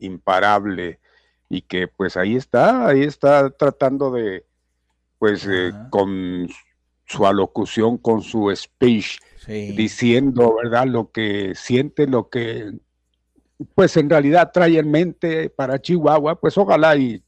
[0.00, 0.98] imparable
[1.48, 4.44] y que pues ahí está, ahí está tratando de,
[5.20, 6.48] pues eh, con
[7.06, 10.86] su alocución, con su speech, diciendo, ¿verdad?
[10.86, 12.72] Lo que siente, lo que,
[13.76, 17.22] pues en realidad trae en mente para Chihuahua, pues ojalá y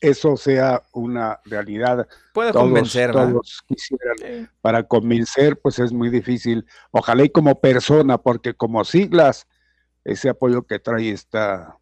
[0.00, 2.06] eso sea una realidad.
[2.32, 4.50] Puede convencer, todos quisieran.
[4.60, 6.66] Para convencer, pues es muy difícil.
[6.90, 9.46] Ojalá y como persona, porque como siglas,
[10.04, 11.78] ese apoyo que trae está,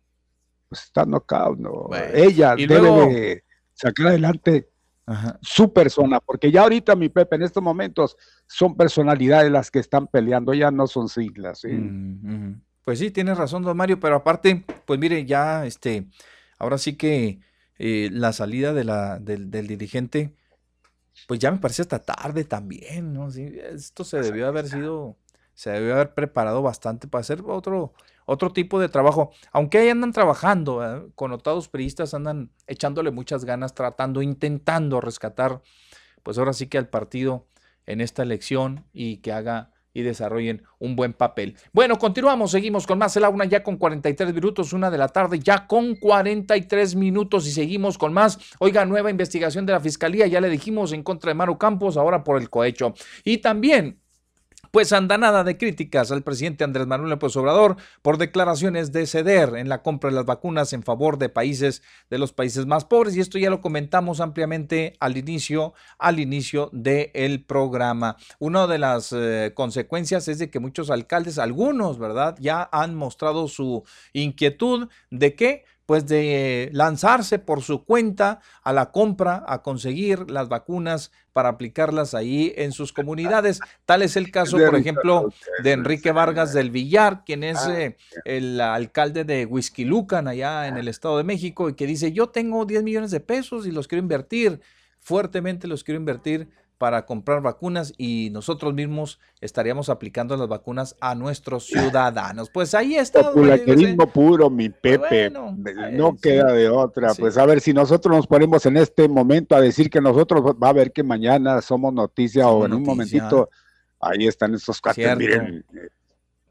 [0.69, 1.91] pues está knockout, ¿no?
[2.12, 4.70] Ella debe sacar adelante
[5.43, 8.16] su persona, porque ya ahorita, mi Pepe, en estos momentos
[8.47, 11.62] son personalidades las que están peleando, ya no son siglas.
[11.65, 12.55] Mm,
[12.85, 16.07] pues sí, tienes razón, don Mario, pero aparte, pues mire, ya este,
[16.59, 17.41] ahora sí que
[17.78, 20.34] eh, la salida de la, del, dirigente,
[21.26, 23.28] pues ya me parece hasta tarde también, ¿no?
[23.28, 25.16] esto se debió haber sido,
[25.55, 27.92] se debió haber preparado bastante para hacer otro,
[28.26, 29.32] otro tipo de trabajo.
[29.52, 31.10] Aunque ahí andan trabajando, ¿eh?
[31.14, 35.62] connotados periodistas andan echándole muchas ganas, tratando, intentando rescatar,
[36.22, 37.46] pues ahora sí que al partido
[37.86, 41.57] en esta elección y que haga y desarrollen un buen papel.
[41.73, 43.16] Bueno, continuamos, seguimos con más.
[43.16, 47.53] El una ya con 43 minutos, una de la tarde, ya con 43 minutos y
[47.53, 48.39] seguimos con más.
[48.59, 52.25] Oiga, nueva investigación de la Fiscalía, ya le dijimos en contra de Maru Campos, ahora
[52.25, 52.95] por el cohecho.
[53.25, 54.03] Y también
[54.74, 59.68] pues andanada de críticas al presidente Andrés Manuel López Obrador por declaraciones de ceder en
[59.68, 61.80] la compra de las vacunas en favor de países
[62.10, 66.70] de los países más pobres y esto ya lo comentamos ampliamente al inicio al inicio
[66.72, 68.16] del programa.
[68.40, 72.36] Una de las eh, consecuencias es de que muchos alcaldes, algunos, ¿verdad?
[72.40, 78.90] Ya han mostrado su inquietud de que pues de lanzarse por su cuenta a la
[78.90, 83.61] compra, a conseguir las vacunas para aplicarlas ahí en sus comunidades.
[83.85, 85.32] Tal es el caso, por ejemplo,
[85.62, 90.77] de Enrique Vargas del Villar, quien es ah, eh, el alcalde de Huizquilucan, allá en
[90.77, 93.89] el Estado de México, y que dice, yo tengo 10 millones de pesos y los
[93.89, 94.61] quiero invertir,
[95.01, 96.48] fuertemente los quiero invertir
[96.78, 102.51] para comprar vacunas y nosotros mismos estaríamos aplicando las vacunas a nuestros ciudadanos.
[102.51, 103.22] Pues ahí está.
[103.22, 105.30] Popularismo puro, mi Pepe.
[105.30, 107.14] no queda de otra.
[107.14, 110.68] Pues a ver, si nosotros nos ponemos en este momento a decir que nosotros va
[110.68, 113.48] a ver que mañana somos noticia o en un momentito,
[114.01, 115.16] ahí están estos cuatro.
[115.16, 115.64] Miren,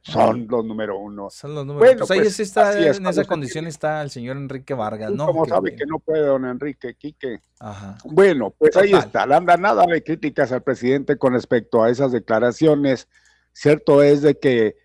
[0.03, 1.29] son los número uno.
[1.29, 4.73] Son los número Bueno, pues ahí pues, está, en esa condición está el señor Enrique
[4.73, 5.25] Vargas, ¿no?
[5.25, 7.39] ¿Cómo sabe que no puede, don Enrique Quique?
[7.59, 7.97] Ajá.
[8.03, 9.25] Bueno, pues ahí está.
[9.25, 13.07] La anda nada de críticas al presidente con respecto a esas declaraciones.
[13.53, 14.75] Cierto es de que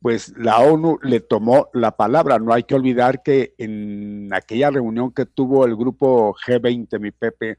[0.00, 2.38] pues la ONU le tomó la palabra.
[2.38, 7.58] No hay que olvidar que en aquella reunión que tuvo el grupo G20, mi Pepe,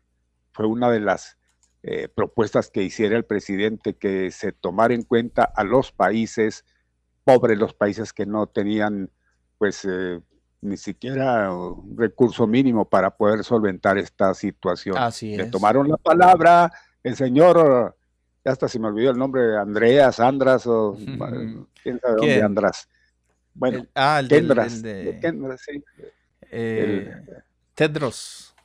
[0.53, 1.37] fue una de las
[1.83, 6.63] eh, propuestas que hiciera el presidente, que se tomara en cuenta a los países
[7.23, 9.09] pobres los países que no tenían
[9.57, 10.19] pues eh,
[10.61, 14.97] ni siquiera un recurso mínimo para poder solventar esta situación.
[14.97, 16.71] Así Le tomaron la palabra
[17.03, 17.95] el señor,
[18.45, 20.95] hasta se me olvidó el nombre, Andreas, Andras o
[21.83, 22.87] quién sabe dónde András.
[23.53, 25.83] Bueno, ah, el, de, sí.
[26.51, 27.13] Eh,
[27.75, 28.55] Tedros.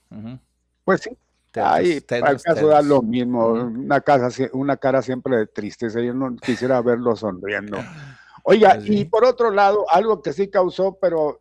[0.84, 1.10] Pues sí.
[1.54, 6.36] Ahí, al caso da lo mismo, una, casa, una cara siempre de tristeza, yo no
[6.36, 7.78] quisiera verlo sonriendo.
[8.48, 11.40] Oiga, y por otro lado, algo que sí causó, pero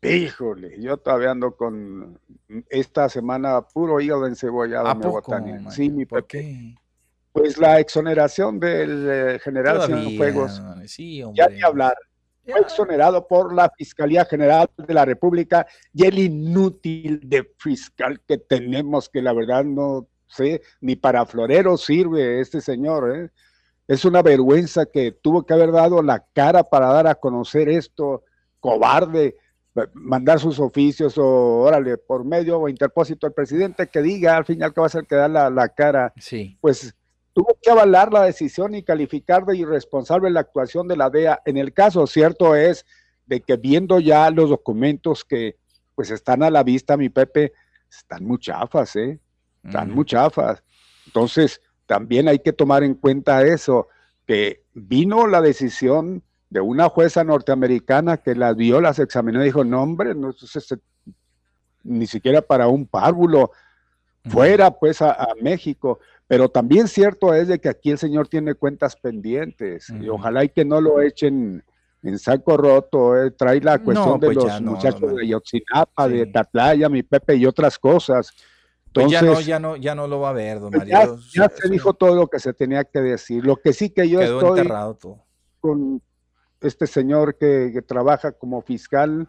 [0.00, 2.20] híjole, yo todavía ando con
[2.68, 6.76] esta semana puro hígado encebollado, me Sí, mi Pepe.
[7.32, 10.62] Pues la exoneración del eh, general Cienfuegos.
[11.34, 11.96] ya ni hablar
[12.44, 18.38] fue exonerado por la Fiscalía General de la República y el inútil de fiscal que
[18.38, 23.16] tenemos, que la verdad no sé, ni para florero sirve este señor.
[23.16, 23.30] ¿eh?
[23.88, 28.22] Es una vergüenza que tuvo que haber dado la cara para dar a conocer esto,
[28.60, 29.36] cobarde,
[29.94, 34.74] mandar sus oficios o, órale, por medio o interpósito al presidente que diga al final
[34.74, 36.12] que va a ser que da la, la cara.
[36.18, 36.58] Sí.
[36.60, 36.94] Pues
[37.32, 41.40] tuvo que avalar la decisión y calificar de irresponsable la actuación de la DEA.
[41.46, 42.84] En el caso, cierto es
[43.26, 45.56] de que viendo ya los documentos que
[45.94, 47.52] pues están a la vista, mi Pepe,
[47.90, 49.18] están muy chafas, ¿eh?
[49.64, 50.62] Están muy chafas.
[51.06, 53.88] Entonces, también hay que tomar en cuenta eso,
[54.26, 59.64] que vino la decisión de una jueza norteamericana que las vio, las examinó y dijo,
[59.64, 60.74] no hombre, no, es
[61.82, 63.52] ni siquiera para un párvulo,
[64.28, 65.98] fuera pues a México.
[66.26, 70.50] Pero también cierto es de que aquí el Señor tiene cuentas pendientes y ojalá y
[70.50, 71.64] que no lo echen
[72.02, 76.90] en saco roto, eh, trae la cuestión de pues los muchachos de Yotzinapa, de Tatlaya,
[76.90, 78.30] mi Pepe y otras cosas.
[78.92, 81.18] Pues ya no, ya no, ya no lo va a ver, don pues Mario.
[81.34, 83.44] Ya, se dijo todo lo que se tenía que decir.
[83.44, 84.68] Lo que sí que yo estoy
[85.60, 86.02] con
[86.60, 89.28] este señor que, que trabaja como fiscal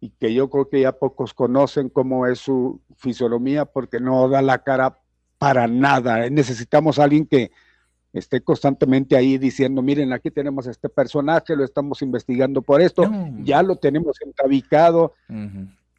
[0.00, 4.42] y que yo creo que ya pocos conocen cómo es su fisonomía porque no da
[4.42, 4.98] la cara
[5.38, 6.28] para nada.
[6.30, 7.50] Necesitamos a alguien que
[8.12, 13.10] esté constantemente ahí diciendo, miren, aquí tenemos este personaje, lo estamos investigando por esto,
[13.42, 15.14] ya lo tenemos entabicado.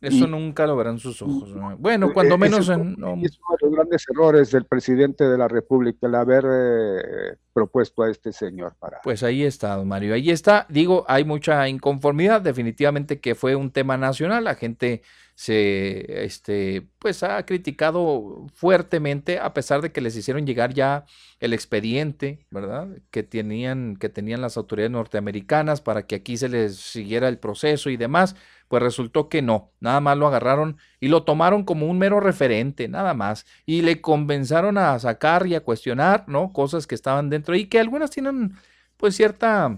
[0.01, 1.53] Eso nunca lo verán sus ojos.
[1.77, 2.91] Bueno, eh, cuando menos en...
[2.91, 3.29] Es uno de
[3.61, 8.75] los grandes errores del presidente de la República el haber eh, propuesto a este señor
[8.79, 8.99] para...
[9.03, 10.65] Pues ahí está, don Mario, ahí está.
[10.69, 15.03] Digo, hay mucha inconformidad, definitivamente que fue un tema nacional, la gente
[15.35, 21.05] se este, pues ha criticado fuertemente a pesar de que les hicieron llegar ya
[21.39, 22.89] el expediente, ¿verdad?
[23.09, 27.89] Que tenían, que tenían las autoridades norteamericanas para que aquí se les siguiera el proceso
[27.89, 28.35] y demás,
[28.71, 32.87] pues resultó que no, nada más lo agarraron y lo tomaron como un mero referente,
[32.87, 36.53] nada más, y le convenzaron a sacar y a cuestionar, ¿no?
[36.53, 38.53] Cosas que estaban dentro y que algunas tienen
[38.95, 39.77] pues cierta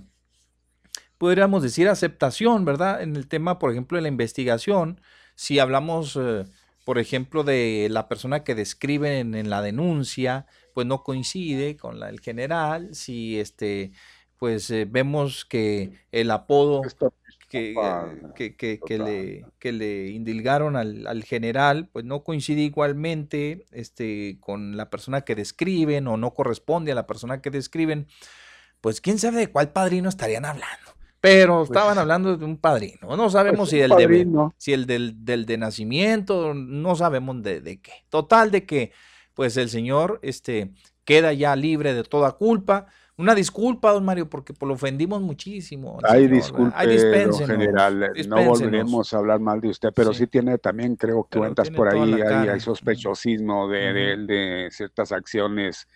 [1.17, 3.01] podríamos decir aceptación, ¿verdad?
[3.01, 5.01] En el tema, por ejemplo, de la investigación,
[5.33, 6.45] si hablamos, eh,
[6.85, 10.45] por ejemplo, de la persona que describen en la denuncia,
[10.75, 12.93] pues no coincide con la del general.
[12.93, 13.91] Si este,
[14.37, 16.83] pues eh, vemos que el apodo
[17.53, 24.37] que, que, que, le, que le indilgaron al, al, general, pues no coincide igualmente este,
[24.39, 28.07] con la persona que describen o no corresponde a la persona que describen,
[28.81, 30.93] pues quién sabe de cuál padrino estarían hablando.
[31.21, 33.15] Pero pues estaban hablando de un padrino.
[33.15, 37.61] No sabemos pues si, el de, si el del, del, de nacimiento, no sabemos de,
[37.61, 38.03] de, qué.
[38.09, 38.91] Total de que,
[39.35, 40.71] pues el señor este,
[41.05, 42.87] queda ya libre de toda culpa.
[43.15, 45.99] Una disculpa, don Mario, porque pues, lo ofendimos muchísimo.
[46.03, 48.11] Hay disculpa, general.
[48.27, 51.89] No volveremos a hablar mal de usted, pero sí, tiene también, creo que cuentas por
[51.89, 55.87] ahí, hay, hay, sospechosismo de, de, de ciertas acciones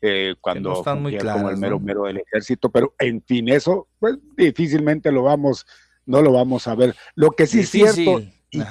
[0.00, 4.16] eh, cuando están muy como el mero mero del ejército, pero en fin, eso pues
[4.36, 5.66] difícilmente lo vamos,
[6.06, 6.94] no lo vamos a ver.
[7.16, 8.62] Lo que sí es cierto, y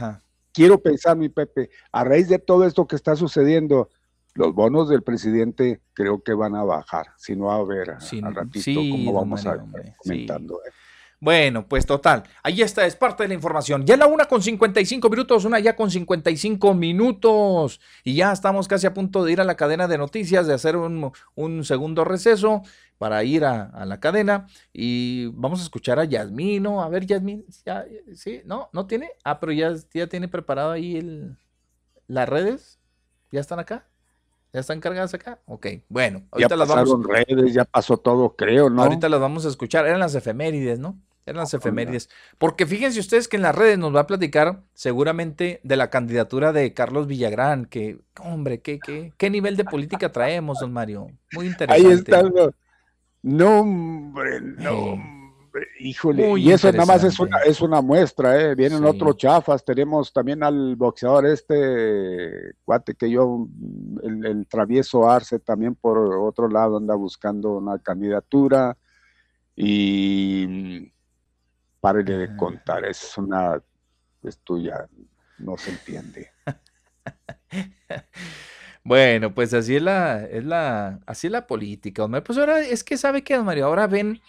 [0.54, 3.90] quiero pensar, mi Pepe, a raíz de todo esto que está sucediendo,
[4.38, 8.80] los bonos del presidente creo que van a bajar, si no a ver al ratito
[8.92, 9.58] cómo vamos a
[9.98, 10.60] comentando.
[10.66, 10.72] Eh.
[11.20, 13.84] Bueno, pues total, ahí está, es parte de la información.
[13.88, 17.82] Ya la una con 55 minutos, una ya con 55 minutos.
[18.04, 20.76] Y ya estamos casi a punto de ir a la cadena de noticias, de hacer
[20.76, 21.12] un,
[21.64, 22.62] segundo receso
[23.00, 24.46] para ir a, la cadena.
[24.72, 26.84] Y vamos a escuchar a Yasmín, ¿no?
[26.84, 27.84] A ver, Yasmín, ya,
[28.14, 28.42] ¿sí?
[28.46, 28.70] ¿No?
[28.72, 29.10] ¿No tiene?
[29.24, 31.36] Ah, pero ya, ya tiene preparado ahí el,
[32.06, 32.80] las redes.
[33.32, 33.88] ¿Ya están acá?
[34.58, 35.38] ¿Ya están cargadas acá?
[35.46, 36.24] Ok, bueno.
[36.32, 37.06] Ahorita ya las vamos.
[37.06, 38.82] redes, ya pasó todo, creo, ¿no?
[38.82, 39.86] Ahorita las vamos a escuchar.
[39.86, 41.00] Eran las efemérides, ¿no?
[41.28, 42.10] Eran las efemérides.
[42.40, 46.54] Porque fíjense ustedes que en las redes nos va a platicar seguramente de la candidatura
[46.54, 51.12] de Carlos Villagrán, que, hombre, qué, qué, qué nivel de política traemos, don Mario.
[51.34, 51.88] Muy interesante.
[51.88, 52.24] Ahí está.
[53.22, 55.17] No, hombre, no.
[55.80, 58.56] Híjole, y eso nada más es una, es una muestra, ¿eh?
[58.56, 63.48] Vienen otros chafas, tenemos también al boxeador este cuate que yo,
[64.04, 68.78] el, el, travieso Arce también por otro lado anda buscando una candidatura
[69.56, 70.92] y
[71.80, 73.62] párele de contar, es una,
[74.24, 74.88] esto ya,
[75.40, 76.32] no se entiende.
[78.84, 82.24] bueno, pues así es la, es la, así es la política, Omar.
[82.24, 84.22] Pues ahora es que sabe que, don Mario, ahora ven.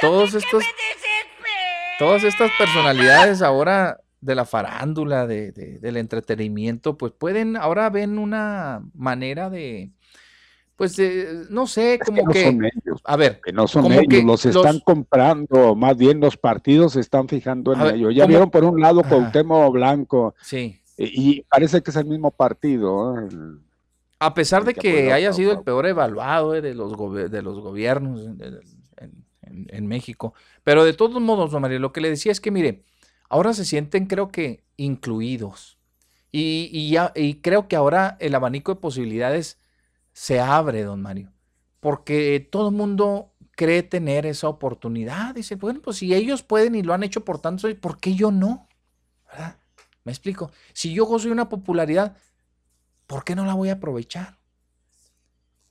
[0.00, 0.64] Todos estos,
[1.98, 8.82] todas estas personalidades ahora de la farándula, de, del entretenimiento, pues pueden, ahora ven una
[8.94, 9.92] manera de,
[10.76, 11.00] pues
[11.50, 15.74] no sé, como que, no ellos, a ver, que no son ellos, los están comprando,
[15.74, 18.14] más bien los partidos se están fijando en ellos.
[18.14, 23.14] Ya vieron por un lado Cuauhtémoc Blanco, sí, y, parece que es el mismo partido.
[24.18, 26.92] a pesar de que haya sido el peor evaluado eh, de los
[27.30, 29.24] de los gobiernos en,
[29.86, 32.84] México, pero de todos modos, María, lo que le decía es que mire,
[33.28, 35.78] ahora se sienten, creo que, incluidos.
[36.32, 39.58] Y, y, ya, y creo que ahora el abanico de posibilidades
[40.12, 41.32] se abre, don Mario,
[41.80, 45.34] porque todo el mundo cree tener esa oportunidad.
[45.34, 48.30] Dice, bueno, pues si ellos pueden y lo han hecho por tanto, ¿por qué yo
[48.30, 48.68] no?
[49.30, 49.58] ¿Verdad?
[50.04, 50.50] Me explico.
[50.72, 52.16] Si yo gozo de una popularidad,
[53.06, 54.39] ¿por qué no la voy a aprovechar?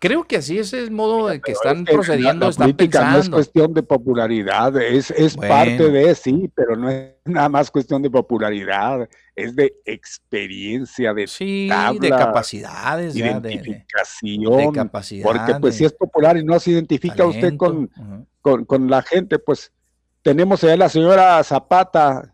[0.01, 3.11] Creo que así es el modo de que están procediendo, la, están pensando.
[3.11, 7.69] No es cuestión de popularidad, es, es parte de sí, pero no es nada más
[7.69, 11.69] cuestión de popularidad, es de experiencia, de sí,
[11.99, 17.57] de capacidades, identificación, de, capacidad, porque pues si es popular y no se identifica usted
[17.57, 17.91] con,
[18.39, 19.73] con, con, la gente, pues
[20.21, 22.31] tenemos allá la señora Zapata,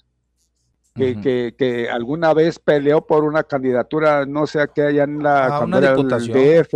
[0.96, 5.66] que, que, alguna vez peleó por una candidatura, no sé qué, allá en la ah,
[5.66, 6.74] DF,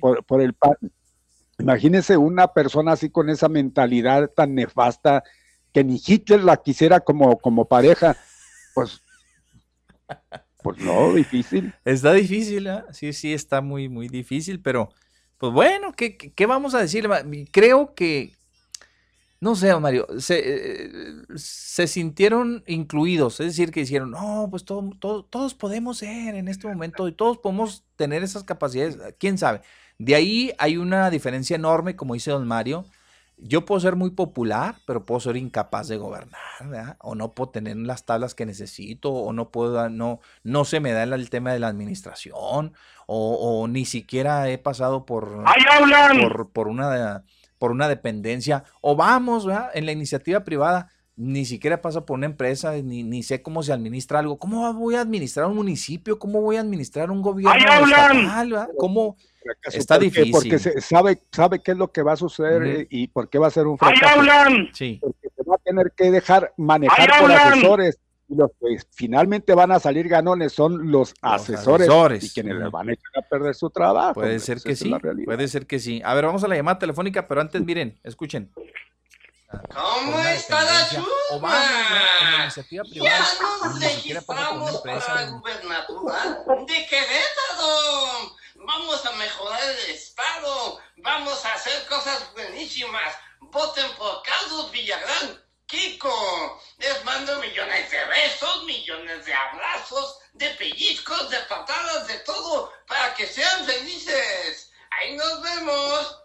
[0.00, 0.76] por, el PAN.
[1.60, 5.22] Imagínese una persona así con esa mentalidad tan nefasta
[5.72, 8.16] que ni Hitler la quisiera como, como pareja,
[8.74, 9.02] pues,
[10.62, 11.72] pues no, difícil.
[11.84, 12.82] Está difícil, ¿eh?
[12.90, 14.90] sí, sí, está muy, muy difícil, pero
[15.38, 17.08] pues bueno, ¿qué, qué vamos a decir?
[17.52, 18.32] Creo que
[19.44, 25.52] no sé, Mario, se, se, sintieron incluidos, es decir, que dijeron, no, pues todo, todos
[25.52, 29.60] podemos ser en este momento y todos podemos tener esas capacidades, quién sabe.
[29.98, 32.86] De ahí hay una diferencia enorme, como dice don Mario.
[33.36, 36.96] Yo puedo ser muy popular, pero puedo ser incapaz de gobernar, ¿verdad?
[37.00, 40.92] O no puedo tener las tablas que necesito, o no puedo, no, no se me
[40.92, 42.72] da el, tema de la administración,
[43.06, 47.24] o, o, ni siquiera he pasado por, por, por una
[47.64, 52.74] por una dependencia, o vamos, en la iniciativa privada, ni siquiera pasa por una empresa,
[52.74, 54.38] ni, ni, sé cómo se administra algo.
[54.38, 56.18] ¿Cómo voy a administrar un municipio?
[56.18, 58.68] ¿Cómo voy a administrar un gobierno estatal?
[58.76, 59.16] ¿Cómo?
[59.72, 60.30] Está difícil.
[60.30, 63.46] Porque se sabe, sabe qué es lo que va a suceder y por qué va
[63.46, 64.20] a ser un fracaso.
[64.74, 64.98] Sí.
[65.00, 69.72] Porque se va a tener que dejar manejar por asesores y los que finalmente van
[69.72, 73.70] a salir ganones son los, asesores, y quienes les van a echar a perder su
[73.70, 74.14] trabajo.
[74.14, 74.92] Puede ser que sí,
[75.24, 76.00] puede ser que sí.
[76.04, 78.52] A ver, vamos a la llamada telefónica, pero antes miren, escuchen.
[79.72, 82.48] ¿Cómo está la chupa?
[82.92, 83.24] Ya
[83.62, 88.34] nos registramos para el gubernatura de Querétaro.
[88.66, 90.78] Vamos a mejorar el estado.
[90.96, 93.14] Vamos a hacer cosas buenísimas.
[93.40, 101.30] Voten por Carlos Villagrán Kiko, les mando millones de besos, millones de abrazos, de pellizcos,
[101.30, 104.70] de patadas, de todo, para que sean felices.
[104.90, 106.20] Ahí nos vemos.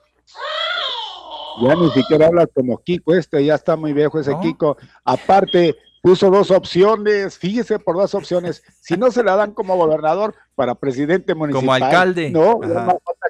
[1.62, 4.78] Ya ni siquiera hablas como Kiko, este ya está muy viejo ese Kiko.
[5.04, 8.64] Aparte, puso dos opciones, fíjese por dos opciones.
[8.82, 11.80] Si no se la dan como gobernador, para presidente municipal.
[11.80, 12.30] Como alcalde.
[12.30, 12.60] No,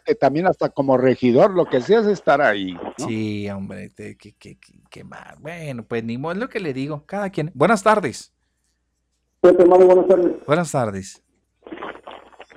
[0.10, 2.76] que también hasta como regidor, lo que sea es estar ahí.
[2.98, 4.58] Sí, hombre, qué, qué, qué,
[4.90, 5.36] qué mal.
[5.40, 7.52] Bueno, pues ni modo es lo que le digo, cada quien.
[7.54, 8.34] Buenas tardes.
[9.44, 10.32] hermano, buenas tardes.
[10.48, 11.24] Buenas tardes.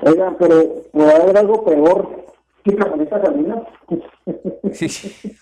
[0.01, 2.25] Oigan, pero puede haber algo peor.
[2.65, 3.63] ¿Qué camioneta camina?
[4.73, 4.89] Sí.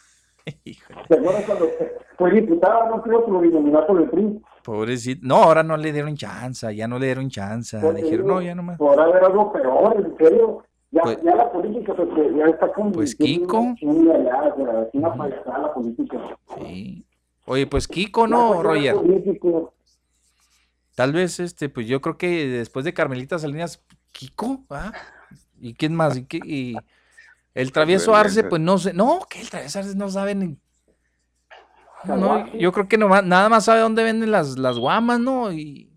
[1.09, 1.69] ¿Te acuerdas cuando
[2.19, 4.43] fue diputada, no creo que lo denominó por el PRI?
[4.65, 5.21] Pobrecito.
[5.25, 7.79] No, ahora no le dieron chance, ya no le dieron chance.
[7.81, 8.79] Pues Dijeron, no, ya no más.
[8.79, 10.65] Podrá haber algo peor, en serio.
[10.93, 12.93] Ya, pues, ya la política pues, ya está como...
[12.93, 13.75] Pues Kiko.
[13.83, 16.19] Una payasada la política.
[16.59, 17.05] Sí.
[17.47, 18.97] Oye, pues Kiko, ¿no, Roger?
[20.95, 24.93] Tal vez, este, pues yo creo que después de Carmelita Salinas, Kiko, ¿ah?
[25.61, 26.17] ¿Y quién más?
[26.17, 26.41] ¿Y, qué?
[26.45, 26.77] y
[27.55, 30.59] el travieso Arce, pues no sé, no, que el travieso Arce no sabe ni
[32.05, 35.53] no, yo creo que no, nada más sabe dónde venden las, las guamas, ¿no?
[35.53, 35.89] Y,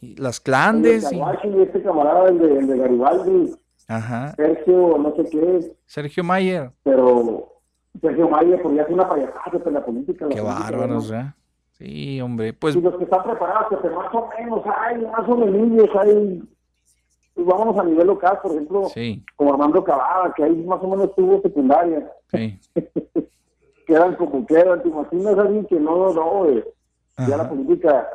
[0.00, 1.10] las clandes.
[1.12, 1.20] y...
[1.62, 3.54] este camarada, el de, el de, Garibaldi.
[3.88, 4.34] Ajá.
[4.36, 5.72] Sergio, no sé qué.
[5.86, 6.70] Sergio Mayer.
[6.82, 7.60] Pero
[8.00, 10.28] Sergio Mayer, pues ya es una payasada en la política.
[10.28, 11.36] Qué bárbaro, o sea.
[11.72, 12.76] Sí, hombre, pues.
[12.76, 16.42] Y los que están preparados, que más o menos hay, más o menos hay.
[17.34, 19.24] Pues vámonos a nivel local, por ejemplo, sí.
[19.36, 22.12] como Armando Cavada, que ahí más o menos tuvo secundaria.
[22.30, 22.58] Sí.
[23.86, 26.46] quedan como quedan, te imaginas a alguien que no, no,
[27.18, 28.08] ya la política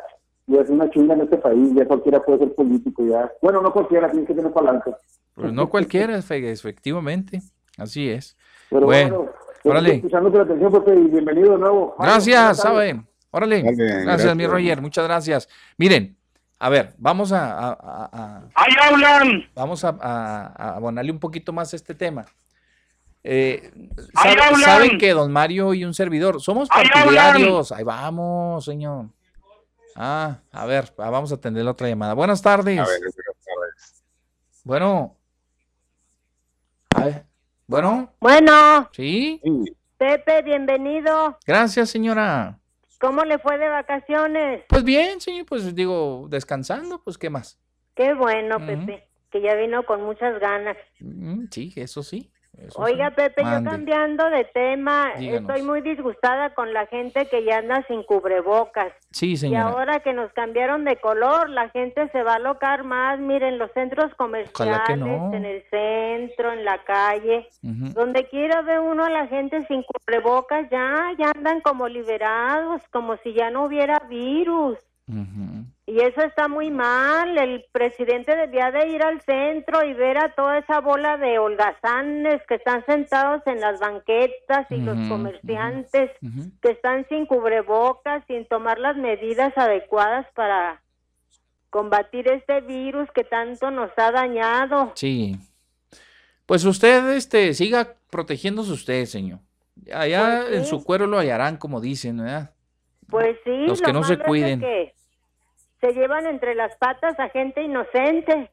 [0.47, 3.29] y es una chinga en este país, ya cualquiera puede ser político, ya.
[3.41, 4.97] Bueno, no cualquiera, tiene que tener palanca.
[5.35, 7.41] Pues no cualquiera, efectivamente,
[7.77, 8.35] así es.
[8.69, 9.27] Pero bueno,
[9.65, 9.95] órale.
[9.95, 11.95] Escuchando atención, Pepe, y bienvenido de nuevo.
[11.99, 13.01] Gracias, sabe.
[13.29, 13.61] Órale.
[13.61, 15.49] gracias, mi Roger, muchas gracias.
[15.77, 16.15] Miren,
[16.59, 18.49] a ver, vamos a...
[18.55, 19.43] ¡Ahí hablan!
[19.53, 22.25] Vamos a, a, abonarle un poquito más a este tema.
[23.23, 23.69] Eh,
[24.13, 27.73] saben que don Mario y un servidor somos partidarios.
[27.73, 29.07] Ahí vamos, señor.
[29.99, 32.13] Ah, a ver, ah, vamos a atender la otra llamada.
[32.13, 32.77] Buenas tardes.
[32.77, 34.03] A ver, buenas tardes.
[34.63, 35.17] Bueno.
[36.95, 37.25] A ver.
[37.65, 38.13] Bueno.
[38.19, 38.89] Bueno.
[38.91, 39.41] ¿Sí?
[39.97, 41.39] Pepe, bienvenido.
[41.47, 42.59] Gracias, señora.
[42.99, 44.65] ¿Cómo le fue de vacaciones?
[44.69, 47.59] Pues bien, señor, pues digo, descansando, pues ¿qué más?
[47.95, 50.77] Qué bueno, Pepe, que ya vino con muchas ganas.
[50.99, 52.31] Mm, sí, eso sí.
[52.75, 57.85] Oiga, Pepe, yo cambiando de tema, estoy muy disgustada con la gente que ya anda
[57.87, 58.91] sin cubrebocas.
[59.11, 59.59] Sí, señora.
[59.59, 63.19] Y ahora que nos cambiaron de color, la gente se va a alocar más.
[63.19, 69.09] Miren, los centros comerciales, en el centro, en la calle, donde quiera ve uno a
[69.09, 74.77] la gente sin cubrebocas, ya, ya andan como liberados, como si ya no hubiera virus.
[75.89, 77.37] Y eso está muy mal.
[77.37, 82.41] El presidente debía de ir al centro y ver a toda esa bola de holgazanes
[82.45, 86.11] que están sentados en las banquetas y los comerciantes
[86.61, 90.81] que están sin cubrebocas, sin tomar las medidas adecuadas para
[91.69, 94.91] combatir este virus que tanto nos ha dañado.
[94.95, 95.37] Sí.
[96.45, 99.39] Pues usted este siga protegiéndose usted, señor.
[99.93, 102.51] Allá pues en su cuero lo hallarán, como dicen, ¿verdad?
[103.09, 104.61] Pues sí, los que no se cuiden
[105.87, 108.51] se llevan entre las patas a gente inocente.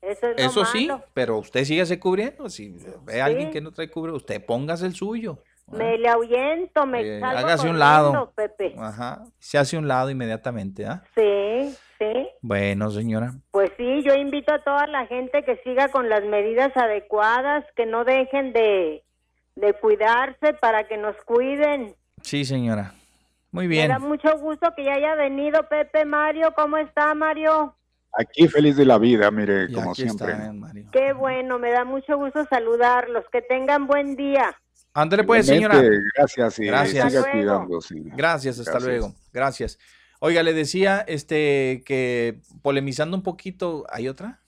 [0.00, 2.48] Eso, es Eso sí, pero usted sígase cubriendo.
[2.48, 5.38] Si ve a alguien que no trae cubre, usted póngase el suyo.
[5.70, 8.32] Me le ahuyento, me eh, Hágase un lado.
[8.34, 8.74] Pepe.
[8.78, 9.24] Ajá.
[9.38, 11.02] Se hace un lado inmediatamente, ¿ah?
[11.14, 12.28] Sí, sí.
[12.42, 13.32] Bueno, señora.
[13.52, 17.86] Pues sí, yo invito a toda la gente que siga con las medidas adecuadas, que
[17.86, 19.02] no dejen de,
[19.54, 21.94] de cuidarse para que nos cuiden.
[22.22, 22.94] Sí, señora.
[23.52, 23.88] Muy bien.
[23.88, 26.52] Me da mucho gusto que ya haya venido Pepe Mario.
[26.56, 27.76] ¿Cómo está, Mario?
[28.14, 30.34] Aquí feliz de la vida, mire, como siempre.
[30.90, 33.24] Qué bueno, me da mucho gusto saludarlos.
[33.30, 34.54] Que tengan buen día.
[34.94, 35.80] Ándale pues, señora.
[36.16, 37.12] Gracias y gracias.
[37.12, 37.78] Siga cuidando,
[38.16, 39.14] Gracias, hasta luego.
[39.32, 39.78] Gracias.
[40.18, 44.40] Oiga, le decía este que polemizando un poquito, ¿hay otra?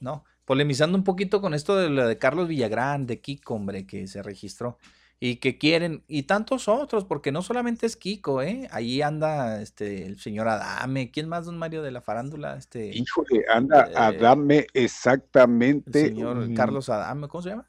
[0.00, 4.06] No, polemizando un poquito con esto de lo de Carlos Villagrán, de Kiko, hombre, que
[4.06, 4.78] se registró
[5.24, 8.66] y que quieren, y tantos otros, porque no solamente es Kiko, ¿eh?
[8.72, 11.12] Ahí anda este, el señor Adame.
[11.12, 12.56] ¿Quién más, don Mario, de la farándula?
[12.56, 16.00] Este, Híjole, anda eh, Adame exactamente.
[16.00, 17.64] El señor Carlos Adame, ¿cómo se llama?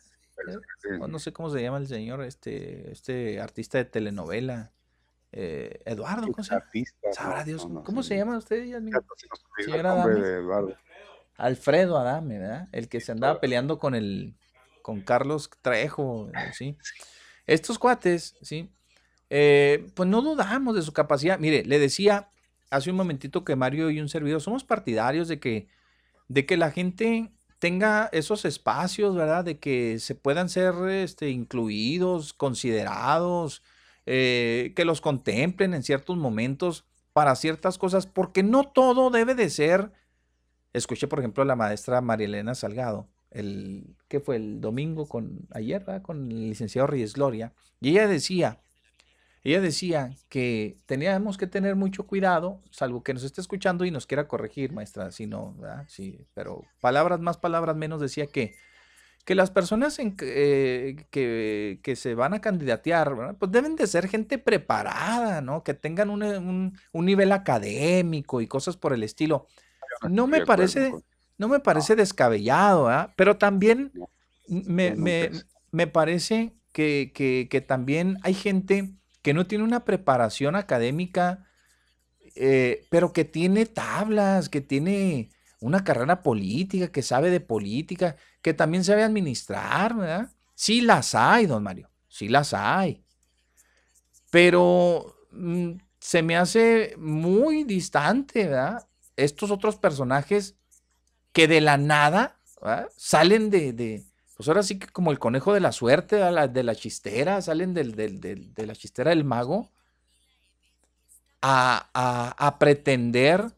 [1.07, 4.71] No, sé cómo se llama el señor, este, este artista de telenovela.
[5.31, 6.65] Eh, Eduardo, ¿cómo se llama?
[7.11, 8.63] Sabrá Dios, ¿cómo se llama usted?
[8.63, 10.75] Señor Adame.
[11.37, 12.67] Alfredo Adame, ¿verdad?
[12.71, 14.33] El que se andaba peleando con el
[14.81, 16.77] con Carlos Trejo, ¿sí?
[17.45, 18.69] Estos cuates, ¿sí?
[19.29, 21.39] Eh, pues no dudamos de su capacidad.
[21.39, 22.29] Mire, le decía
[22.69, 25.67] hace un momentito que Mario y un servidor somos partidarios de que,
[26.27, 29.45] de que la gente tenga esos espacios, ¿verdad?
[29.45, 33.61] De que se puedan ser este, incluidos, considerados,
[34.05, 39.49] eh, que los contemplen en ciertos momentos para ciertas cosas, porque no todo debe de
[39.49, 39.91] ser.
[40.73, 44.37] Escuché, por ejemplo, a la maestra María Elena Salgado, el, ¿qué fue?
[44.37, 48.59] El domingo con, ayer, con el licenciado Reyes Gloria, y ella decía,
[49.43, 54.07] ella decía que teníamos que tener mucho cuidado, salvo que nos esté escuchando y nos
[54.07, 55.55] quiera corregir, maestra, si no,
[55.87, 58.55] Sí, pero palabras más, palabras menos, decía que,
[59.25, 64.07] que las personas en, eh, que, que, se van a candidatear, pues deben de ser
[64.07, 65.63] gente preparada, ¿no?
[65.63, 69.47] Que tengan un, un, un nivel académico y cosas por el estilo.
[70.09, 70.93] No me parece,
[71.37, 73.13] no me parece descabellado, ¿ah?
[73.15, 73.91] pero también
[74.47, 81.45] me, parece que, también hay gente que no tiene una preparación académica,
[82.35, 85.29] eh, pero que tiene tablas, que tiene
[85.59, 90.31] una carrera política, que sabe de política, que también sabe administrar, ¿verdad?
[90.55, 93.03] Sí las hay, don Mario, sí las hay.
[94.29, 98.87] Pero mm, se me hace muy distante, ¿verdad?
[99.15, 100.57] Estos otros personajes
[101.33, 102.37] que de la nada
[102.95, 104.03] salen de,
[104.37, 108.65] pues ahora sí que como el conejo de la suerte, de la chistera, salen de
[108.65, 109.69] la chistera del mago
[111.41, 113.51] a, pretender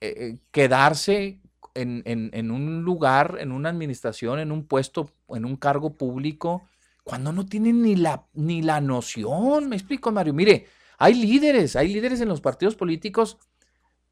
[0.00, 1.40] eh, quedarse
[1.74, 6.68] en, un lugar, en una administración, en un puesto, en un cargo público,
[7.04, 9.68] cuando no tienen ni la, ni la noción.
[9.68, 10.34] Me explico, Mario.
[10.34, 10.66] Mire,
[10.98, 13.38] Hay líderes, hay líderes en los partidos políticos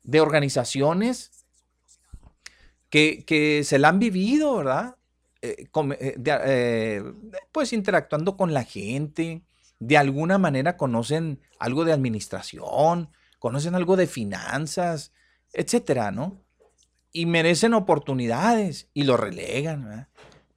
[0.03, 1.44] de organizaciones
[2.95, 4.97] que, se la han vivido, ¿verdad?
[5.43, 7.03] Eh, eh, eh,
[7.51, 9.43] pues interactuando con la gente,
[9.81, 13.11] de alguna manera conocen algo de administración,
[13.41, 15.13] conocen algo de finanzas,
[15.53, 16.41] etcétera, ¿no?
[17.13, 20.09] Y merecen oportunidades y lo relegan, ¿verdad?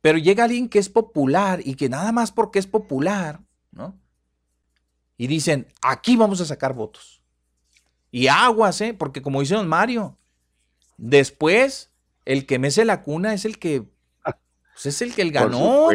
[0.01, 3.41] Pero llega alguien que es popular y que nada más porque es popular,
[3.71, 3.99] ¿no?
[5.17, 7.23] Y dicen, aquí vamos a sacar votos.
[8.11, 8.93] Y aguas, ¿eh?
[8.93, 10.17] Porque como dice don Mario,
[10.97, 11.91] después
[12.27, 13.85] el que mece la cuna es el que
[14.77, 15.89] pues es el que el ganó,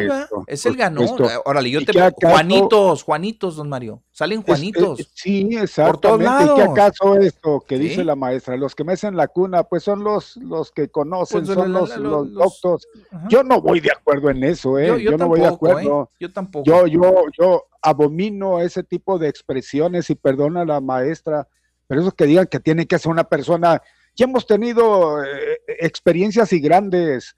[0.45, 1.05] es el ganó.
[1.45, 4.03] Órale, yo te Juanitos, Juanitos, don Mario.
[4.11, 5.09] Salen Juanitos.
[5.13, 6.43] sí, exactamente.
[6.43, 8.57] ¿Y qué acaso esto que dice la maestra?
[8.57, 11.95] Los que me hacen la cuna, pues son los, los que conocen, pues, son los,
[11.95, 12.85] los, doctos.
[13.29, 15.01] Yo no voy de acuerdo en eso, ¿eh?
[15.01, 16.09] Yo, no voy de acuerdo.
[16.11, 16.17] ¿eh?
[16.19, 16.65] Yo tampoco.
[16.65, 21.47] Yo, yo, yo abomino ese tipo de expresiones y perdona a la maestra,
[21.87, 23.81] pero eso que digan que tiene que ser una persona.
[24.15, 27.35] Ya hemos tenido eh, experiencias y grandes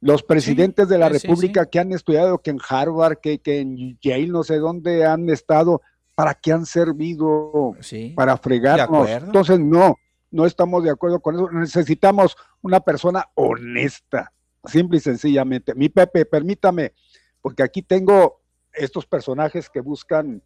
[0.00, 4.26] los presidentes de la República que han estudiado, que en Harvard, que, que, en Yale,
[4.26, 5.80] no sé dónde han estado,
[6.14, 7.74] ¿para qué han servido?
[8.14, 9.08] Para fregarnos.
[9.08, 9.96] Entonces, no,
[10.30, 11.50] no estamos de acuerdo con eso.
[11.50, 14.30] Necesitamos una persona honesta,
[14.64, 15.74] simple y sencillamente.
[15.74, 16.92] Mi Pepe, permítame,
[17.40, 18.42] porque aquí tengo
[18.74, 20.42] estos personajes que buscan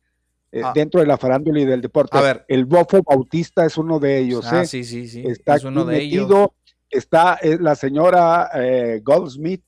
[0.52, 0.72] eh, ah.
[0.74, 2.16] dentro de la farándula y del deporte.
[2.16, 2.44] A ver.
[2.48, 4.46] El Bofo Bautista es uno de ellos.
[4.52, 4.66] Ah, ¿eh?
[4.66, 5.22] sí, sí, sí.
[5.26, 6.50] Está es uno de ellos
[6.90, 9.62] está la señora eh, Goldsmith,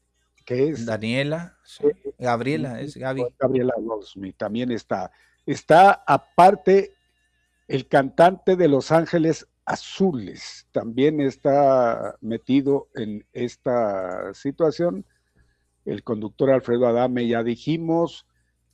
[0.44, 0.86] que es...
[0.86, 1.56] Daniela,
[2.18, 3.24] Gabriela, es Gaby.
[3.38, 5.10] Gabriela Goldsmith también está.
[5.46, 6.94] Está aparte
[7.68, 15.04] el cantante de Los Ángeles Azules, también está metido en esta situación.
[15.84, 18.26] El conductor Alfredo Adame, ya dijimos.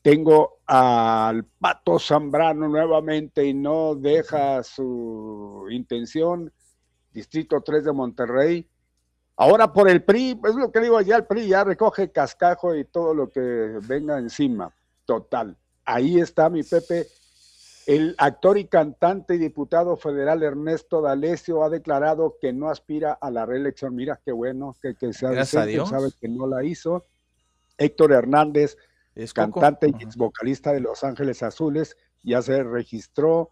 [0.07, 6.53] Tengo al Pato Zambrano nuevamente y no deja su intención
[7.13, 8.69] Distrito 3 de Monterrey.
[9.35, 12.85] Ahora por el PRI, es lo que digo, ya el PRI ya recoge cascajo y
[12.85, 14.73] todo lo que venga encima.
[15.07, 15.57] Total.
[15.85, 17.09] Ahí está mi Pepe.
[17.89, 23.29] El actor y cantante y diputado federal Ernesto D'Alessio ha declarado que no aspira a
[23.29, 23.97] la reelección.
[23.97, 27.03] Mira qué bueno que, que sea sabe que no la hizo.
[27.77, 28.77] Héctor Hernández,
[29.33, 33.51] cantante y ex vocalista de Los Ángeles Azules, ya se registró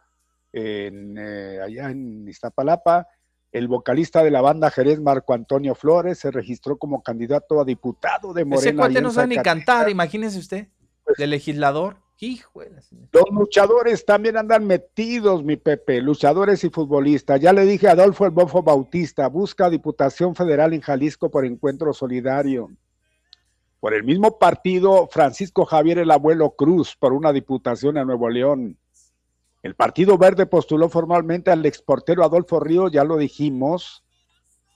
[0.53, 3.09] en, eh, allá en Iztapalapa.
[3.53, 8.33] El vocalista de la banda Jerez, Marco Antonio Flores, se registró como candidato a diputado
[8.33, 8.71] de Morena.
[8.71, 10.69] Ese cuate no sabe ni cantar, imagínese usted,
[11.05, 12.05] pues de legislador.
[12.25, 12.63] Hijo
[13.13, 17.41] Los luchadores también andan metidos, mi Pepe, luchadores y futbolistas.
[17.41, 21.93] Ya le dije a Adolfo El Bofo Bautista, busca Diputación Federal en Jalisco por Encuentro
[21.93, 22.71] Solidario.
[23.85, 28.79] Por el mismo partido, Francisco Javier el Abuelo Cruz, por una diputación a Nuevo León.
[29.63, 34.03] El Partido Verde postuló formalmente al exportero Adolfo Río, ya lo dijimos.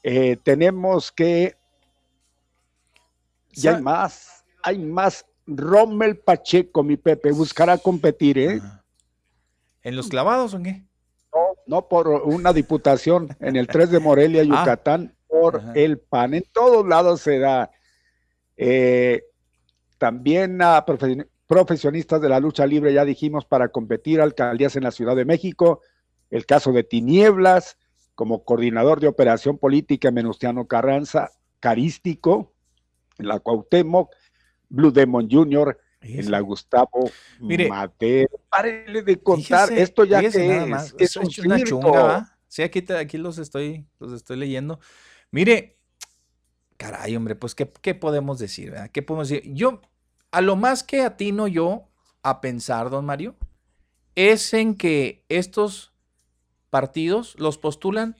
[0.03, 1.57] Eh, tenemos que.
[3.53, 5.25] Ya hay más, hay más.
[5.47, 8.61] Rommel Pacheco, mi Pepe, buscará competir, ¿eh?
[9.85, 10.85] ¿En los clavados o qué?
[11.33, 14.45] No, no por una diputación en el 3 de Morelia, ah.
[14.45, 16.35] Yucatán, por el PAN.
[16.35, 17.71] En todos lados se da.
[18.59, 19.23] Eh,
[19.99, 20.85] también a
[21.47, 25.81] profesionistas de la lucha libre, ya dijimos, para competir alcaldías en la Ciudad de México,
[26.31, 27.79] el caso de Tinieblas,
[28.15, 31.31] como coordinador de operación política Menustiano Carranza,
[31.61, 32.53] carístico,
[33.17, 34.13] en la Cuauhtémoc,
[34.69, 37.11] Blue Demon Jr., en la Gustavo
[37.41, 38.29] Mire, Mateo.
[38.49, 40.37] Párele de contar, esto ya que es,
[40.99, 44.81] es, un una chunga, Sí, aquí, aquí los, estoy, los estoy leyendo.
[45.31, 45.78] Mire,
[46.79, 48.71] caray, hombre, pues, ¿qué, qué podemos decir?
[48.71, 48.91] Verdad?
[48.91, 49.53] ¿Qué podemos decir?
[49.53, 49.83] Yo,
[50.31, 51.89] a lo más que atino yo
[52.23, 53.37] a pensar, don Mario,
[54.15, 55.93] es en que estos
[56.71, 58.17] partidos los postulan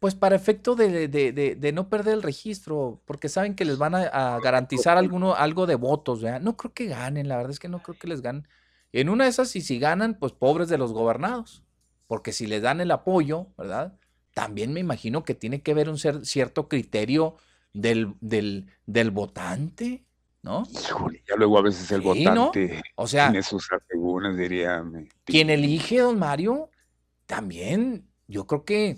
[0.00, 4.96] pues para efecto de, no perder el registro, porque saben que les van a, garantizar
[4.96, 6.40] alguno, algo de votos, ¿verdad?
[6.40, 8.48] No creo que ganen, la verdad es que no creo que les ganen.
[8.92, 11.62] En una de esas, y si ganan, pues pobres de los gobernados,
[12.06, 13.99] porque si les dan el apoyo, ¿verdad?
[14.40, 17.36] También me imagino que tiene que haber un cierto criterio
[17.74, 20.06] del, del, del votante.
[20.40, 20.66] ¿no?
[21.28, 24.82] ya luego a veces el votante o sea, tiene sus asegúnes, diría.
[25.24, 26.70] Quien elige, don Mario,
[27.26, 28.96] también, yo creo que...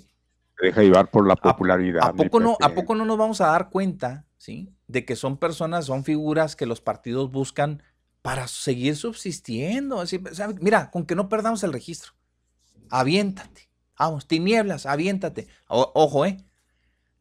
[0.60, 2.05] Se deja llevar por la popularidad.
[2.05, 4.73] ¿A, poco no, ¿A poco no nos vamos a dar cuenta, sí?
[4.86, 7.82] De que son personas, son figuras que los partidos buscan
[8.23, 10.01] para seguir subsistiendo.
[10.01, 10.23] Así,
[10.60, 12.12] mira, con que no perdamos el registro.
[12.90, 13.72] Aviéntate.
[14.05, 15.47] Vamos, tinieblas, aviéntate.
[15.69, 16.45] ojo, ¿eh?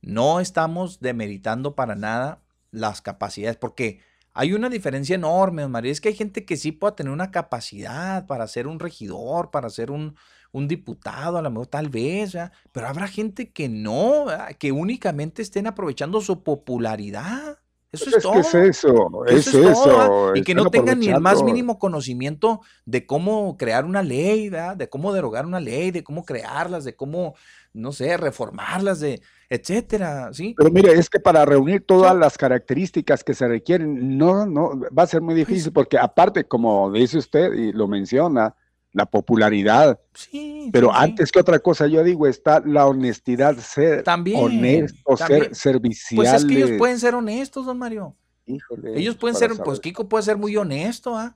[0.01, 2.41] No estamos demeritando para nada
[2.71, 3.99] las capacidades, porque
[4.33, 5.91] hay una diferencia enorme, María.
[5.91, 9.69] Es que hay gente que sí puede tener una capacidad para ser un regidor, para
[9.69, 10.15] ser un,
[10.51, 12.35] diputado, a lo mejor tal vez,
[12.71, 14.25] pero habrá gente que no,
[14.57, 17.59] que únicamente estén aprovechando su popularidad.
[17.91, 18.39] Eso pues es, todo.
[18.39, 20.31] es eso, es, eso.
[20.33, 24.87] y que no tengan ni el más mínimo conocimiento de cómo crear una ley, de
[24.89, 27.35] cómo derogar una ley, de cómo crearlas, de cómo,
[27.73, 30.55] no sé, reformarlas, de etcétera, ¿sí?
[30.57, 35.03] Pero mire, es que para reunir todas las características que se requieren, no, no, va
[35.03, 38.55] a ser muy difícil, porque aparte, como dice usted y lo menciona,
[38.93, 39.99] la popularidad.
[40.13, 44.03] Sí, Pero antes que otra cosa, yo digo, está la honestidad, ser
[44.35, 46.15] honesto, ser servicial.
[46.17, 48.15] Pues es que ellos pueden ser honestos, don Mario.
[48.45, 48.99] Híjole.
[48.99, 51.35] Ellos pueden ser, pues Kiko puede ser muy honesto, ¿ah?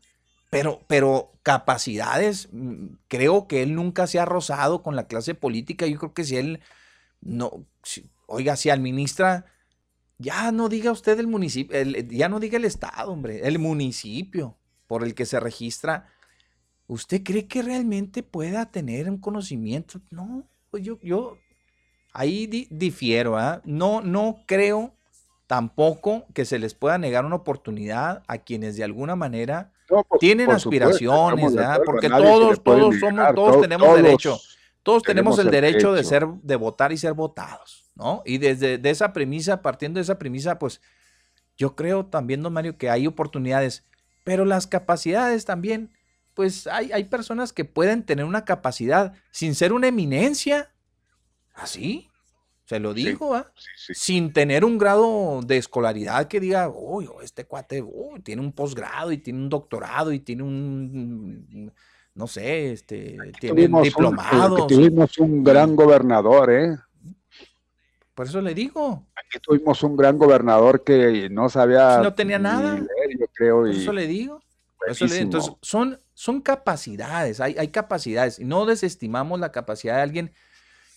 [0.50, 5.88] Pero, pero capacidades, mm, creo que él nunca se ha rozado con la clase política.
[5.88, 6.60] Yo creo que si él
[7.22, 7.66] no,
[8.28, 9.46] oiga, si administra,
[10.18, 14.58] ya no diga usted el municipio, ya no diga el estado, hombre, el municipio
[14.88, 16.08] por el que se registra
[16.88, 20.00] ¿Usted cree que realmente pueda tener un conocimiento?
[20.12, 21.38] No, pues yo, yo
[22.14, 23.62] ahí difiero, ¿ah?
[23.66, 24.94] No, no creo
[25.48, 29.72] tampoco que se les pueda negar una oportunidad a quienes de alguna manera
[30.20, 31.82] tienen aspiraciones, ¿verdad?
[31.86, 34.40] Porque todos, todos somos, todos, tenemos derecho,
[34.82, 38.24] todos tenemos el derecho, de ser, de votar y ser votados, ¿no?
[38.26, 40.82] Y desde de esa premisa, partiendo de esa premisa, pues
[41.58, 43.84] yo creo también, don Mario, que hay oportunidades,
[44.24, 45.92] pero las capacidades también
[46.36, 50.72] pues hay, hay personas que pueden tener una capacidad sin ser una eminencia.
[51.56, 52.12] Así,
[52.66, 53.52] se lo digo, ¿ah?
[53.94, 57.84] sin tener un grado de escolaridad que diga, uy, este cuate
[58.24, 61.72] tiene un posgrado y tiene un doctorado y tiene un,
[62.16, 64.66] no sé, este, tiene un diplomado.
[64.66, 66.76] tuvimos un gran gobernador, ¿eh?
[68.16, 69.06] Por eso le digo.
[69.16, 72.00] Aquí tuvimos un gran gobernador que no sabía.
[72.00, 72.78] No tenía nada.
[72.78, 73.58] yo creo.
[73.58, 74.42] Por eso le digo.
[74.88, 78.40] Eso le, entonces, son, son capacidades, hay, hay capacidades.
[78.40, 80.34] Y no desestimamos la capacidad de alguien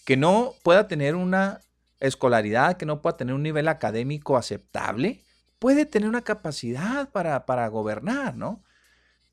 [0.05, 1.61] que no pueda tener una
[2.01, 5.23] escolaridad, que no pueda tener un nivel académico aceptable,
[5.59, 8.63] puede tener una capacidad para, para gobernar, ¿no?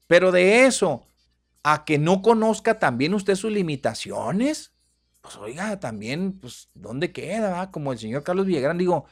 [0.08, 1.08] Pero de eso
[1.64, 4.74] a que no conozca también usted sus limitaciones,
[5.22, 7.72] pues oiga, también, pues, ¿dónde queda?
[7.72, 9.06] Como el señor Carlos Villagrán, digo,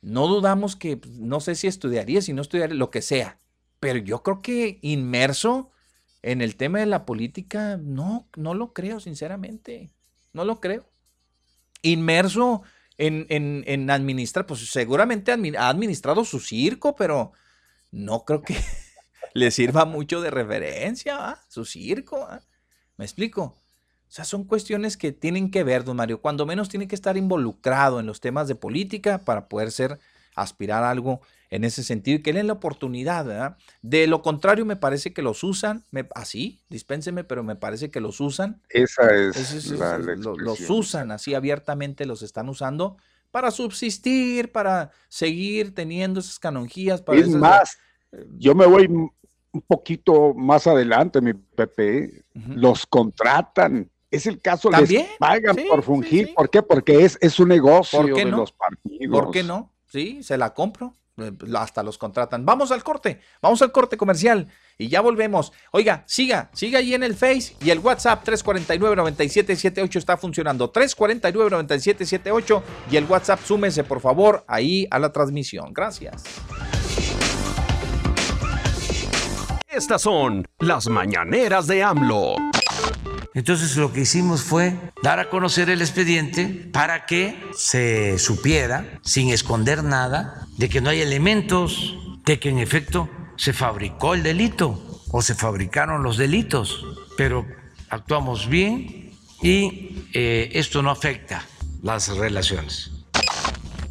[0.00, 3.38] no dudamos que, pues, no sé si estudiaría, si no estudiaría, lo que sea,
[3.80, 5.70] pero yo creo que inmerso
[6.22, 9.90] en el tema de la política, no, no lo creo, sinceramente.
[10.32, 10.84] No lo creo.
[11.82, 12.62] Inmerso
[12.98, 17.32] en, en, administrar, pues seguramente ha administrado su circo, pero
[17.90, 18.54] no creo que
[19.34, 22.28] le sirva mucho de referencia, su circo.
[22.98, 23.42] ¿Me explico?
[23.42, 26.20] O sea, son cuestiones que tienen que ver, don Mario.
[26.20, 29.98] Cuando menos tiene que estar involucrado en los temas de política para poder ser,
[30.34, 33.56] aspirar a algo en ese sentido y que den la oportunidad, ¿verdad?
[33.82, 38.20] De lo contrario, me parece que los usan, así, dispénseme, pero me parece que los
[38.20, 38.62] usan.
[38.68, 42.96] Esa es, la, los usan así abiertamente, los están usando
[43.30, 47.02] para subsistir, para seguir teniendo esas canonjías.
[47.02, 47.78] Para es más,
[48.12, 53.90] eh, yo me voy un poquito más adelante, mi Pepe, los contratan.
[54.10, 55.06] Es el caso, ¿También?
[55.06, 56.34] les pagan por fungir.
[56.34, 56.62] ¿Por qué?
[56.62, 59.20] Porque es, es un negocio de los partidos.
[59.20, 59.72] ¿Por qué no?
[59.86, 60.94] Sí, se la compro.
[61.22, 62.44] Eh, hasta los contratan.
[62.44, 64.48] Vamos al corte, vamos al corte comercial
[64.78, 65.52] y ya volvemos.
[65.72, 70.72] Oiga, siga, siga ahí en el Face y el WhatsApp 349-9778 está funcionando.
[70.72, 75.72] 349-9778 y el WhatsApp, súmese por favor ahí a la transmisión.
[75.72, 76.24] Gracias.
[79.68, 82.34] Estas son las mañaneras de AMLO.
[83.34, 89.30] Entonces lo que hicimos fue dar a conocer el expediente para que se supiera, sin
[89.30, 95.00] esconder nada, de que no hay elementos, de que en efecto se fabricó el delito
[95.12, 96.84] o se fabricaron los delitos,
[97.16, 97.46] pero
[97.88, 99.12] actuamos bien
[99.42, 101.44] y eh, esto no afecta
[101.82, 102.90] las relaciones.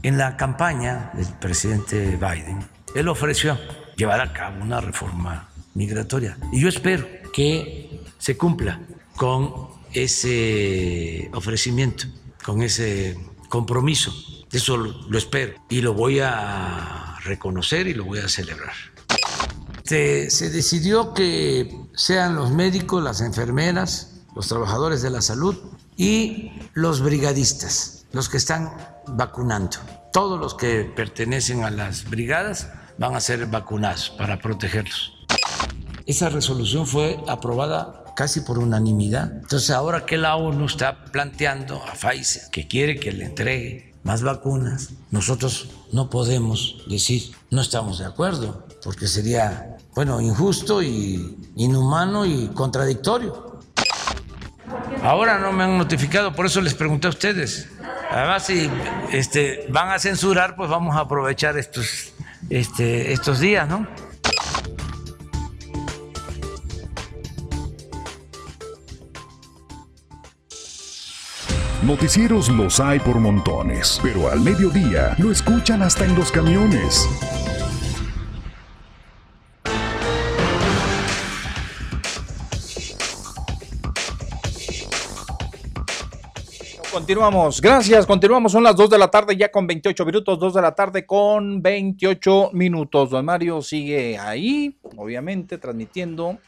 [0.03, 2.59] En la campaña del presidente Biden,
[2.95, 3.57] él ofreció
[3.95, 6.37] llevar a cabo una reforma migratoria.
[6.51, 8.79] Y yo espero que se cumpla
[9.19, 12.05] con ese ofrecimiento,
[12.41, 13.19] con ese
[13.49, 14.13] compromiso.
[14.49, 18.73] Eso lo, espero y lo voy a reconocer y lo voy a celebrar.
[19.83, 25.57] Se decidió que sean los médicos, las enfermeras, los trabajadores de la salud
[25.97, 28.71] y los brigadistas los que están
[29.05, 29.77] vacunando.
[30.13, 35.13] Todos los que pertenecen a las brigadas van a ser vacunados para protegerlos.
[36.05, 39.31] Esa resolución fue aprobada casi por unanimidad.
[39.31, 44.23] Entonces ahora que la ONU está planteando a Pfizer que quiere que le entregue más
[44.23, 52.25] vacunas, nosotros no podemos decir no estamos de acuerdo, porque sería, bueno, injusto y inhumano
[52.25, 53.61] y contradictorio.
[55.01, 57.69] Ahora no me han notificado, por eso les pregunté a ustedes.
[58.11, 58.69] Además, si
[59.13, 62.11] este, van a censurar, pues vamos a aprovechar estos,
[62.49, 63.87] este, estos días, ¿no?
[71.83, 77.07] Noticieros los hay por montones, pero al mediodía lo escuchan hasta en los camiones.
[86.91, 90.61] Continuamos, gracias, continuamos, son las 2 de la tarde ya con 28 minutos, 2 de
[90.61, 93.11] la tarde con 28 minutos.
[93.11, 96.39] Don Mario sigue ahí, obviamente, transmitiendo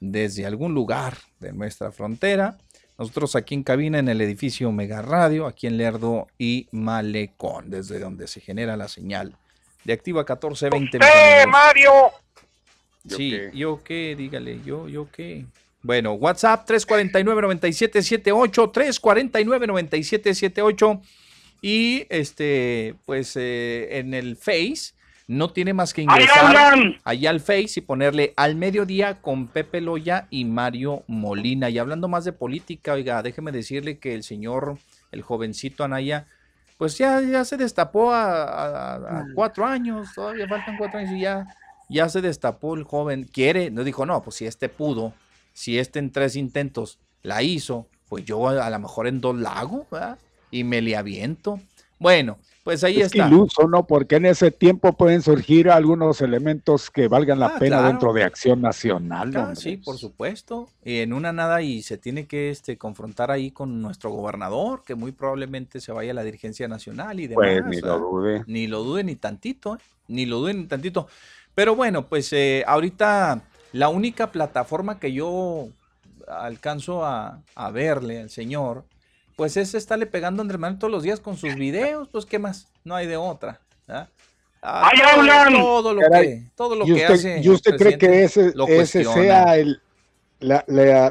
[0.00, 2.58] desde algún lugar de nuestra frontera
[2.98, 8.00] nosotros aquí en cabina en el edificio Mega Radio, aquí en Lerdo y Malecón, desde
[8.00, 9.36] donde se genera la señal
[9.84, 10.98] de Activa 1420.
[10.98, 11.92] ¡Eh, Mario!
[13.08, 14.16] Sí, ¿yo qué?
[14.18, 15.46] Dígale, yo, yo qué.
[15.82, 21.00] Bueno, WhatsApp 349-9778, 349-9778
[21.62, 24.94] y este, pues eh, en el Face
[25.28, 30.26] no tiene más que ingresar allá al Face y ponerle al mediodía con Pepe Loya
[30.30, 31.68] y Mario Molina.
[31.68, 34.78] Y hablando más de política, oiga, déjeme decirle que el señor,
[35.12, 36.26] el jovencito Anaya,
[36.78, 39.34] pues ya, ya se destapó a, mm.
[39.34, 41.46] cuatro años, todavía faltan cuatro años y ya,
[41.90, 43.24] ya se destapó el joven.
[43.24, 45.12] Quiere, no dijo, no, pues si este pudo,
[45.52, 49.58] si este en tres intentos la hizo, pues yo a, lo mejor en dos la
[49.58, 50.18] hago, ¿verdad?
[50.50, 51.60] Y me le aviento.
[51.98, 52.38] Bueno,
[52.68, 53.28] pues ahí es está.
[53.28, 53.86] iluso, ¿no?
[53.86, 58.24] Porque en ese tiempo pueden surgir algunos elementos que valgan la ah, pena dentro de
[58.24, 59.34] Acción Nacional.
[59.38, 60.68] Ah, sí, por supuesto.
[60.84, 64.94] Y en una nada y se tiene que este, confrontar ahí con nuestro gobernador, que
[64.94, 67.58] muy probablemente se vaya a la dirigencia nacional y demás.
[67.62, 68.44] Pues ni lo dude.
[68.46, 69.78] Ni lo dude ni tantito, ¿eh?
[70.08, 71.08] Ni lo dude ni tantito.
[71.54, 75.68] Pero bueno, pues eh, ahorita la única plataforma que yo
[76.26, 78.84] alcanzo a, a verle al señor
[79.38, 82.40] pues es estarle pegando a Andrés Manuel todos los días con sus videos, pues qué
[82.40, 83.60] más, no hay de otra.
[83.86, 84.08] ¿ah?
[84.60, 85.54] Ah, hablan!
[85.54, 87.40] Todo lo que, todo lo que hace.
[87.40, 89.80] ¿Y usted cree que ese, ese sea el,
[90.40, 90.64] la,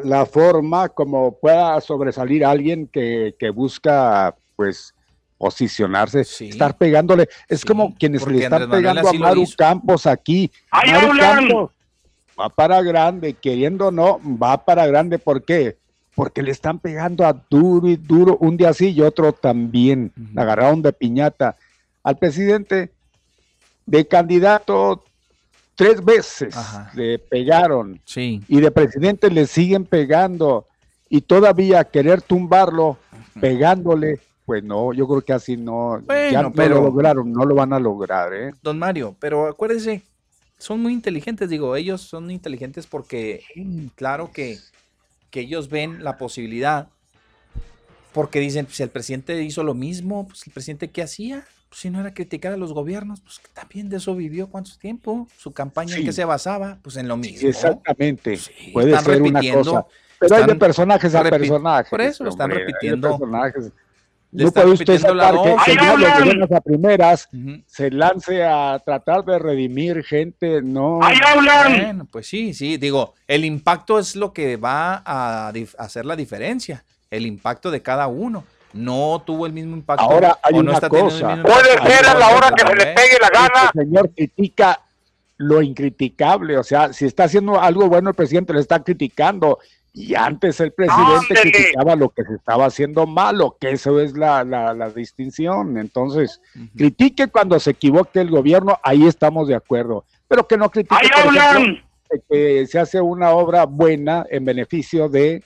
[0.04, 4.94] la, forma como pueda sobresalir alguien que, que busca, pues,
[5.38, 7.30] posicionarse, estar pegándole?
[7.48, 10.52] Es como quienes le están pegando a Maru Campos aquí.
[10.70, 11.72] Maru Campos
[12.38, 15.18] va para grande, queriendo o no, va para grande.
[15.18, 15.78] ¿Por qué?
[16.18, 20.12] Porque le están pegando a duro y duro, un día sí y otro también.
[20.36, 21.56] Agarraron de piñata.
[22.02, 22.92] Al presidente
[23.86, 25.04] de candidato
[25.76, 26.56] tres veces
[26.96, 28.02] le pegaron.
[28.16, 30.66] Y de presidente le siguen pegando.
[31.08, 32.98] Y todavía querer tumbarlo
[33.40, 37.74] pegándole pues no yo creo que así no ya no lo lograron no lo van
[37.74, 38.54] a lograr ¿eh?
[38.64, 40.04] don Mario pero acuérdese
[40.58, 43.44] son muy inteligentes digo ellos son inteligentes porque
[43.96, 44.58] claro que
[45.30, 46.90] que ellos ven la posibilidad,
[48.14, 51.46] porque dicen, si el presidente hizo lo mismo, pues el presidente qué hacía?
[51.70, 55.28] Pues si no era criticar a los gobiernos, pues también de eso vivió cuánto tiempo,
[55.38, 57.48] su campaña en qué se basaba, pues en lo mismo.
[57.48, 58.40] exactamente,
[58.74, 59.86] puede ser una cosa.
[60.20, 61.90] Pero hay de personajes a personajes.
[61.90, 63.20] Por eso lo están repitiendo.
[64.46, 67.30] No puede usted sacar que, que de a primeras
[67.66, 71.00] se lance a tratar de redimir gente, no.
[71.02, 71.82] ¡Ahí hablan!
[71.82, 76.84] Bueno, pues sí, sí, digo, el impacto es lo que va a hacer la diferencia,
[77.10, 78.44] el impacto de cada uno.
[78.74, 80.04] No tuvo el mismo impacto.
[80.04, 81.42] Ahora hay una cosa.
[81.42, 83.72] Puede ser a la hora que se le pegue la gana.
[83.74, 84.82] El señor critica
[85.38, 89.60] lo incriticable, o sea, si está haciendo algo bueno el presidente le está criticando
[89.94, 94.44] y antes el presidente criticaba lo que se estaba haciendo malo, que eso es la,
[94.44, 95.78] la, distinción.
[95.78, 96.40] Entonces,
[96.76, 100.06] critique cuando se equivoque el gobierno, ahí estamos de acuerdo.
[100.28, 101.10] Pero que no critique
[102.30, 105.44] que se hace una obra buena en beneficio de,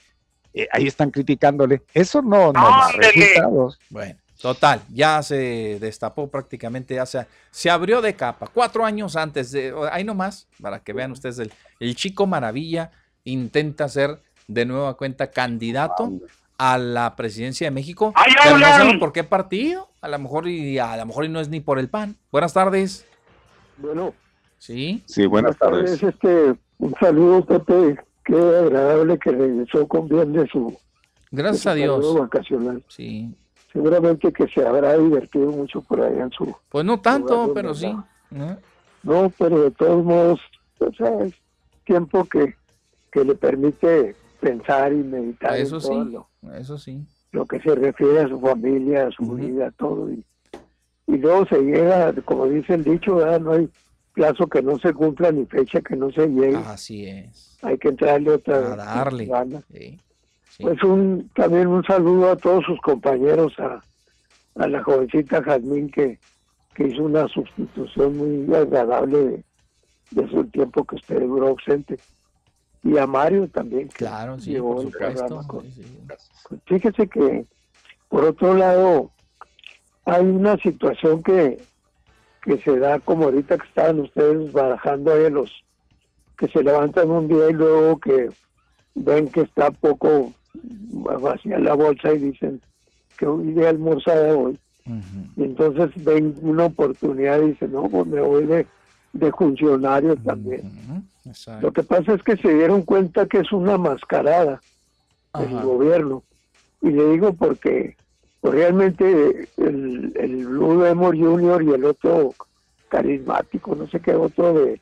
[0.52, 1.82] eh, ahí están criticándole.
[1.94, 3.78] Eso no, no da resultados.
[3.88, 4.16] Bueno.
[4.40, 8.48] Total, ya se destapó prácticamente, ya se, se abrió de capa.
[8.52, 12.90] Cuatro años antes de, ahí nomás, para que vean ustedes, el, el chico maravilla
[13.22, 16.12] intenta ser de nueva cuenta candidato
[16.58, 18.14] a la presidencia de México.
[18.58, 21.60] no por qué partido, a lo mejor y a lo mejor y no es ni
[21.60, 22.16] por el PAN.
[22.30, 23.06] Buenas tardes.
[23.78, 24.14] Bueno.
[24.58, 25.02] Sí.
[25.06, 26.00] Sí, buenas tardes.
[26.02, 27.98] Este, un saludo, Pepe.
[28.24, 30.78] Qué agradable que regresó con bien de su
[31.32, 32.18] Gracias a Dios.
[32.18, 32.82] vacacional.
[32.88, 33.34] Sí.
[33.72, 36.54] Seguramente que se habrá divertido mucho por ahí en su.
[36.68, 37.92] Pues no tanto, pero sí.
[38.30, 39.32] ¿No?
[39.36, 40.40] pero de todos modos,
[40.78, 41.32] o sea, es
[41.84, 42.54] tiempo que,
[43.10, 45.56] que le permite pensar y meditar.
[45.56, 45.92] Eso sí,
[46.54, 47.06] eso sí.
[47.30, 50.10] lo que se refiere a su familia, a su vida, todo.
[50.10, 50.24] Y,
[51.06, 53.70] y luego se llega, como dice el dicho, no hay
[54.12, 56.56] plazo que no se cumpla ni fecha que no se llegue.
[56.56, 57.58] Así es.
[57.62, 59.30] Hay que entrarle otra a darle.
[60.60, 63.82] Pues un, también un saludo a todos sus compañeros, a,
[64.56, 66.18] a la jovencita Jazmín que,
[66.74, 69.44] que hizo una sustitución muy agradable
[70.10, 71.98] de, su tiempo que usted duró ausente.
[72.84, 73.88] Y a Mario también.
[73.88, 75.40] claro, sí, por supuesto.
[76.48, 77.44] Pues fíjese que,
[78.08, 79.10] por otro lado,
[80.04, 81.62] hay una situación que,
[82.42, 85.50] que se da como ahorita que estaban ustedes barajando ahí los
[86.36, 88.28] que se levantan un día y luego que
[88.94, 92.60] ven que está poco vacía la bolsa y dicen
[93.16, 94.58] que hoy día almorzada hoy.
[95.36, 98.66] Y entonces ven una oportunidad y dicen, no, pues me voy de,
[99.12, 100.62] de funcionario también.
[101.60, 104.60] Lo que pasa es que se dieron cuenta que es una mascarada
[105.38, 106.22] del gobierno.
[106.80, 107.96] Y le digo porque
[108.40, 112.34] pues realmente el, el Blue Demon Junior y el otro
[112.88, 114.80] carismático, no sé qué otro de,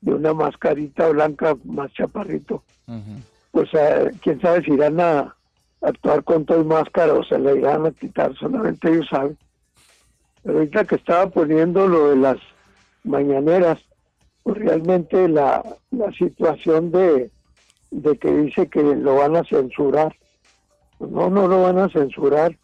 [0.00, 2.62] de una mascarita blanca más chaparrito,
[3.52, 5.34] pues eh, quién sabe si irán a
[5.80, 9.38] actuar con todo máscara o se le irán a quitar, solamente ellos saben.
[10.42, 12.36] Pero ahorita que estaba poniendo lo de las
[13.02, 13.78] mañaneras,
[14.44, 17.30] realmente la, la situación de,
[17.90, 20.14] de que dice que lo van a censurar,
[20.98, 22.56] pues no, no lo van a censurar,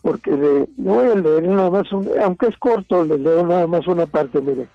[0.00, 3.86] porque le, no voy a leer nada más, aunque es corto, le leo nada más
[3.86, 4.66] una parte, mire,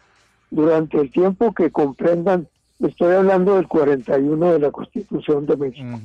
[0.50, 2.48] durante el tiempo que comprendan,
[2.80, 6.00] estoy hablando del 41 de la Constitución de México,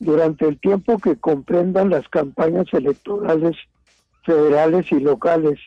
[0.00, 3.56] durante el tiempo que comprendan las campañas electorales
[4.24, 5.58] federales y locales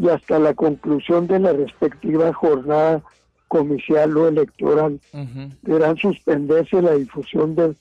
[0.00, 3.02] y hasta la conclusión de la respectiva jornada
[3.48, 4.98] comicial o electoral,
[5.62, 7.74] deberán suspenderse la difusión de,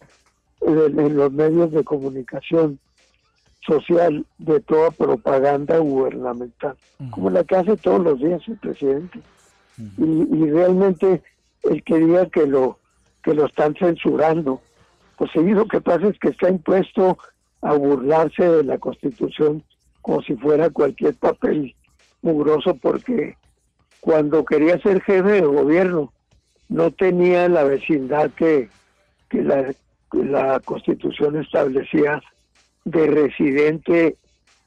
[0.62, 2.78] en los medios de comunicación
[3.66, 6.76] social de toda propaganda gubernamental,
[7.12, 9.20] como la que hace todos los días el presidente.
[9.98, 11.22] y, realmente
[11.64, 12.80] él quería que lo
[13.24, 14.62] que lo están censurando.
[15.18, 17.18] Pues sí, lo que pasa es que está impuesto
[17.62, 19.64] a burlarse de la Constitución
[20.02, 21.76] como si fuera cualquier papel
[22.22, 23.38] mugroso, porque
[24.00, 26.12] cuando quería ser jefe de gobierno
[26.70, 28.70] no tenía la vecindad que,
[29.30, 29.74] que la,
[30.14, 32.22] la Constitución establecía
[32.86, 34.18] de residente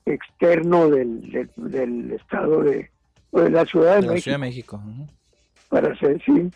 [0.04, 2.90] externo del, del, estado de,
[3.32, 4.38] de la Ciudad de, México.
[4.38, 4.82] México.
[5.68, 6.50] Para ser, sí.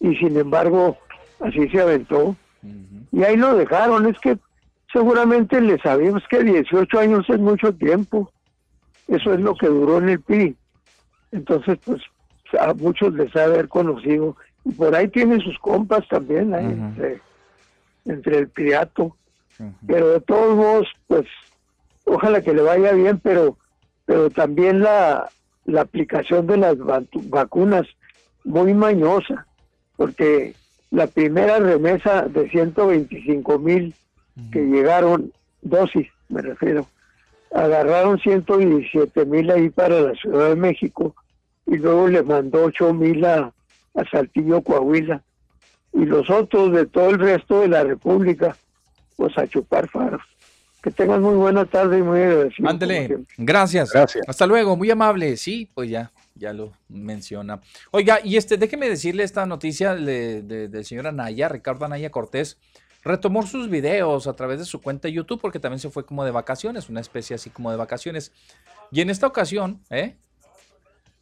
[0.00, 0.98] Y sin embargo,
[1.40, 2.36] así se aventó.
[3.12, 4.06] Y ahí lo dejaron.
[4.06, 4.38] Es que
[4.92, 8.30] seguramente le sabíamos que 18 años es mucho tiempo.
[9.08, 10.56] Eso es lo que duró en el PRI.
[11.32, 12.02] Entonces, pues
[12.58, 14.36] a muchos les ha haber conocido.
[14.64, 17.20] Y por ahí tiene sus compas también, entre,
[18.06, 19.16] entre el Priato
[19.86, 21.26] pero de todos modos, pues
[22.04, 23.56] ojalá que le vaya bien, pero,
[24.04, 25.28] pero también la,
[25.64, 27.86] la aplicación de las vacunas
[28.44, 29.46] muy mañosa,
[29.96, 30.54] porque
[30.90, 33.94] la primera remesa de 125 mil
[34.52, 35.32] que llegaron,
[35.62, 36.86] dosis me refiero,
[37.54, 41.14] agarraron 117 mil ahí para la Ciudad de México
[41.66, 43.52] y luego le mandó 8 mil a,
[43.94, 45.22] a Saltillo, Coahuila.
[45.92, 48.56] Y los otros de todo el resto de la República
[49.16, 50.22] pues a chupar faros.
[50.82, 52.68] Que tengan muy buena tarde y muy agradecido.
[52.68, 53.90] Ándele, gracias.
[53.90, 54.28] Gracias.
[54.28, 55.36] Hasta luego, muy amable.
[55.38, 57.60] Sí, pues ya, ya lo menciona.
[57.90, 62.58] Oiga, y este, déjeme decirle esta noticia de, de, señor Anaya, Ricardo Anaya Cortés.
[63.04, 66.24] Retomó sus videos a través de su cuenta de YouTube porque también se fue como
[66.24, 68.32] de vacaciones, una especie así como de vacaciones.
[68.90, 70.16] Y en esta ocasión, ¿eh?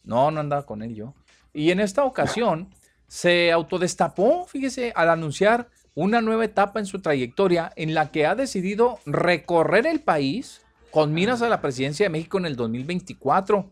[0.04, 1.14] No, no andaba con él yo.
[1.52, 2.68] Y en esta ocasión
[3.08, 8.34] se autodestapó, fíjese, al anunciar una nueva etapa en su trayectoria en la que ha
[8.34, 13.70] decidido recorrer el país con miras a la presidencia de México en el 2024,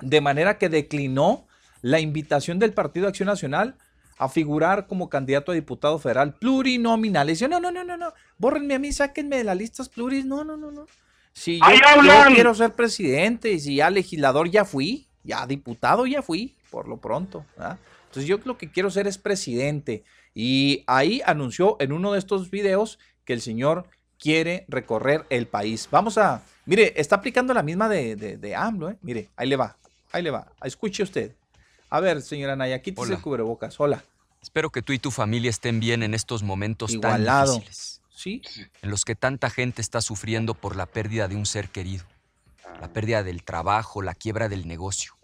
[0.00, 1.46] de manera que declinó
[1.80, 3.76] la invitación del Partido Acción Nacional
[4.22, 7.28] a figurar como candidato a diputado federal plurinominal.
[7.28, 10.24] Y dice, no, no, no, no, no, bórrenme a mí, sáquenme de las listas pluris,
[10.24, 10.86] no, no, no, no.
[11.32, 11.64] Si yo,
[12.34, 16.98] quiero ser presidente y si ya legislador ya fui, ya diputado ya fui, por lo
[16.98, 17.44] pronto.
[17.56, 20.04] Entonces yo lo que quiero ser es presidente.
[20.34, 23.86] Y ahí anunció en uno de estos videos que el señor
[24.18, 25.88] quiere recorrer el país.
[25.90, 28.98] Vamos a, mire, está aplicando la misma de, de, AMLO, ¿eh?
[29.02, 29.76] Mire, ahí le va,
[30.12, 30.46] ahí le va.
[30.62, 31.34] Escuche usted.
[31.90, 33.80] A ver, señora Naya, quítese el cubrebocas.
[33.80, 34.04] Hola.
[34.42, 38.00] Espero que tú y tu familia estén bien en estos momentos tan difíciles.
[38.14, 38.42] ¿Sí?
[38.82, 42.04] En los que tanta gente está sufriendo por la pérdida de un ser querido,
[42.80, 45.14] la pérdida del trabajo, la quiebra del negocio.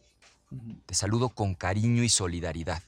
[0.87, 2.83] Te saludo con cariño y solidaridad.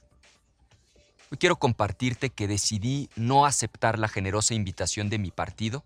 [1.31, 5.85] Hoy quiero compartirte que decidí no aceptar la generosa invitación de mi partido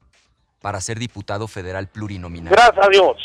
[0.61, 2.53] para ser diputado federal plurinominal.
[2.53, 3.17] Gracias a Dios.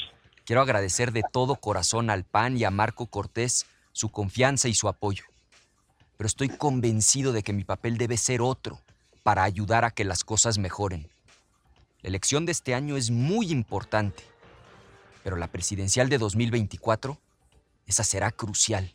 [0.44, 4.88] Quiero agradecer de todo corazón al PAN y a Marco Cortés su confianza y su
[4.88, 5.29] apoyo.
[6.20, 8.78] Pero estoy convencido de que mi papel debe ser otro
[9.22, 11.08] para ayudar a que las cosas mejoren.
[12.02, 14.22] La elección de este año es muy importante,
[15.24, 17.16] pero la presidencial de 2024,
[17.86, 18.92] esa será crucial.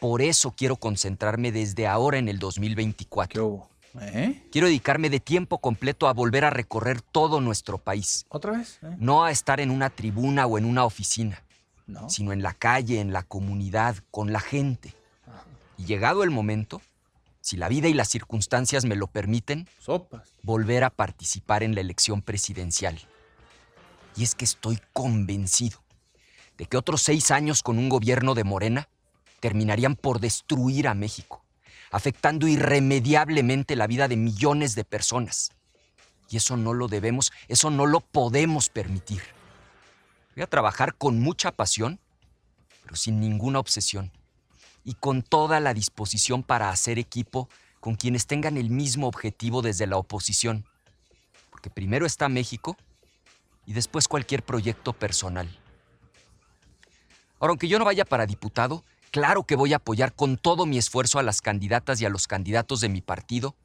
[0.00, 3.68] Por eso quiero concentrarme desde ahora en el 2024.
[4.00, 4.42] ¿Eh?
[4.50, 8.26] Quiero dedicarme de tiempo completo a volver a recorrer todo nuestro país.
[8.30, 8.80] ¿Otra vez?
[8.82, 8.96] ¿Eh?
[8.98, 11.44] No a estar en una tribuna o en una oficina,
[12.08, 14.92] sino en la calle, en la comunidad, con la gente.
[15.78, 16.80] Y llegado el momento,
[17.40, 19.68] si la vida y las circunstancias me lo permiten,
[20.42, 23.00] volver a participar en la elección presidencial.
[24.16, 25.82] Y es que estoy convencido
[26.56, 28.88] de que otros seis años con un gobierno de Morena
[29.40, 31.42] terminarían por destruir a México
[31.90, 35.52] afectando irremediablemente la vida de millones de personas.
[36.28, 39.22] Y eso no lo debemos, eso no lo podemos permitir.
[40.34, 42.00] Voy a trabajar con mucha pasión,
[42.82, 44.10] pero sin ninguna obsesión,
[44.86, 47.50] y con toda la disposición para hacer equipo
[47.80, 50.64] con quienes tengan el mismo objetivo desde la oposición.
[51.50, 52.78] Porque primero está México
[53.66, 55.46] y después cualquier proyecto personal.
[57.38, 58.82] Ahora, aunque yo no vaya para diputado,
[59.16, 62.26] Claro que voy a apoyar con todo mi esfuerzo a las candidatas y a los
[62.26, 63.56] candidatos de mi partido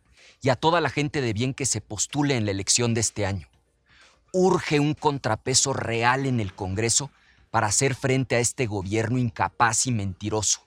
[0.41, 3.25] y a toda la gente de bien que se postule en la elección de este
[3.25, 3.49] año.
[4.31, 7.11] Urge un contrapeso real en el Congreso
[7.49, 10.61] para hacer frente a este gobierno incapaz y mentiroso.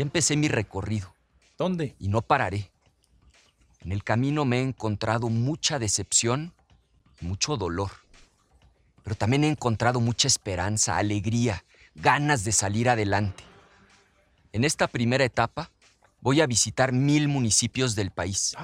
[0.00, 1.14] Ya empecé mi recorrido.
[1.58, 1.94] ¿Dónde?
[1.98, 2.70] Y no pararé.
[3.84, 6.54] En el camino me he encontrado mucha decepción,
[7.20, 7.90] mucho dolor.
[9.02, 13.44] Pero también he encontrado mucha esperanza, alegría, ganas de salir adelante.
[14.54, 15.70] En esta primera etapa
[16.22, 18.56] voy a visitar mil municipios del país,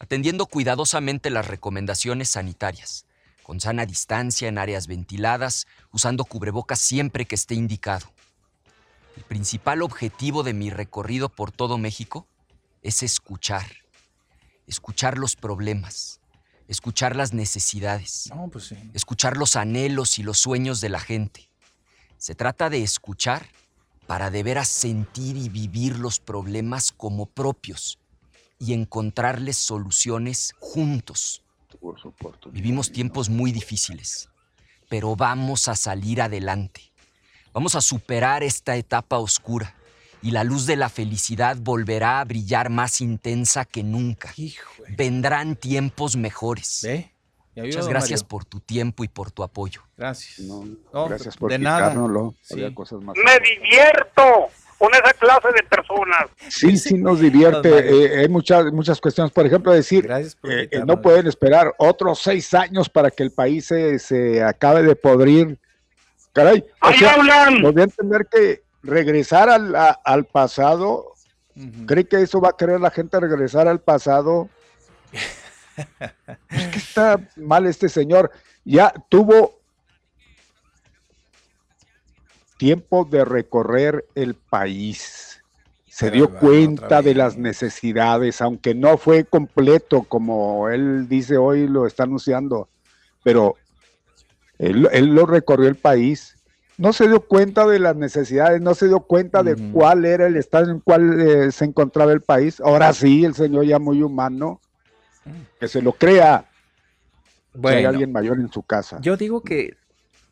[0.00, 3.06] atendiendo cuidadosamente las recomendaciones sanitarias,
[3.42, 8.12] con sana distancia en áreas ventiladas, usando cubrebocas siempre que esté indicado.
[9.16, 12.26] El principal objetivo de mi recorrido por todo México
[12.82, 13.66] es escuchar,
[14.66, 16.20] escuchar los problemas,
[16.68, 21.48] escuchar las necesidades, pues escuchar los anhelos y los sueños de la gente.
[22.18, 23.46] Se trata de escuchar
[24.06, 27.98] para de veras sentir y vivir los problemas como propios
[28.58, 31.42] y encontrarles soluciones juntos.
[32.50, 34.28] Vivimos tiempos muy difíciles,
[34.88, 36.93] pero vamos a salir adelante.
[37.54, 39.76] Vamos a superar esta etapa oscura
[40.20, 44.34] y la luz de la felicidad volverá a brillar más intensa que nunca.
[44.96, 46.84] Vendrán tiempos mejores.
[47.54, 49.82] Muchas gracias por tu tiempo y por tu apoyo.
[49.96, 50.44] Gracias.
[50.92, 51.94] gracias por de nada.
[52.74, 56.30] Cosas más Me divierto con esa clase de personas.
[56.48, 57.68] Sí, sí nos divierte.
[57.68, 59.32] Eh, hay muchas, muchas cuestiones.
[59.32, 63.66] Por ejemplo, decir, eh, que no pueden esperar otros seis años para que el país
[63.66, 65.60] se, acabe de podrir.
[66.34, 67.62] Caray, ¡Ahí hablan!
[67.62, 69.74] Podría entender que regresar al,
[70.04, 71.12] al pasado,
[71.86, 74.50] ¿cree que eso va a querer la gente regresar al pasado?
[76.50, 78.32] es que está mal este señor.
[78.64, 79.60] Ya tuvo
[82.58, 85.40] tiempo de recorrer el país.
[85.86, 91.86] Se dio cuenta de las necesidades, aunque no fue completo, como él dice hoy, lo
[91.86, 92.68] está anunciando,
[93.22, 93.56] pero
[94.58, 96.36] él, lo recorrió el país.
[96.76, 100.36] No se dio cuenta de las necesidades, no se dio cuenta de cuál era el
[100.36, 102.60] estado en cual eh, se encontraba el país.
[102.60, 104.60] Ahora sí, el señor ya muy humano,
[105.60, 106.46] que se lo crea.
[107.54, 108.98] Bueno, hay alguien mayor en su casa.
[109.00, 109.76] Yo digo que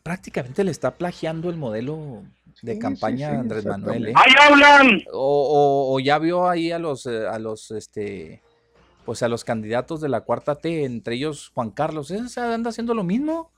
[0.03, 2.23] prácticamente le está plagiando el modelo
[2.61, 4.07] de campaña a Andrés Manuel.
[4.07, 4.13] ¿eh?
[4.15, 5.03] ¡Ahí hablan!
[5.11, 8.41] O, ya vio ahí a los, eh, a los, este,
[9.05, 12.11] pues a los candidatos de la cuarta T, entre ellos Juan Carlos.
[12.11, 12.21] ¿eh?
[12.37, 13.51] anda haciendo lo mismo,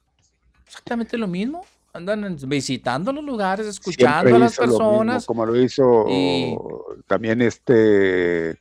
[0.66, 1.66] exactamente lo mismo.
[1.94, 5.26] Andan visitando los lugares, escuchando a las personas.
[5.26, 6.06] como lo hizo
[7.08, 8.58] también este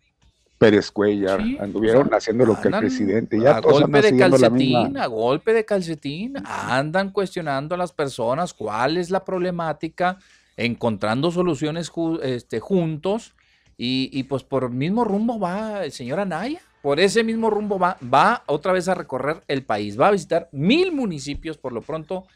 [0.59, 3.39] Pérez Cuellar, anduvieron haciendo lo que el presidente.
[3.41, 8.97] Ya a golpe de calcetín, a golpe de calcetín, andan cuestionando a las personas cuál
[8.97, 10.19] es la problemática,
[10.57, 11.91] encontrando soluciones
[12.23, 13.35] este, juntos
[13.77, 16.61] y, pues por el mismo rumbo va el señor Anaya.
[16.85, 20.51] Por ese mismo rumbo va, va otra vez a recorrer el país, va a visitar
[20.53, 22.27] mil municipios por lo pronto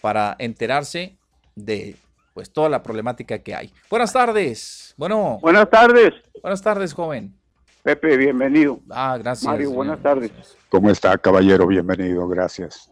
[0.00, 1.16] para enterarse
[1.56, 1.96] de
[2.32, 3.72] pues toda la problemática que hay.
[3.90, 4.94] Buenas tardes.
[4.96, 5.40] Bueno.
[5.42, 6.14] Buenas tardes.
[6.40, 7.34] Buenas tardes, joven.
[7.82, 8.78] Pepe, bienvenido.
[8.90, 9.50] Ah, gracias.
[9.50, 10.30] Mario, buenas tardes.
[10.68, 11.66] ¿Cómo está, caballero?
[11.66, 12.88] Bienvenido, gracias.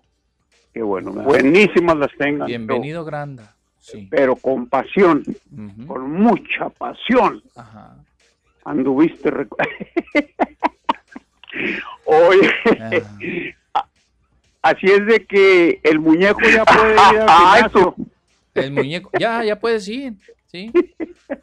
[0.73, 1.12] Qué bueno.
[1.12, 2.49] Buenísimas las tengan.
[2.49, 3.55] Bienvenido, Granda.
[3.78, 4.09] Sí.
[4.11, 5.23] Pero con pasión,
[5.86, 7.41] con mucha pasión.
[7.55, 7.99] Ajá.
[8.65, 9.31] Anduviste.
[12.05, 12.51] Oye,
[14.64, 17.10] Así es de que el muñeco ya puede ir al
[17.68, 17.94] gimnasio.
[18.55, 20.14] El muñeco, ya, ya puedes ir,
[20.47, 20.72] ¿sí?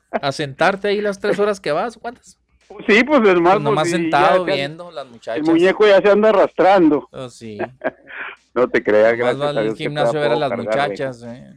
[0.09, 2.39] A sentarte ahí las tres horas que vas, ¿cuántas?
[2.87, 3.57] Sí, pues hermano.
[3.57, 5.37] Pues nomás sentado viendo las muchachas.
[5.37, 7.07] El muñeco ya se anda arrastrando.
[7.11, 7.59] Oh, sí.
[8.55, 11.53] no te creas, gracias vas al gimnasio a ver a las muchachas, eh.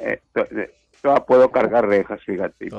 [0.00, 0.20] Eh,
[1.28, 2.70] puedo cargar rejas, fíjate.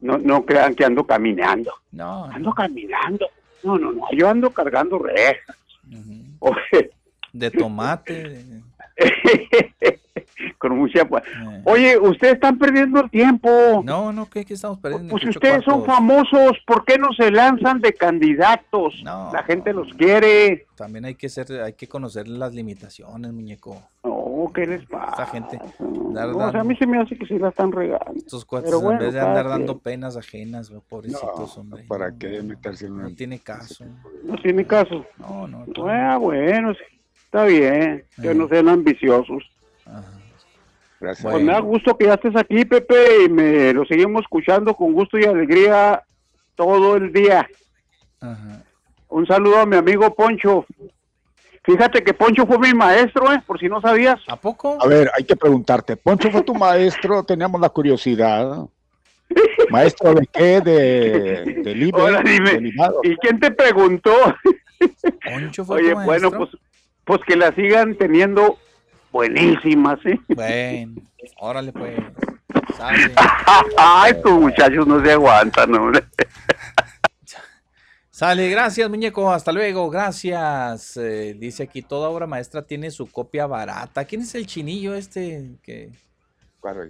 [0.00, 1.74] No, no crean que ando caminando.
[1.92, 2.24] No.
[2.24, 3.28] Ando caminando.
[3.62, 4.02] No, no, no.
[4.12, 5.56] Yo ando cargando rejas.
[7.32, 8.44] De tomate.
[10.58, 11.02] Con mucha.
[11.02, 11.62] Eh.
[11.64, 13.82] Oye, ustedes están perdiendo el tiempo.
[13.84, 15.10] No, no, ¿qué, estamos perdiendo?
[15.10, 19.02] Pues ustedes son famosos, ¿por qué no se lanzan de candidatos?
[19.04, 20.66] La gente los quiere.
[20.76, 23.82] También hay que ser, hay que conocer las limitaciones, muñeco.
[24.04, 25.10] No, ¿qué les pasa?
[25.10, 25.58] Esta gente.
[25.80, 28.14] o sea, a mí se me hace que sí la están regando.
[28.16, 31.84] Estos cuates, en vez de andar dando penas ajenas, pobrecitos, hombre.
[31.88, 33.84] ¿Para qué meterse en No tiene caso.
[34.22, 35.04] No tiene caso.
[35.18, 35.66] No, no.
[35.88, 36.72] Ah, bueno,
[37.24, 38.04] está bien.
[38.20, 39.42] Que no sean ambiciosos.
[41.00, 41.32] Gracias.
[41.32, 44.92] Pues me da gusto que ya estés aquí, Pepe, y me lo seguimos escuchando con
[44.92, 46.02] gusto y alegría
[46.56, 47.48] todo el día.
[49.08, 50.66] Un saludo a mi amigo Poncho.
[51.62, 53.42] Fíjate que Poncho fue mi maestro, ¿eh?
[53.46, 54.18] por si no sabías.
[54.26, 54.78] ¿A poco?
[54.80, 55.96] A ver, hay que preguntarte.
[55.96, 57.22] ¿Poncho fue tu maestro?
[57.26, 58.66] Teníamos la curiosidad.
[59.70, 60.60] ¿Maestro de qué?
[60.60, 61.74] ¿De, de
[62.24, 62.72] dime,
[63.02, 64.14] ¿Y quién te preguntó?
[65.24, 66.50] Poncho fue Oye, bueno, pues,
[67.04, 68.58] pues que la sigan teniendo
[69.12, 70.20] buenísimas, ¿sí?
[70.34, 71.02] Bueno,
[71.38, 71.98] órale pues.
[73.76, 76.04] Ay, estos muchachos no se aguantan, hombre.
[78.10, 80.96] Sale, gracias muñeco, hasta luego, gracias.
[80.96, 84.04] Eh, dice aquí, toda obra maestra tiene su copia barata.
[84.04, 85.92] ¿Quién es el chinillo este que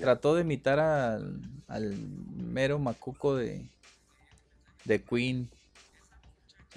[0.01, 1.95] trató de imitar al, al
[2.35, 3.63] mero macuco de,
[4.85, 5.51] de Queen?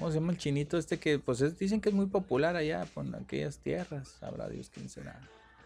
[0.02, 3.06] ¿Cómo se llama el chinito este que pues dicen que es muy popular allá por
[3.16, 4.18] aquellas tierras?
[4.20, 5.16] Sabrá Dios quién será.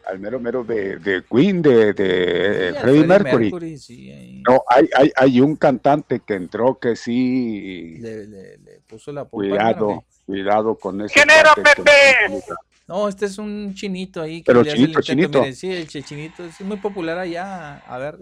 [0.06, 4.44] Al mero mero de, de Queen, de, de Freddie, Mercury.
[4.46, 7.98] No, hay, hay, hay un cantante que entró que sí.
[8.00, 11.14] Le, puso la Cuidado, cuidado con ese.
[11.14, 12.44] ¿Quién era Pepe?
[12.90, 14.42] No, este es un chinito ahí.
[14.42, 15.46] Que Pero chinito, chinito.
[15.54, 17.78] sí, el chinito es muy popular allá.
[17.88, 18.18] A ver.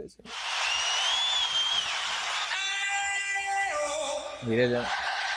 [4.45, 4.87] Mire, ya.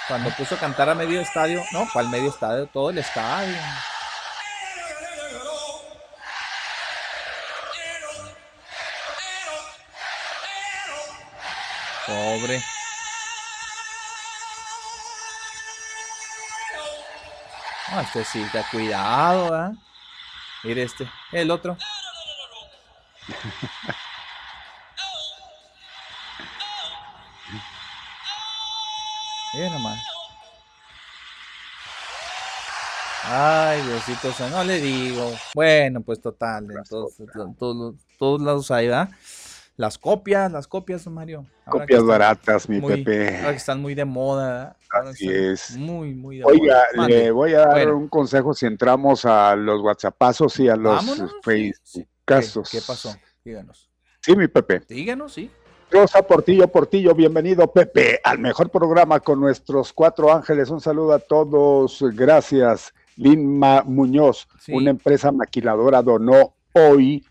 [0.08, 2.68] Cuando puso a cantar a medio estadio, no, ¿cuál medio estadio?
[2.68, 3.56] Todo el estadio.
[12.06, 12.62] Pobre.
[17.88, 19.74] Ah, este sí, está cuidado, ¿eh?
[20.62, 21.76] Mire este, el otro.
[29.56, 29.98] Mira nomás.
[33.24, 35.32] Ay, Diosito, no le digo.
[35.54, 39.08] Bueno, pues total, en todos, todos, lados ahí, ¿verdad?
[39.76, 41.46] Las copias, las copias, Mario.
[41.64, 43.38] copias baratas, mi Pepe.
[43.38, 44.76] Ahora que están muy de moda.
[44.90, 45.74] Así es.
[45.74, 50.60] Muy, muy de Oiga, le voy a dar un consejo si entramos a los WhatsAppazos
[50.60, 51.02] y a los
[51.42, 52.70] Facebook casos.
[52.70, 53.16] ¿Qué, ¿Qué pasó?
[53.42, 53.90] Díganos.
[54.20, 54.82] Sí, mi Pepe.
[54.86, 55.50] Díganos, sí.
[55.90, 60.68] Rosa Portillo Portillo, bienvenido Pepe al mejor programa con nuestros cuatro ángeles.
[60.68, 62.92] Un saludo a todos, gracias.
[63.16, 67.24] Linma Muñoz, una empresa maquiladora, donó hoy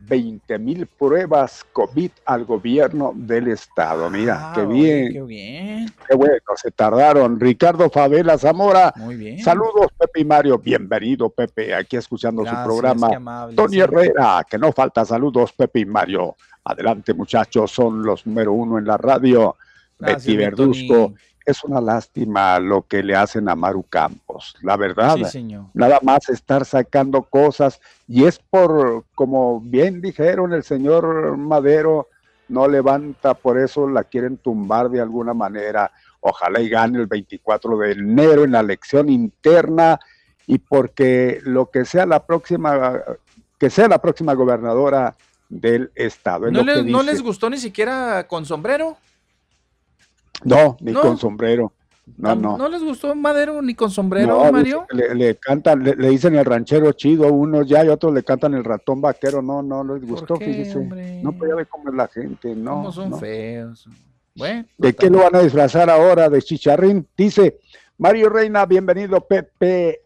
[0.00, 4.08] 20 mil pruebas COVID al gobierno del estado.
[4.08, 5.12] Mira, qué bien.
[5.12, 5.92] Qué bien.
[6.08, 7.38] Qué bueno, se tardaron.
[7.38, 8.92] Ricardo Favela Zamora.
[8.96, 9.40] Muy bien.
[9.40, 10.58] Saludos, Pepe y Mario.
[10.58, 13.50] Bienvenido, Pepe, aquí escuchando su programa.
[13.54, 15.04] Tony Herrera, que no falta.
[15.04, 16.36] Saludos, Pepe y Mario.
[16.64, 19.56] Adelante, muchachos, son los número uno en la radio.
[19.98, 21.14] Betty Verduzco.
[21.44, 25.16] Es una lástima lo que le hacen a Maru Campos, la verdad.
[25.72, 32.08] Nada más estar sacando cosas y es por, como bien dijeron el señor Madero,
[32.48, 35.90] no levanta, por eso la quieren tumbar de alguna manera.
[36.20, 39.98] Ojalá y gane el 24 de enero en la elección interna
[40.46, 43.00] y porque lo que sea la próxima,
[43.58, 45.16] que sea la próxima gobernadora
[45.50, 46.50] del estado.
[46.50, 48.96] ¿No, ¿No les gustó ni siquiera con sombrero?
[50.44, 51.72] No, ni con sombrero.
[52.16, 52.58] No, no.
[52.58, 54.86] ¿No les gustó Madero ni con sombrero, Mario?
[54.90, 59.00] Le, cantan, le, dicen el ranchero chido, unos ya y otros le cantan el ratón
[59.00, 59.42] vaquero.
[59.42, 60.78] No, no les gustó, fíjese.
[61.22, 62.76] No podía ver cómo es la gente, no.
[62.76, 63.86] ¿Cómo son feos?
[64.34, 66.28] Bueno, ¿De qué lo van a disfrazar ahora?
[66.28, 67.06] De chicharrín.
[67.16, 67.60] Dice
[67.98, 70.02] Mario Reina, bienvenido, Pepe.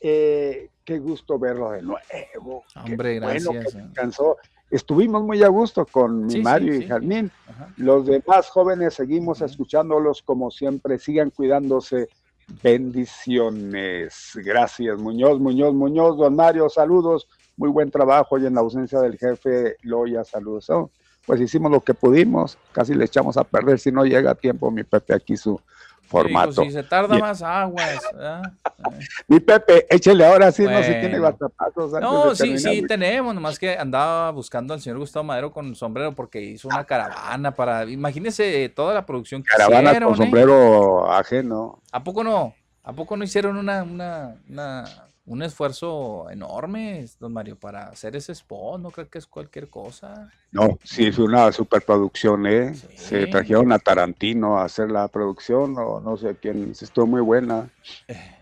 [0.00, 2.64] Eh, qué gusto verlo de nuevo.
[2.76, 3.44] Hombre, gracias.
[3.46, 3.62] Bueno
[3.94, 4.57] que.
[4.70, 7.30] Estuvimos muy a gusto con mi Mario y Jarmín.
[7.76, 10.98] Los demás jóvenes seguimos escuchándolos como siempre.
[10.98, 12.08] Sigan cuidándose
[12.62, 14.32] Bendiciones.
[14.36, 17.28] Gracias, Muñoz, Muñoz, Muñoz, don Mario, saludos.
[17.56, 20.70] Muy buen trabajo y en la ausencia del jefe Loya, saludos.
[20.70, 20.90] Oh,
[21.26, 24.70] pues hicimos lo que pudimos, casi le echamos a perder si no llega a tiempo
[24.70, 25.60] mi Pepe aquí su
[26.08, 26.62] formato.
[26.62, 28.00] si se tarda más aguas.
[29.28, 31.92] Mi Pepe, échele ahora sí, no si tiene batapazos.
[32.00, 36.40] No, sí, sí tenemos, nomás que andaba buscando al señor Gustavo Madero con sombrero porque
[36.40, 40.08] hizo una caravana para, imagínese toda la producción que caravana hicieron.
[40.10, 40.24] con ¿eh?
[40.24, 41.82] sombrero ajeno.
[41.92, 42.54] ¿A poco no?
[42.82, 48.32] ¿A poco no hicieron una, una, una un esfuerzo enorme, don Mario, para hacer ese
[48.32, 50.32] spot, no creo que es cualquier cosa.
[50.50, 52.74] No, sí, es una superproducción, ¿eh?
[52.74, 57.70] Se trajeron a Tarantino a hacer la producción, o no sé quién, estuvo muy buena.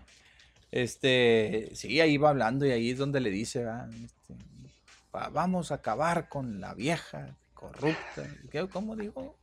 [0.69, 3.65] Este, sí, ahí va hablando y ahí es donde le dice,
[4.03, 4.35] este,
[5.31, 8.23] vamos a acabar con la vieja corrupta.
[8.73, 9.33] ¿Cómo dijo?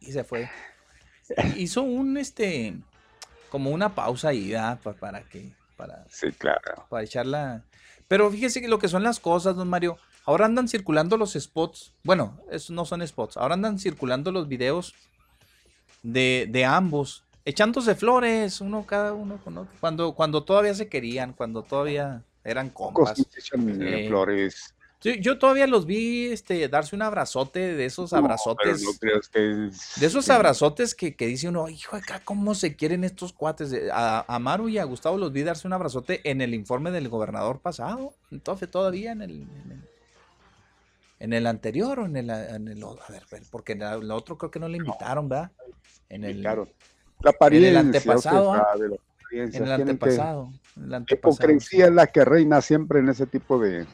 [0.00, 0.48] Y se fue.
[1.56, 2.74] Hizo un, este,
[3.50, 4.80] como una pausa ahí, ¿verdad?
[4.98, 6.86] para que para, sí, claro.
[6.88, 7.62] para echarla.
[8.08, 9.98] Pero fíjese que lo que son las cosas, don Mario.
[10.24, 11.92] Ahora andan circulando los spots.
[12.02, 13.36] Bueno, eso no son spots.
[13.36, 14.94] Ahora andan circulando los videos
[16.02, 17.24] de, de ambos.
[17.44, 19.72] Echándose flores, uno cada uno con otro.
[19.78, 23.18] Cuando, cuando todavía se querían, cuando todavía eran compas.
[23.18, 28.82] Eh, flores yo todavía los vi este, darse un abrazote de esos abrazotes.
[29.32, 33.74] De esos abrazotes que, que, dice uno, hijo, acá cómo se quieren estos cuates.
[33.92, 37.08] A, a, Maru y a Gustavo los vi darse un abrazote en el informe del
[37.08, 38.14] gobernador pasado.
[38.30, 39.46] Entonces, todavía en el,
[41.20, 44.50] en el, anterior o en el, en el, A ver, porque en el otro creo
[44.50, 45.50] que no le invitaron, ¿verdad?
[46.08, 46.56] En el, La
[47.40, 48.54] en el antepasado.
[48.54, 48.66] ¿ah?
[49.32, 50.52] En el antepasado.
[50.76, 53.86] La hipocresía es la que reina siempre en ese tipo de,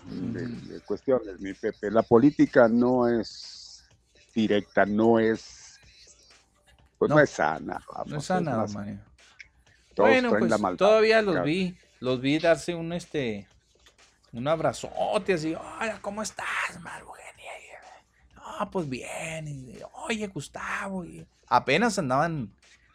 [0.84, 1.90] cuestiones, mi Pepe.
[1.90, 3.84] La política no es
[4.34, 5.78] directa, no es.
[6.98, 7.82] Pues no, es sana.
[8.06, 8.98] no es sana, Mario.
[9.96, 13.46] Bueno, pues todavía los vi, los vi darse un este
[14.32, 17.12] un abrazote así, hola, ¿cómo estás, Maru
[18.34, 19.78] No, pues bien,
[20.09, 21.04] oye, Gustavo,
[21.48, 22.50] apenas andaban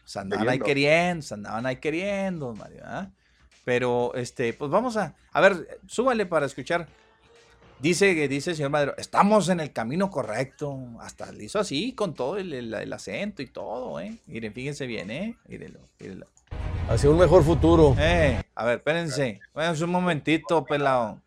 [0.07, 2.79] se andaban ahí queriendo, se andaban ahí queriendo, Mario.
[2.85, 3.09] ¿ah?
[3.65, 6.87] Pero, este, pues vamos a, a ver, súbale para escuchar.
[7.79, 10.79] Dice, dice el señor Madero, estamos en el camino correcto.
[11.01, 14.17] Hasta le hizo así, con todo el, acento y todo, ¿eh?
[14.27, 15.35] Miren, fíjense bien, ¿eh?
[15.45, 16.27] Mírenlo, mírenlo.
[16.89, 17.93] Hacia un mejor futuro.
[17.99, 19.41] Eh, a ver, espérense.
[19.45, 21.19] Espérense un momentito, pelado.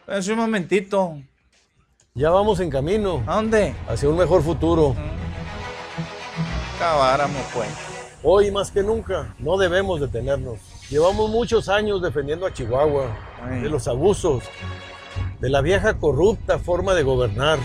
[0.00, 1.20] Espérense un momentito.
[2.14, 3.22] Ya vamos en camino.
[3.26, 3.74] ¿A dónde?
[3.86, 4.94] Hacia un mejor futuro.
[4.94, 5.15] Mm
[6.76, 7.68] acabáramos pues.
[8.22, 10.58] Hoy más que nunca no debemos detenernos.
[10.90, 13.16] Llevamos muchos años defendiendo a Chihuahua
[13.62, 14.44] de los abusos,
[15.40, 17.58] de la vieja corrupta forma de gobernar.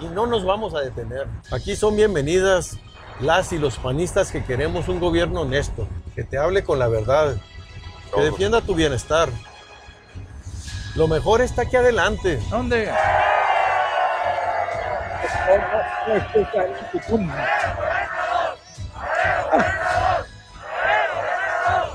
[0.00, 1.26] Y no nos vamos a detener.
[1.50, 2.78] Aquí son bienvenidas
[3.20, 7.36] las y los panistas que queremos un gobierno honesto, que te hable con la verdad,
[8.14, 9.28] que defienda tu bienestar.
[10.96, 12.40] Lo mejor está aquí adelante.
[12.50, 12.90] ¿Dónde?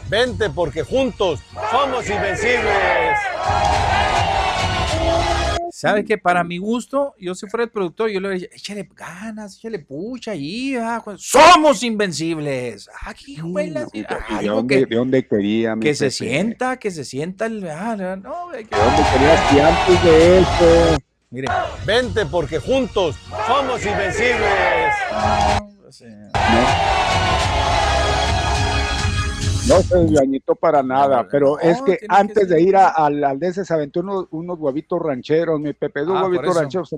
[0.09, 3.17] Vente porque juntos somos invencibles.
[5.72, 9.58] ¿Sabe que Para mi gusto, yo si fuera el productor, yo le diría, échale ganas,
[9.58, 12.90] échale pucha ahí, ah, somos invencibles.
[13.01, 15.75] Aquí, ¿De, dónde, ¿De dónde quería?
[15.80, 17.67] Que se sienta, que se sienta el...
[17.67, 20.98] Ah, no, ¿De dónde querías que antes de eso?
[21.35, 21.49] Mire.
[21.85, 24.93] Vente porque juntos somos invencibles.
[29.67, 33.65] No, se dañito para nada, pero es que antes de ir al, al de ese
[33.65, 36.95] se aventó unos, huevitos rancheros, mi Pepe, dos ah, huevitos rancheros.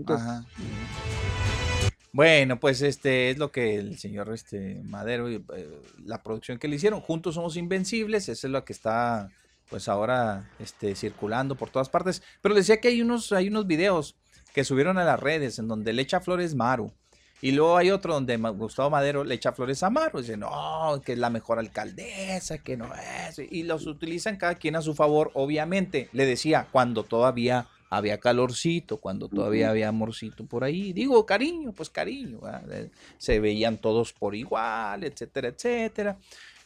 [2.11, 5.41] Bueno, pues este es lo que el señor este Madero, eh,
[6.05, 9.31] la producción que le hicieron, juntos somos invencibles, esa es lo que está
[9.69, 12.23] pues ahora este, circulando por todas partes.
[12.41, 14.15] Pero decía que hay unos, hay unos videos
[14.57, 16.91] que subieron a las redes en donde le echa flores Maru.
[17.43, 20.19] Y luego hay otro donde Gustavo Madero le echa flores a Maru.
[20.19, 22.89] Dice, no, que es la mejor alcaldesa, que no
[23.27, 23.37] es.
[23.37, 26.09] Y los utilizan cada quien a su favor, obviamente.
[26.11, 30.91] Le decía, cuando todavía había calorcito, cuando todavía había amorcito por ahí.
[30.91, 32.39] Digo, cariño, pues cariño.
[33.19, 36.17] Se veían todos por igual, etcétera, etcétera.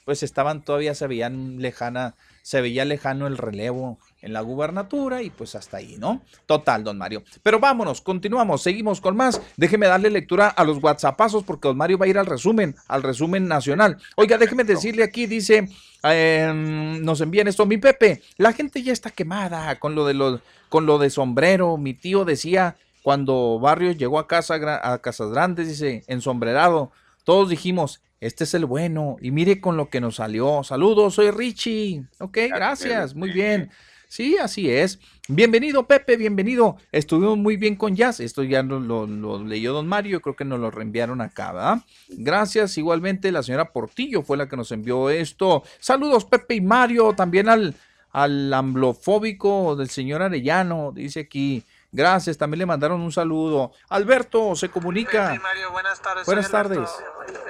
[0.05, 5.29] Pues estaban todavía, se veían lejana, se veía lejano el relevo en la gubernatura y
[5.29, 6.21] pues hasta ahí, ¿no?
[6.45, 7.23] Total, don Mario.
[7.43, 9.41] Pero vámonos, continuamos, seguimos con más.
[9.57, 13.03] Déjeme darle lectura a los WhatsAppazos porque don Mario va a ir al resumen, al
[13.03, 13.97] resumen nacional.
[14.15, 15.67] Oiga, déjeme decirle aquí, dice,
[16.03, 20.41] em, nos envían esto, mi Pepe, la gente ya está quemada con lo de los,
[20.69, 21.77] con lo de sombrero.
[21.77, 26.91] Mi tío decía cuando Barrios llegó a casa a Casas Grandes, dice, ensombrerado,
[27.23, 29.17] todos dijimos, Este es el bueno.
[29.19, 30.63] Y mire con lo que nos salió.
[30.63, 32.03] Saludos, soy Richie.
[32.19, 33.15] Ok, gracias.
[33.15, 33.71] Muy bien.
[34.11, 34.99] Sí, así es.
[35.29, 36.75] Bienvenido, Pepe, bienvenido.
[36.91, 38.19] Estuvimos muy bien con Jazz.
[38.19, 41.77] Esto ya lo, lo, leyó don Mario, creo que nos lo reenviaron acá, ¿verdad?
[42.09, 42.77] Gracias.
[42.77, 45.63] Igualmente, la señora Portillo fue la que nos envió esto.
[45.79, 47.13] Saludos, Pepe y Mario.
[47.13, 47.73] También al,
[48.11, 51.63] al amblofóbico del señor Arellano, dice aquí.
[51.93, 53.71] Gracias, también le mandaron un saludo.
[53.87, 55.39] Alberto, se comunica.
[55.41, 56.25] Mario, buenas tardes.
[56.25, 56.89] Buenas tardes.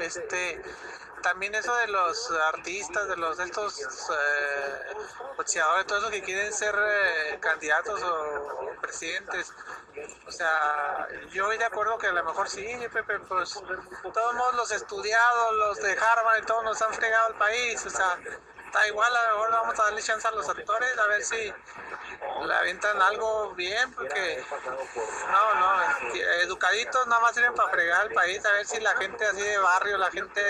[0.05, 0.61] Este,
[1.21, 4.93] también eso de los artistas, de los estos eh,
[5.37, 9.53] boxeadores, todos los que quieren ser eh, candidatos o presidentes.
[10.27, 13.61] O sea, yo voy de acuerdo que a lo mejor sí, Pepe, pues
[14.13, 17.85] todos los estudiados, los de Harvard y todos nos han fregado el país.
[17.85, 18.17] O sea,
[18.71, 21.35] está igual, a lo mejor vamos a darle chance a los actores a ver si
[22.47, 24.41] le avientan algo bien, porque
[25.27, 29.25] no, no, educaditos nada más sirven para fregar el país, a ver si la gente
[29.25, 30.41] así de barrio, la gente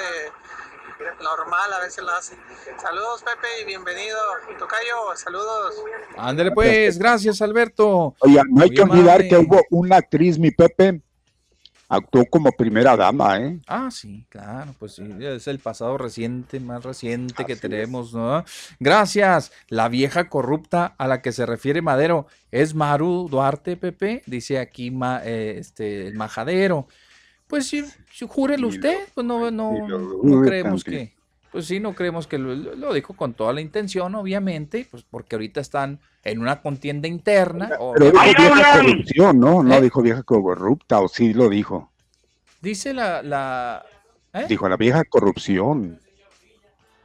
[1.19, 2.37] normal, a ver si lo hace.
[2.79, 4.19] Saludos Pepe y bienvenido.
[4.59, 5.83] Tocayo, saludos.
[6.15, 8.15] Ándale pues, gracias Alberto.
[8.19, 11.01] Oye, no hay que olvidar que hubo una actriz, mi Pepe,
[11.91, 13.59] actuó como primera dama, ¿eh?
[13.67, 18.45] Ah, sí, claro, pues sí, es el pasado reciente, más reciente que tenemos, ¿no?
[18.79, 19.51] Gracias.
[19.67, 24.97] La vieja corrupta a la que se refiere Madero es Maru Duarte, Pepe, dice aquí
[25.23, 26.87] eh, este, el majadero.
[27.47, 27.83] Pues sí,
[28.25, 31.13] júrelo usted, pues no, no, no creemos que,
[31.51, 35.59] pues sí, no creemos que lo, dijo con toda la intención, obviamente, pues porque ahorita
[35.59, 37.69] están en una contienda interna.
[37.69, 39.63] Pero dijo vieja corrupción, ¿no?
[39.63, 39.81] No ¿Eh?
[39.81, 41.91] dijo vieja corrupta, o sí lo dijo.
[42.61, 43.21] Dice la...
[43.21, 43.85] la
[44.33, 44.45] ¿eh?
[44.47, 45.99] Dijo la vieja corrupción.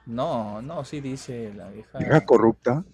[0.06, 1.98] No, no, sí dice la vieja...
[1.98, 2.84] ¿Vieja corrupta?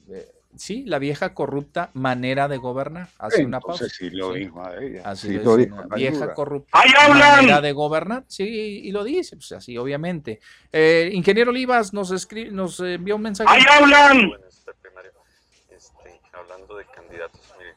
[0.57, 3.09] Sí, la vieja corrupta manera de gobernar.
[3.19, 3.89] Hace una pausa.
[3.89, 5.03] Sí lo dijo a ella.
[5.05, 5.77] Así sí lo dijo.
[5.95, 8.25] Vieja corrupta manera de gobernar.
[8.27, 10.41] Sí, y lo dice, pues así, obviamente.
[10.73, 13.51] Eh, ingeniero Olivas nos escribe, nos envió un mensaje.
[13.51, 14.33] ¡Ahí hablan!
[15.71, 17.75] Este, hablando de candidatos, mire,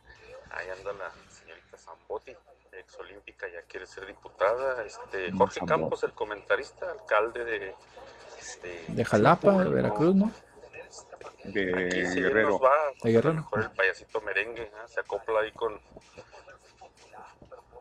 [0.52, 2.32] ahí anda la señorita Zambotti,
[2.72, 4.84] exolímpica, ya quiere ser diputada.
[4.86, 7.76] Este, Jorge Campos, el comentarista, alcalde de...
[8.40, 10.32] Este, de Jalapa, de Veracruz, ¿no?
[11.44, 12.60] De Guerrero.
[13.04, 13.48] de Guerrero.
[13.56, 15.80] el payasito merengue, se acopla ahí con,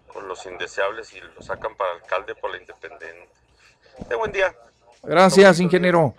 [0.06, 3.28] con los indeseables y lo sacan para alcalde por la independencia.
[4.08, 4.54] De buen día.
[5.02, 6.14] Gracias, ingeniero.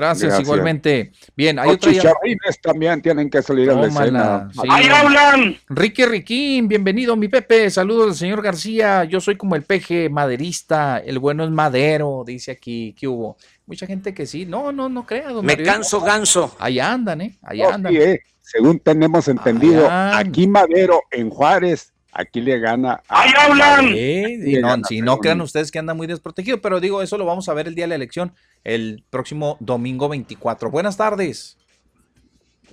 [0.00, 1.12] Gracias, igualmente.
[1.36, 4.48] Bien, hay Los chicharrines también tienen que salir a la escena.
[4.70, 5.58] ¡Ahí hablan!
[5.68, 7.68] Ricky Riquín, bienvenido, mi Pepe.
[7.68, 9.04] Saludos al señor García.
[9.04, 10.96] Yo soy como el peje maderista.
[11.00, 12.94] El bueno es madero, dice aquí.
[12.98, 13.36] ¿Qué hubo?
[13.66, 14.46] Mucha gente que sí.
[14.46, 15.32] No, no, no crea.
[15.42, 16.56] Me canso ganso.
[16.58, 17.36] Ahí andan, ¿eh?
[17.42, 17.94] Ahí andan.
[17.94, 18.20] Eh.
[18.40, 23.02] Según tenemos entendido, aquí Madero en Juárez aquí le gana.
[23.08, 24.80] A ¡Ahí hablan!
[24.80, 27.54] no, si no crean ustedes que anda muy desprotegido, pero digo, eso lo vamos a
[27.54, 28.32] ver el día de la elección,
[28.64, 30.70] el próximo domingo 24.
[30.70, 31.56] Buenas tardes.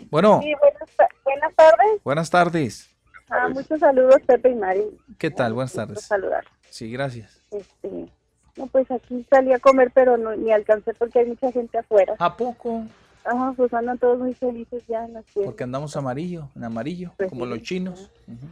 [0.09, 0.39] Bueno.
[0.41, 2.03] Sí, buenas, tardes.
[2.03, 2.89] Buenas tardes.
[3.29, 4.85] Ah, muchos saludos, Pepe y Mari.
[5.17, 5.53] ¿Qué tal?
[5.53, 6.01] Buenas tardes.
[6.01, 6.45] Saludar.
[6.69, 7.41] Sí, gracias.
[7.51, 8.09] Este,
[8.55, 12.15] no, pues aquí salí a comer, pero no, ni alcancé porque hay mucha gente afuera.
[12.19, 12.85] ¿A poco?
[13.27, 17.29] Ajá, pues andan todos muy felices ya en la Porque andamos amarillo, en amarillo, pues
[17.29, 18.09] como los chinos.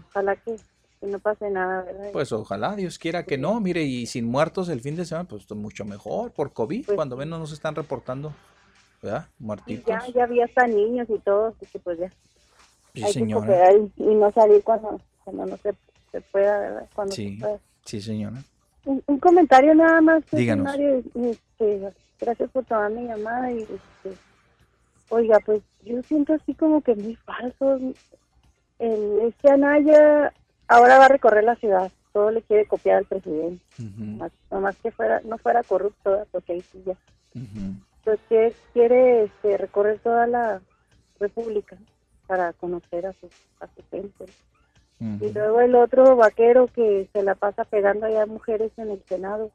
[0.10, 0.58] Ojalá que,
[1.02, 2.10] no pase nada, ¿verdad?
[2.12, 3.60] Pues ojalá, Dios quiera que no.
[3.60, 6.32] Mire, y sin muertos el fin de semana, pues mucho mejor.
[6.32, 8.34] Por COVID, pues cuando no nos están reportando,
[9.02, 9.28] ¿verdad?
[9.40, 9.86] Muertitos.
[9.88, 12.12] Ya, ya había hasta niños y todo, así que pues ya.
[12.94, 13.70] Sí, hay señora.
[13.70, 15.74] Que y, y, no salir cuando, cuando no se,
[16.12, 16.90] se pueda, ¿verdad?
[16.96, 17.40] Cuando sí,
[17.84, 18.42] sí, señora.
[18.86, 20.24] Un, comentario nada más.
[20.32, 20.76] Díganos.
[20.76, 24.18] Este, gracias por tomar mi llamada y este,
[25.10, 27.80] oiga, pues yo siento así como que muy falso.
[28.78, 30.34] El, este Anaya
[30.68, 33.64] ahora va a recorrer la ciudad, todo le quiere copiar al presidente.
[34.52, 36.96] no más, que fuera no fuera corrupto, porque ahí sí ya.
[37.34, 40.62] Entonces quiere este, recorrer toda la
[41.20, 41.76] república
[42.28, 43.30] para conocer a su,
[43.60, 44.26] a su gente.
[45.00, 49.04] Y luego el otro vaquero que se la pasa pegando allá a mujeres en el
[49.08, 49.52] Senado.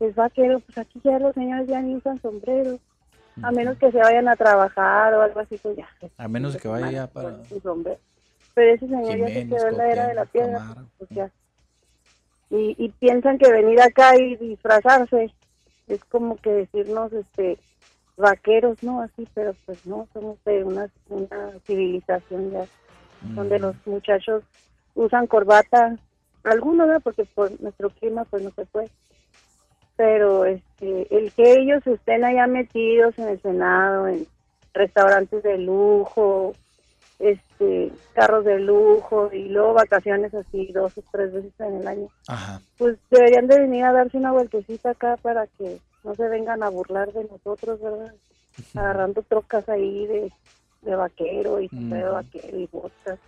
[0.00, 2.78] Es vaquero, pues aquí ya los señores ya ni usan sombrero.
[3.42, 5.88] A menos que se vayan a trabajar o algo así, pues ya.
[6.16, 7.44] A menos que vaya para...
[7.44, 8.00] Su sombrero.
[8.58, 10.74] Pero ese señor ya se quedó en la era de la piedra.
[10.98, 11.30] Pues ya.
[12.50, 15.32] Y, y piensan que venir acá y disfrazarse
[15.86, 17.56] es como que decirnos este
[18.16, 19.00] vaqueros, ¿no?
[19.00, 22.64] Así, pero pues no, somos de una, una civilización ya
[23.22, 24.42] donde los muchachos
[24.96, 25.96] usan corbata,
[26.42, 26.98] algunos, ¿no?
[26.98, 28.90] porque por nuestro clima pues no se puede.
[29.94, 34.26] Pero este, el que ellos estén allá metidos en el Senado, en
[34.74, 36.54] restaurantes de lujo,
[37.18, 42.08] este carros de lujo y luego vacaciones así dos o tres veces en el año,
[42.76, 46.68] pues deberían de venir a darse una vueltecita acá para que no se vengan a
[46.68, 48.14] burlar de nosotros, ¿verdad?
[48.74, 50.32] Agarrando trocas ahí de,
[50.82, 53.18] de vaquero y de vaquero y botas.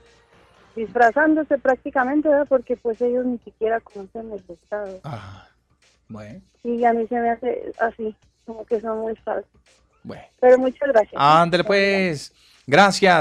[0.76, 2.46] Disfrazándose prácticamente, ¿verdad?
[2.48, 5.00] Porque pues ellos ni siquiera conocen el Estado.
[5.02, 5.48] Ah,
[6.08, 6.40] bueno.
[6.62, 8.14] Y a mí se me hace así,
[8.46, 9.50] como que son muy falsos.
[10.04, 10.22] Bueno.
[10.40, 11.14] Pero muchas gracias.
[11.16, 12.32] Ándale pues.
[12.32, 12.49] Gracias,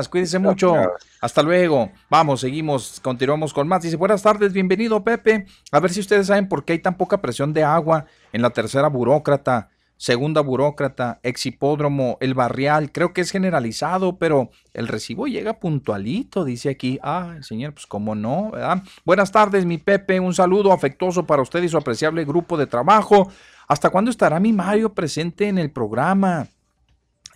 [0.10, 0.76] cuídense mucho.
[1.22, 1.92] Hasta luego.
[2.10, 3.84] Vamos, seguimos, continuamos con más.
[3.84, 5.46] Dice, buenas tardes, bienvenido Pepe.
[5.72, 8.52] A ver si ustedes saben por qué hay tan poca presión de agua en la
[8.52, 12.92] tercera burócrata, segunda burócrata, ex hipódromo, el barrial.
[12.92, 17.00] Creo que es generalizado, pero el recibo llega puntualito, dice aquí.
[17.04, 18.84] Ah, señor, pues cómo no, ¿verdad?
[19.04, 20.20] Buenas tardes, mi Pepe.
[20.20, 23.30] Un saludo afectuoso para usted y su apreciable grupo de trabajo.
[23.68, 26.48] ¿Hasta cuándo estará mi Mario presente en el programa?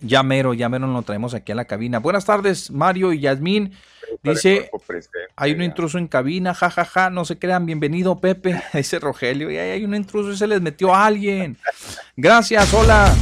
[0.06, 1.98] Ya mero, ya mero lo traemos aquí a la cabina.
[1.98, 3.72] Buenas tardes, Mario y Yasmín.
[4.22, 4.70] Dice,
[5.34, 9.50] hay un intruso en cabina, jajaja, ja, ja, no se crean, bienvenido Pepe, dice Rogelio,
[9.50, 11.56] y hay un intruso y se les metió a alguien.
[12.16, 13.12] Gracias, hola.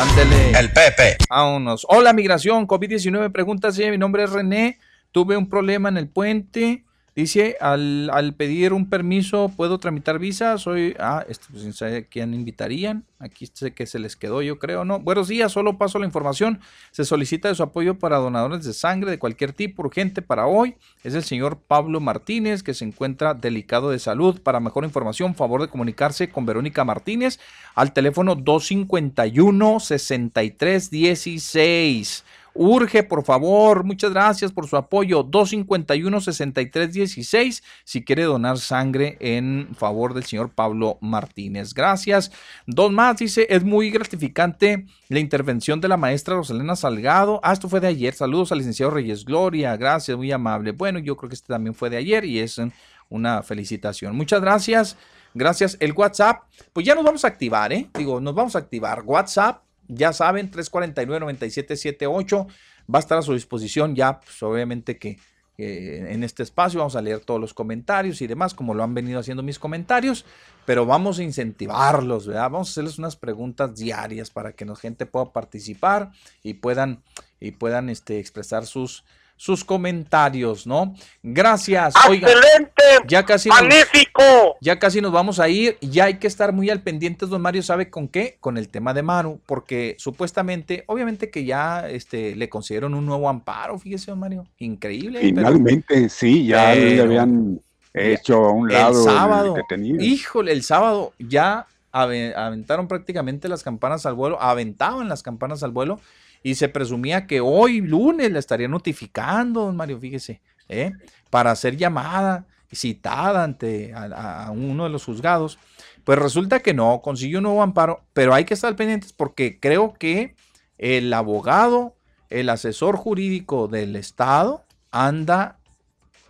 [0.00, 0.58] ándele.
[0.58, 1.16] El Pepe.
[1.28, 1.84] Vámonos.
[1.88, 4.78] Hola, migración, COVID-19, pregunta si mi nombre es René,
[5.10, 6.84] tuve un problema en el puente,
[7.16, 10.56] Dice, al, pedir un permiso, ¿puedo tramitar visa?
[10.58, 13.04] Soy, ah, este, pues, ¿sabe quién invitarían?
[13.18, 15.00] Aquí sé que se les quedó, yo creo, ¿no?
[15.00, 16.60] Buenos días, solo paso la información.
[16.92, 20.76] Se solicita de su apoyo para donadores de sangre de cualquier tipo, urgente para hoy.
[21.02, 24.40] Es el señor Pablo Martínez, que se encuentra delicado de salud.
[24.40, 27.40] Para mejor información, favor de comunicarse con Verónica Martínez
[27.74, 32.24] al teléfono 251 6316
[32.62, 35.24] Urge, por favor, muchas gracias por su apoyo.
[35.24, 41.72] 251-6316 si quiere donar sangre en favor del señor Pablo Martínez.
[41.72, 42.30] Gracias.
[42.66, 47.40] Dos más, dice, es muy gratificante la intervención de la maestra Rosalena Salgado.
[47.42, 48.12] Ah, esto fue de ayer.
[48.12, 49.74] Saludos al licenciado Reyes Gloria.
[49.78, 50.72] Gracias, muy amable.
[50.72, 52.60] Bueno, yo creo que este también fue de ayer y es
[53.08, 54.14] una felicitación.
[54.14, 54.98] Muchas gracias.
[55.32, 55.78] Gracias.
[55.80, 56.42] El WhatsApp,
[56.74, 57.88] pues ya nos vamos a activar, ¿eh?
[57.94, 59.00] Digo, nos vamos a activar.
[59.06, 62.46] WhatsApp ya saben, 349-9778
[62.92, 65.18] va a estar a su disposición ya, pues obviamente que
[65.62, 69.20] en este espacio vamos a leer todos los comentarios y demás, como lo han venido
[69.20, 70.24] haciendo mis comentarios,
[70.64, 72.50] pero vamos a incentivarlos, ¿verdad?
[72.50, 76.12] Vamos a hacerles unas preguntas diarias para que la gente pueda participar
[76.42, 77.02] y puedan,
[77.40, 79.04] y puedan este, expresar sus,
[79.40, 80.94] sus comentarios, ¿no?
[81.22, 81.94] Gracias.
[81.96, 82.82] ¡Excelente!
[83.08, 84.58] ya casi ¡Magnífico!
[84.60, 85.78] ya casi nos vamos a ir.
[85.80, 88.36] Ya hay que estar muy al pendiente, don Mario, ¿sabe con qué?
[88.38, 93.30] Con el tema de Maru, porque supuestamente, obviamente que ya este, le consiguieron un nuevo
[93.30, 94.46] amparo, fíjese, don Mario.
[94.58, 95.20] Increíble.
[95.20, 97.62] Finalmente, sí, ya le habían
[97.94, 99.56] hecho a un lado el sábado,
[100.00, 105.98] Híjole, el sábado ya aventaron prácticamente las campanas al vuelo, aventaban las campanas al vuelo
[106.42, 110.92] y se presumía que hoy lunes le estaría notificando, don Mario, fíjese, ¿eh?
[111.28, 115.58] para hacer llamada, citada ante a, uno de los juzgados.
[116.04, 119.94] Pues resulta que no, consiguió un nuevo amparo, pero hay que estar pendientes porque creo
[119.94, 120.34] que
[120.78, 121.94] el abogado,
[122.30, 125.58] el asesor jurídico del Estado anda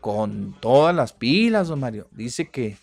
[0.00, 2.08] con todas las pilas, don Mario.
[2.10, 2.76] Dice que,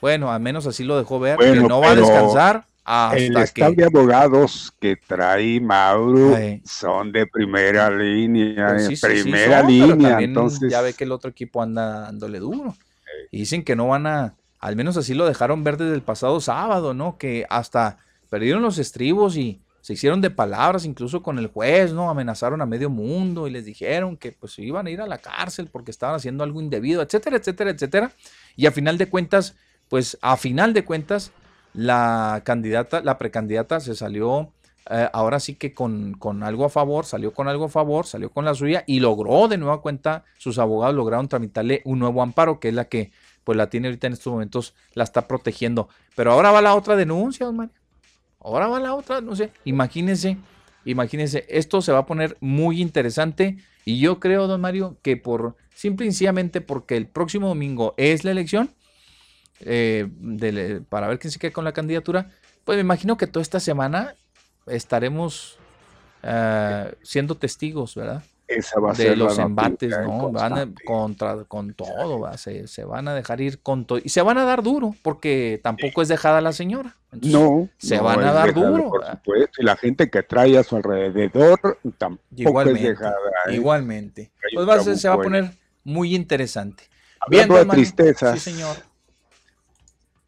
[0.00, 2.66] bueno, al menos así lo dejó ver, que no va a descansar
[3.14, 10.20] el staff de abogados que trae Mauro son de primera línea, pues primera línea.
[10.20, 12.76] entonces ya ve que el otro equipo anda dándole duro.
[13.30, 16.40] Y dicen que no van a, al menos así lo dejaron ver desde el pasado
[16.40, 17.16] sábado, ¿no?
[17.16, 17.98] Que hasta
[18.28, 22.08] perdieron los estribos y se hicieron de palabras incluso con el juez, ¿no?
[22.08, 25.68] Amenazaron a medio mundo y les dijeron que pues iban a ir a la cárcel
[25.70, 28.12] porque estaban haciendo algo indebido, etcétera, etcétera, etcétera.
[28.56, 29.56] Y a final de cuentas,
[29.88, 31.32] pues a final de cuentas,
[31.74, 34.52] la candidata, la precandidata se salió
[34.90, 38.30] eh, ahora sí que con, con, algo a favor, salió con algo a favor, salió
[38.30, 42.60] con la suya y logró de nueva cuenta, sus abogados lograron tramitarle un nuevo amparo,
[42.60, 43.10] que es la que
[43.44, 45.88] pues la tiene ahorita en estos momentos, la está protegiendo.
[46.14, 47.74] Pero ahora va la otra denuncia, don Mario.
[48.40, 50.36] Ahora va la otra, no sé, imagínense,
[50.84, 55.56] imagínense, esto se va a poner muy interesante y yo creo, don Mario, que por
[55.74, 58.70] simple y sencillamente porque el próximo domingo es la elección,
[59.64, 62.30] eh, para ver quién se queda con la candidatura,
[62.64, 64.14] pues me imagino que toda esta semana
[64.66, 65.58] estaremos
[66.22, 68.22] uh, siendo testigos, ¿verdad?
[68.46, 70.30] Esa va a de los embates, ¿no?
[70.30, 72.36] Van contra, con todo, ¿va?
[72.36, 73.98] Se, se, van a dejar ir con todo.
[74.02, 76.94] Y se van a dar duro, porque tampoco es dejada la señora.
[77.10, 77.70] no.
[77.78, 78.90] Se van a dar duro.
[78.90, 83.16] Por supuesto, y la gente que trae a su alrededor tampoco igualmente, es dejada.
[83.46, 83.54] ¿eh?
[83.54, 84.30] Igualmente.
[84.52, 85.50] Pues va, se va a poner
[85.82, 86.84] muy interesante.
[87.20, 88.40] Hablando Bien, de tristezas.
[88.42, 88.76] Sí, señor.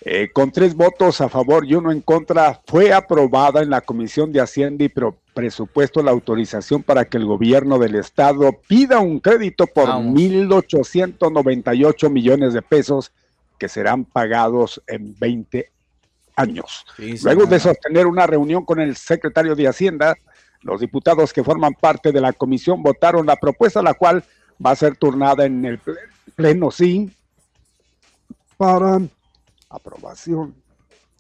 [0.09, 4.31] Eh, con tres votos a favor y uno en contra, fue aprobada en la Comisión
[4.31, 4.93] de Hacienda y
[5.35, 12.53] Presupuesto la autorización para que el gobierno del estado pida un crédito por 1.898 millones
[12.53, 13.11] de pesos
[13.59, 15.73] que serán pagados en 20
[16.37, 16.87] años.
[17.25, 20.15] Luego de sostener una reunión con el secretario de Hacienda,
[20.63, 24.23] los diputados que forman parte de la comisión votaron la propuesta, la cual
[24.65, 25.81] va a ser turnada en el
[26.37, 27.11] pleno sí
[28.57, 29.01] para
[29.69, 30.55] aprobación.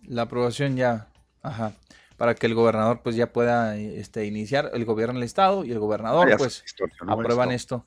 [0.07, 1.09] La aprobación ya,
[1.43, 1.73] ajá,
[2.17, 5.79] para que el gobernador pues ya pueda este, iniciar, el gobierno del estado y el
[5.79, 6.65] gobernador pues
[7.07, 7.85] aprueban esto.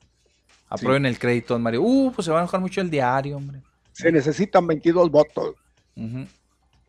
[0.68, 1.82] Aprueben el crédito, Mario.
[1.82, 3.60] Uh, pues se va a enojar mucho el diario, hombre.
[3.92, 5.56] Se necesitan 22 votos.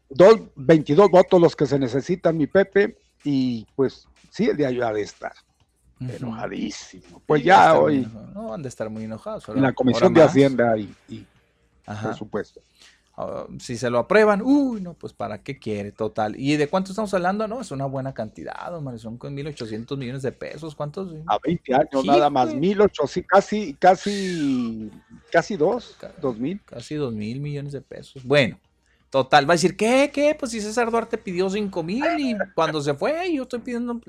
[0.10, 4.94] Dos, 22 votos los que se necesitan, mi Pepe, y pues sí, el diario ha
[4.94, 5.34] de estar.
[6.00, 7.22] Enojadísimo.
[7.26, 8.08] Pues ya hoy.
[8.34, 9.48] No, han de estar muy enojados.
[9.50, 11.26] En la Comisión de Hacienda y, y
[11.86, 12.62] por supuesto.
[13.18, 16.40] Ah, si se lo aprueban, uy, no, pues para qué quiere, total.
[16.40, 17.48] ¿Y de cuánto estamos hablando?
[17.48, 21.14] No, es una buena cantidad, hombre, son con 1.800 millones de pesos, ¿cuántos?
[21.28, 24.90] A 20 años nada más, 1.800, casi, casi,
[25.32, 26.62] casi dos, dos mil.
[26.66, 28.24] Casi dos mil millones de pesos.
[28.24, 28.58] Bueno,
[29.10, 30.36] total, va a decir, ¿qué, qué?
[30.40, 34.00] Pues si César Duarte pidió 5 mil y cuando se fue, yo estoy pidiendo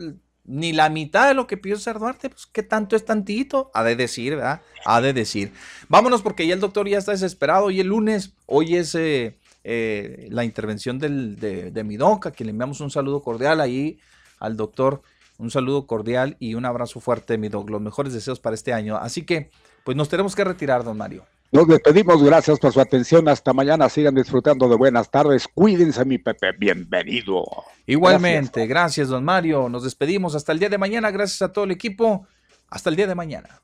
[0.45, 3.85] ni la mitad de lo que pidió César Duarte, pues qué tanto es tantito, ha
[3.85, 4.61] de decir, ¿verdad?
[4.85, 5.53] Ha de decir.
[5.89, 7.67] Vámonos porque ya el doctor ya está desesperado.
[7.67, 12.45] Hoy el lunes, hoy es eh, eh, la intervención del, de, de mi donca, que
[12.45, 13.99] le enviamos un saludo cordial ahí
[14.41, 15.03] al doctor,
[15.39, 18.97] un saludo cordial y un abrazo fuerte, mi doc, los mejores deseos para este año.
[18.97, 19.51] Así que,
[19.85, 21.25] pues nos tenemos que retirar, don Mario.
[21.53, 23.29] Nos despedimos, gracias por su atención.
[23.29, 25.47] Hasta mañana, sigan disfrutando de buenas tardes.
[25.47, 27.45] Cuídense, mi Pepe, bienvenido.
[27.85, 29.09] Igualmente, gracias.
[29.09, 29.69] don Mario.
[29.69, 31.11] Nos despedimos hasta el día de mañana.
[31.11, 32.27] Gracias a todo el equipo.
[32.71, 33.61] Hasta el día de mañana.